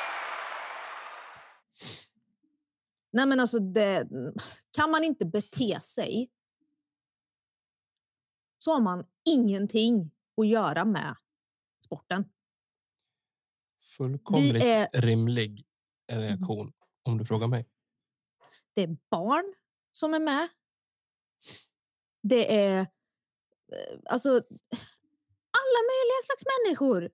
[3.13, 4.07] Nej, men alltså det,
[4.71, 6.31] kan man inte bete sig
[8.57, 10.11] så har man ingenting
[10.41, 11.15] att göra med
[11.85, 12.25] sporten.
[13.97, 15.01] Fullkomligt är- Mm.
[15.09, 15.65] rimlig
[16.11, 16.73] reaktion
[17.03, 17.69] om du frågar mig.
[18.73, 19.53] Det är barn
[19.91, 20.47] som är med.
[22.23, 22.87] Det är eh,
[24.05, 27.09] alltså alla möjliga slags människor.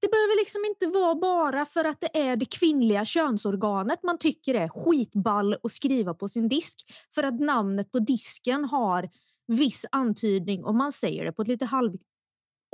[0.00, 4.54] Det behöver liksom inte vara bara för att det är det kvinnliga könsorganet man tycker
[4.54, 6.92] är skitball att skriva på sin disk.
[7.14, 9.08] För att namnet på disken har
[9.46, 11.98] viss antydning och man säger det på ett lite halv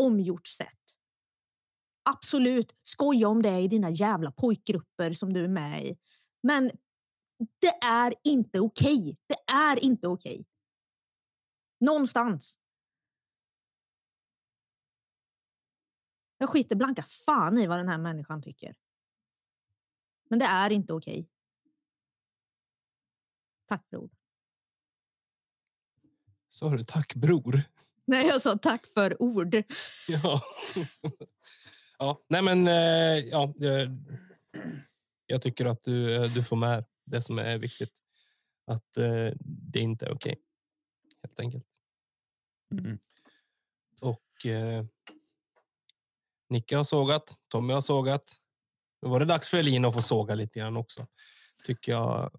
[0.02, 0.68] omgjort sätt.
[2.10, 5.96] Absolut, skoja om det i dina jävla pojkgrupper som du är med i.
[6.42, 6.70] Men
[7.60, 9.16] det är inte okej.
[9.26, 10.44] Det är inte okej.
[11.80, 12.58] Någonstans.
[16.42, 18.74] Jag skiter blanka fan i vad den här människan tycker.
[20.28, 21.28] Men det är inte okej.
[23.68, 23.86] Tack.
[26.50, 27.62] Så har du tack bror.
[28.04, 29.62] Nej, jag sa tack för ord.
[30.08, 30.42] Ja.
[31.98, 33.54] ja, nej men eh, ja,
[35.26, 37.94] jag, tycker att du, eh, du får med det som är viktigt.
[38.66, 40.40] Att eh, det inte är okej.
[41.22, 41.66] Helt enkelt.
[42.72, 42.98] Mm.
[44.00, 44.46] Och
[46.52, 48.24] Nicke har sågat, Tommy har sågat.
[49.02, 51.06] Nu var det dags för Elina att få såga lite grann också.
[51.64, 52.30] Tycker jag.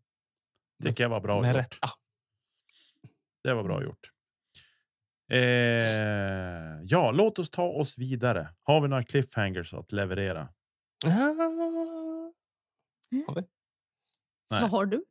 [0.84, 1.58] Tycker jag var bra med gjort.
[1.58, 1.90] rätta.
[3.44, 4.10] Det var bra gjort.
[5.32, 8.56] Eh, ja, låt oss ta oss vidare.
[8.64, 10.50] Har vi några cliffhangers att leverera?
[13.28, 13.42] Har vi?
[14.52, 14.62] Nej.
[14.62, 15.06] Vad har du?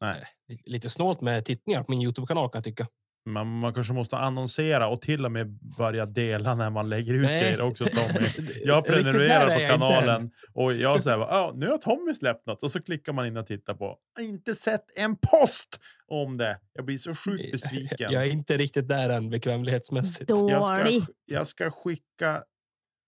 [0.00, 2.88] Nej, Lite- Lite snålt med tittningar på min Youtube-kanal kan jag tycka.
[3.26, 7.22] Man, man kanske måste annonsera och till och med börja dela när man lägger ut
[7.22, 7.42] Nej.
[7.42, 8.48] grejer också Tommy.
[8.64, 12.70] Jag prenumererar på jag kanalen och jag säger ja, nu har Tommy släppt något och
[12.70, 13.98] så klickar man in och tittar på.
[14.20, 16.60] Inte sett en post om det.
[16.72, 18.12] Jag blir så sjukt besviken.
[18.12, 20.30] Jag är inte riktigt där än bekvämlighetsmässigt.
[20.30, 22.44] Jag ska, jag ska skicka.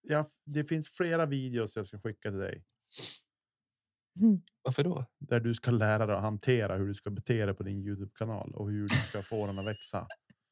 [0.02, 2.62] Jag, det finns flera videos jag ska skicka till dig
[4.66, 5.04] Varför då?
[5.18, 8.10] där du ska lära dig att hantera hur du ska bete dig på din Youtube
[8.14, 10.06] kanal och hur du ska få den att växa.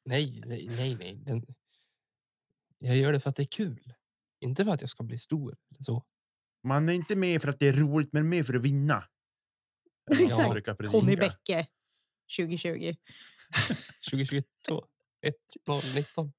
[0.05, 1.23] Nej, nej, nej.
[1.27, 1.43] nej.
[2.79, 3.95] Jag gör det för att det är kul.
[4.41, 5.57] Inte för att jag ska bli stor.
[5.71, 6.03] Eller så.
[6.63, 9.05] Man är inte med för att det är roligt, men med för att vinna.
[10.11, 10.91] Exakt.
[10.91, 11.67] Tommy Bäcke
[12.37, 12.95] 2020.
[14.11, 14.85] 2022.
[15.27, 15.35] 1,
[15.67, 16.33] 0, 19.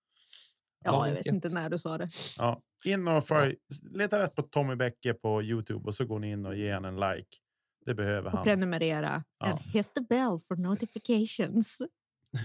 [0.84, 2.10] Ja, jag vet inte när du sa det.
[2.38, 3.56] Ja, in och följ,
[3.91, 6.95] leta rätt på Tommy Bäcke på Youtube och så går ni in och ger en
[6.95, 7.38] like.
[7.86, 8.44] Det behöver Och han.
[8.44, 9.24] prenumerera.
[9.40, 9.45] Ja.
[9.45, 11.78] And hit the bell for notifications.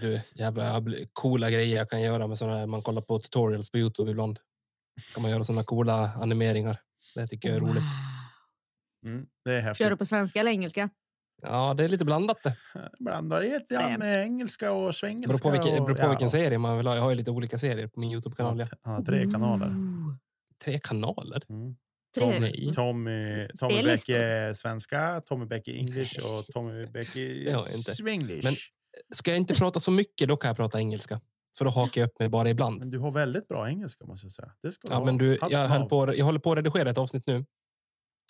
[0.01, 2.67] Du, jävla coola grejer jag kan göra med sådana här.
[2.67, 4.39] Man kollar på tutorials på Youtube ibland.
[5.15, 6.81] Kan man göra sådana coola animeringar.
[7.15, 7.83] Det tycker jag är roligt.
[9.03, 9.13] Wow.
[9.13, 9.85] Mm, det är häftigt.
[9.85, 10.91] Kör du på svenska eller engelska?
[11.43, 12.57] Ja, det är lite blandat det.
[12.99, 13.99] Blandar grann Främt.
[13.99, 15.29] med engelska och Det svengelska.
[15.29, 16.95] beror på vilken, det beror på och- vilken serie man vill ha.
[16.95, 18.65] Jag har ju lite olika serier på min Youtube-kanal.
[18.85, 19.05] Ja.
[19.07, 19.75] Tre kanaler.
[20.65, 21.43] Tre kanaler?
[21.49, 21.77] Mm.
[22.15, 22.75] Tommy, S-
[23.61, 24.13] Tommy spellistor.
[24.15, 26.87] Bäcke svenska, Tommy Bäcke English och Tommy
[27.45, 27.95] jag inte.
[27.95, 28.45] Swenglish.
[28.45, 28.55] Men-
[29.09, 31.21] Men, Ska jag inte prata så mycket, då kan jag prata engelska.
[31.59, 32.91] För då hakar jag upp mig bara ibland.
[32.93, 34.53] du har väldigt bra engelska måste jag säga.
[34.63, 35.05] Det ska Ja, ha.
[35.05, 37.45] men du, jag, höll på, jag håller på att redigera ett avsnitt nu.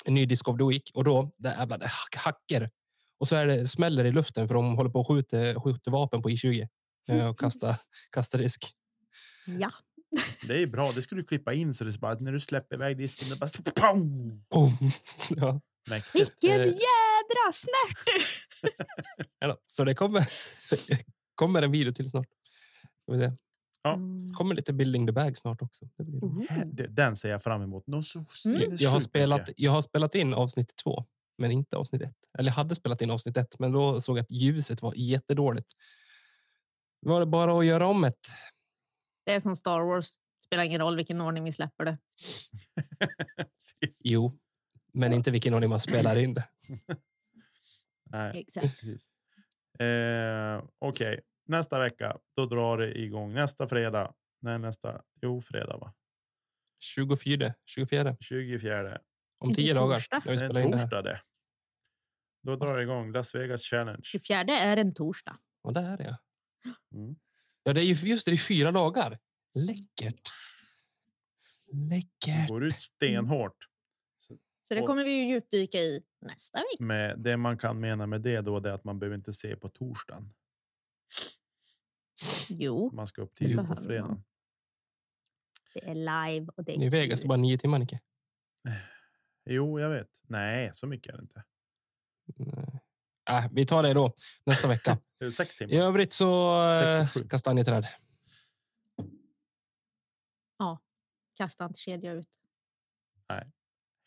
[0.04, 0.90] En ny Disc of the Week.
[0.94, 2.70] Och då, det jävla det hack- hacker.
[3.18, 6.22] Och så är det smäller i luften för de håller på att skjuta, skjuta vapen
[6.22, 6.68] på I20.
[7.08, 7.76] Eh, Och kasta,
[8.12, 8.72] kasta risk.
[9.46, 9.70] Ja.
[10.48, 10.92] Det är bra.
[10.92, 13.28] Det ska du klippa in så det är bara att när du släpper iväg disken.
[13.28, 13.50] Det bara...
[13.92, 13.98] Pow!
[14.50, 14.76] Boom.
[15.30, 15.60] Ja.
[15.90, 16.14] Mäktigt.
[16.14, 18.26] Vilken Eh, jädra snärt!
[19.66, 20.28] Så det kommer,
[21.34, 22.26] kommer en video till snart.
[23.02, 23.36] Ska vi se.
[23.82, 23.92] Ja.
[23.94, 24.32] Mm.
[24.34, 25.88] kommer lite building the bag snart också.
[25.98, 26.64] Det blir.
[26.72, 27.84] Det- Den ser jag fram emot.
[28.04, 28.76] Så Mm.
[28.78, 31.04] jag, har spelat, jag har spelat in avsnitt två,
[31.38, 32.16] men inte avsnitt ett.
[32.38, 35.72] Eller jag hade spelat in avsnitt ett, men då såg jag att ljuset var jättedåligt.
[37.00, 38.28] Var det bara att göra om ett?
[39.24, 40.10] Det är som Star Wars.
[40.46, 41.98] Spelar ingen roll vilken ordning vi släpper det.
[44.04, 44.38] Jo,
[44.92, 46.48] men inte vilken ordning man spelar in det.
[48.10, 48.82] Nej, Exakt.
[49.78, 53.34] Eh, Okej, nästa vecka då drar det igång.
[53.34, 54.14] Nästa fredag.
[54.40, 55.02] Nej, nästa.
[55.22, 55.94] Jo, fredag va?
[56.78, 58.98] 24, 24 24.
[59.38, 59.96] om tio dagar.
[59.96, 60.22] torsdag.
[60.24, 60.72] Det är det här.
[60.72, 61.20] torsdag det.
[62.42, 64.02] Då drar det igång Las Vegas Challenge.
[64.02, 65.38] 24 är en torsdag.
[65.62, 66.16] Och där är jag.
[66.94, 67.16] Mm.
[67.62, 69.18] Ja, det är ju just det, det är fyra dagar.
[69.54, 70.20] Läckert.
[71.72, 72.48] Läckert.
[72.48, 73.66] Går ut stenhårt.
[74.68, 76.84] Så det kommer vi ju djupdyka i nästa vecka.
[76.84, 79.56] Med det man kan mena med det då det är att man behöver inte se
[79.56, 80.34] på torsdagen.
[82.48, 84.08] Jo, Man ska upp tidigt på fredagen.
[84.08, 84.24] man.
[85.74, 88.00] det är live och det är I Vegas bara nio timmar, Nicke.
[89.44, 90.20] Jo, jag vet.
[90.22, 91.44] Nej, så mycket är det inte.
[92.36, 92.80] Nej.
[93.30, 94.12] Äh, vi tar det då
[94.46, 94.98] nästa vecka.
[95.36, 95.72] Sex timmar.
[95.72, 97.86] I övrigt så eh, kastanjeträd.
[101.36, 102.28] Kasta inte kedja ut.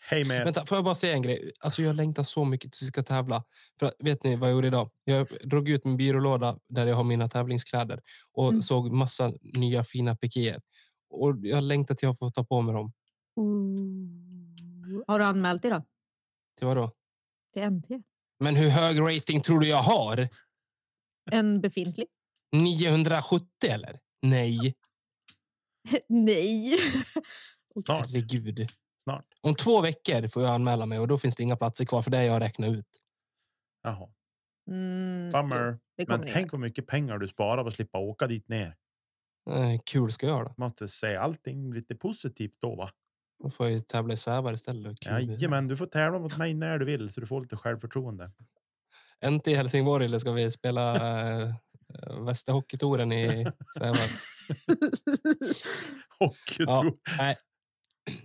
[0.06, 0.46] Hej med er.
[0.46, 1.52] Vänta, får jag bara säga en grej?
[1.60, 3.44] Alltså jag längtar så mycket tills vi ska tävla.
[3.80, 4.92] För vet ni vad jag gjorde idag?
[5.04, 8.02] Jag drog ut min byrålåda där jag har mina tävlingskläder
[8.32, 8.62] och Mm.
[8.62, 10.62] såg massa nya fina pikéer.
[11.10, 12.94] Och jag längtar till jag får ta på mig dem.
[13.36, 15.04] Ooh.
[15.08, 15.84] Har du anmält dig då?
[16.58, 16.92] Till vad då?
[17.54, 17.90] Till NT?
[18.40, 20.30] Men hur hög rating tror du jag har?
[21.32, 22.08] En befintlig?
[22.56, 24.00] 970 eller?
[24.22, 24.74] Nej,
[26.08, 26.78] Nej.
[27.86, 28.06] Snart.
[28.08, 28.68] herregud.
[29.04, 29.26] Snart.
[29.42, 32.12] Om två veckor får jag anmäla mig och då finns det inga platser kvar för
[32.12, 32.88] det har jag räknat ut.
[33.84, 34.10] Jaha.
[34.68, 35.80] Mm, Bummer.
[36.08, 38.76] Men ni tänk vad mycket pengar du sparar på att slippa åka dit ner.
[39.50, 40.54] Eh, kul ska jag då.
[40.58, 42.92] Måste säga allting lite positivt då va?
[43.44, 45.06] Då får jag ju tävla i Sävar istället.
[45.06, 48.32] Jajamän, du får tävla mot mig när du vill så du får lite självförtroende.
[49.26, 50.96] Inte i Helsingborg eller ska vi spela
[51.48, 51.54] äh,
[52.26, 53.46] Västerhockeytouren i
[53.78, 53.98] Sävar?
[56.20, 56.86] Och Ja.
[57.18, 57.36] Nej,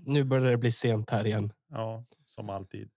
[0.00, 1.52] nu börjar det bli sent här igen.
[1.70, 2.90] ja, som alltid.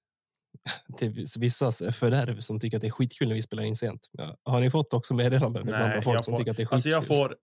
[0.98, 4.10] Till vissas fördärv som tycker att det är skitkul när vi spelar in sent.
[4.44, 6.66] Har ni fått också meddelanden Nej, av folk jag som får- tycker att det är
[6.66, 6.76] skitkul?
[6.76, 7.36] Alltså jag får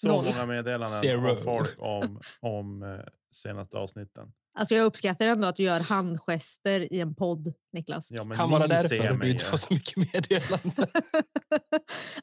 [0.00, 0.24] så Noll.
[0.24, 1.30] många meddelanden Zero.
[1.30, 3.00] av folk om, om eh,
[3.34, 4.32] senaste avsnitten.
[4.58, 8.10] Alltså jag uppskattar ändå att du gör handgester i en podd, Niklas.
[8.10, 10.72] Ja, men kan vara därför ser du inte får så mycket meddelanden.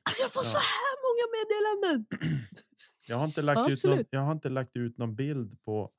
[0.04, 0.62] alltså jag får så Ja.
[0.62, 2.06] här många meddelanden!
[3.08, 5.92] Jag har, inte lagt ut någon, jag har inte lagt ut någon bild på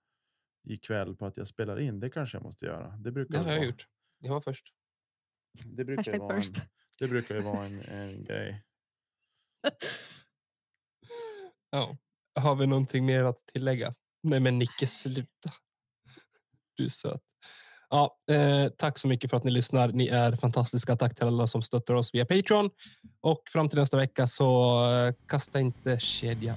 [0.68, 2.00] ikväll på att jag spelar in.
[2.00, 2.88] Det kanske jag måste göra.
[2.96, 3.86] Det brukar Det har jag vara- gjort.
[4.18, 4.64] Jag var först.
[5.64, 6.42] Det brukar, ju Hashtag vara en,
[6.98, 8.62] det brukar ju vara en, en grej.
[11.76, 11.96] Ja.
[12.40, 13.94] Har vi någonting mer att tillägga?
[14.22, 15.50] Nej, men Nicke, sluta.
[16.76, 17.20] Du är söt.
[17.90, 19.88] Ja, eh, tack så mycket för att ni lyssnar.
[19.88, 20.96] Ni är fantastiska.
[20.96, 22.70] Tack till alla som stöttar oss via Patreon.
[23.20, 26.56] Och fram till nästa vecka så eh, kasta inte kedja.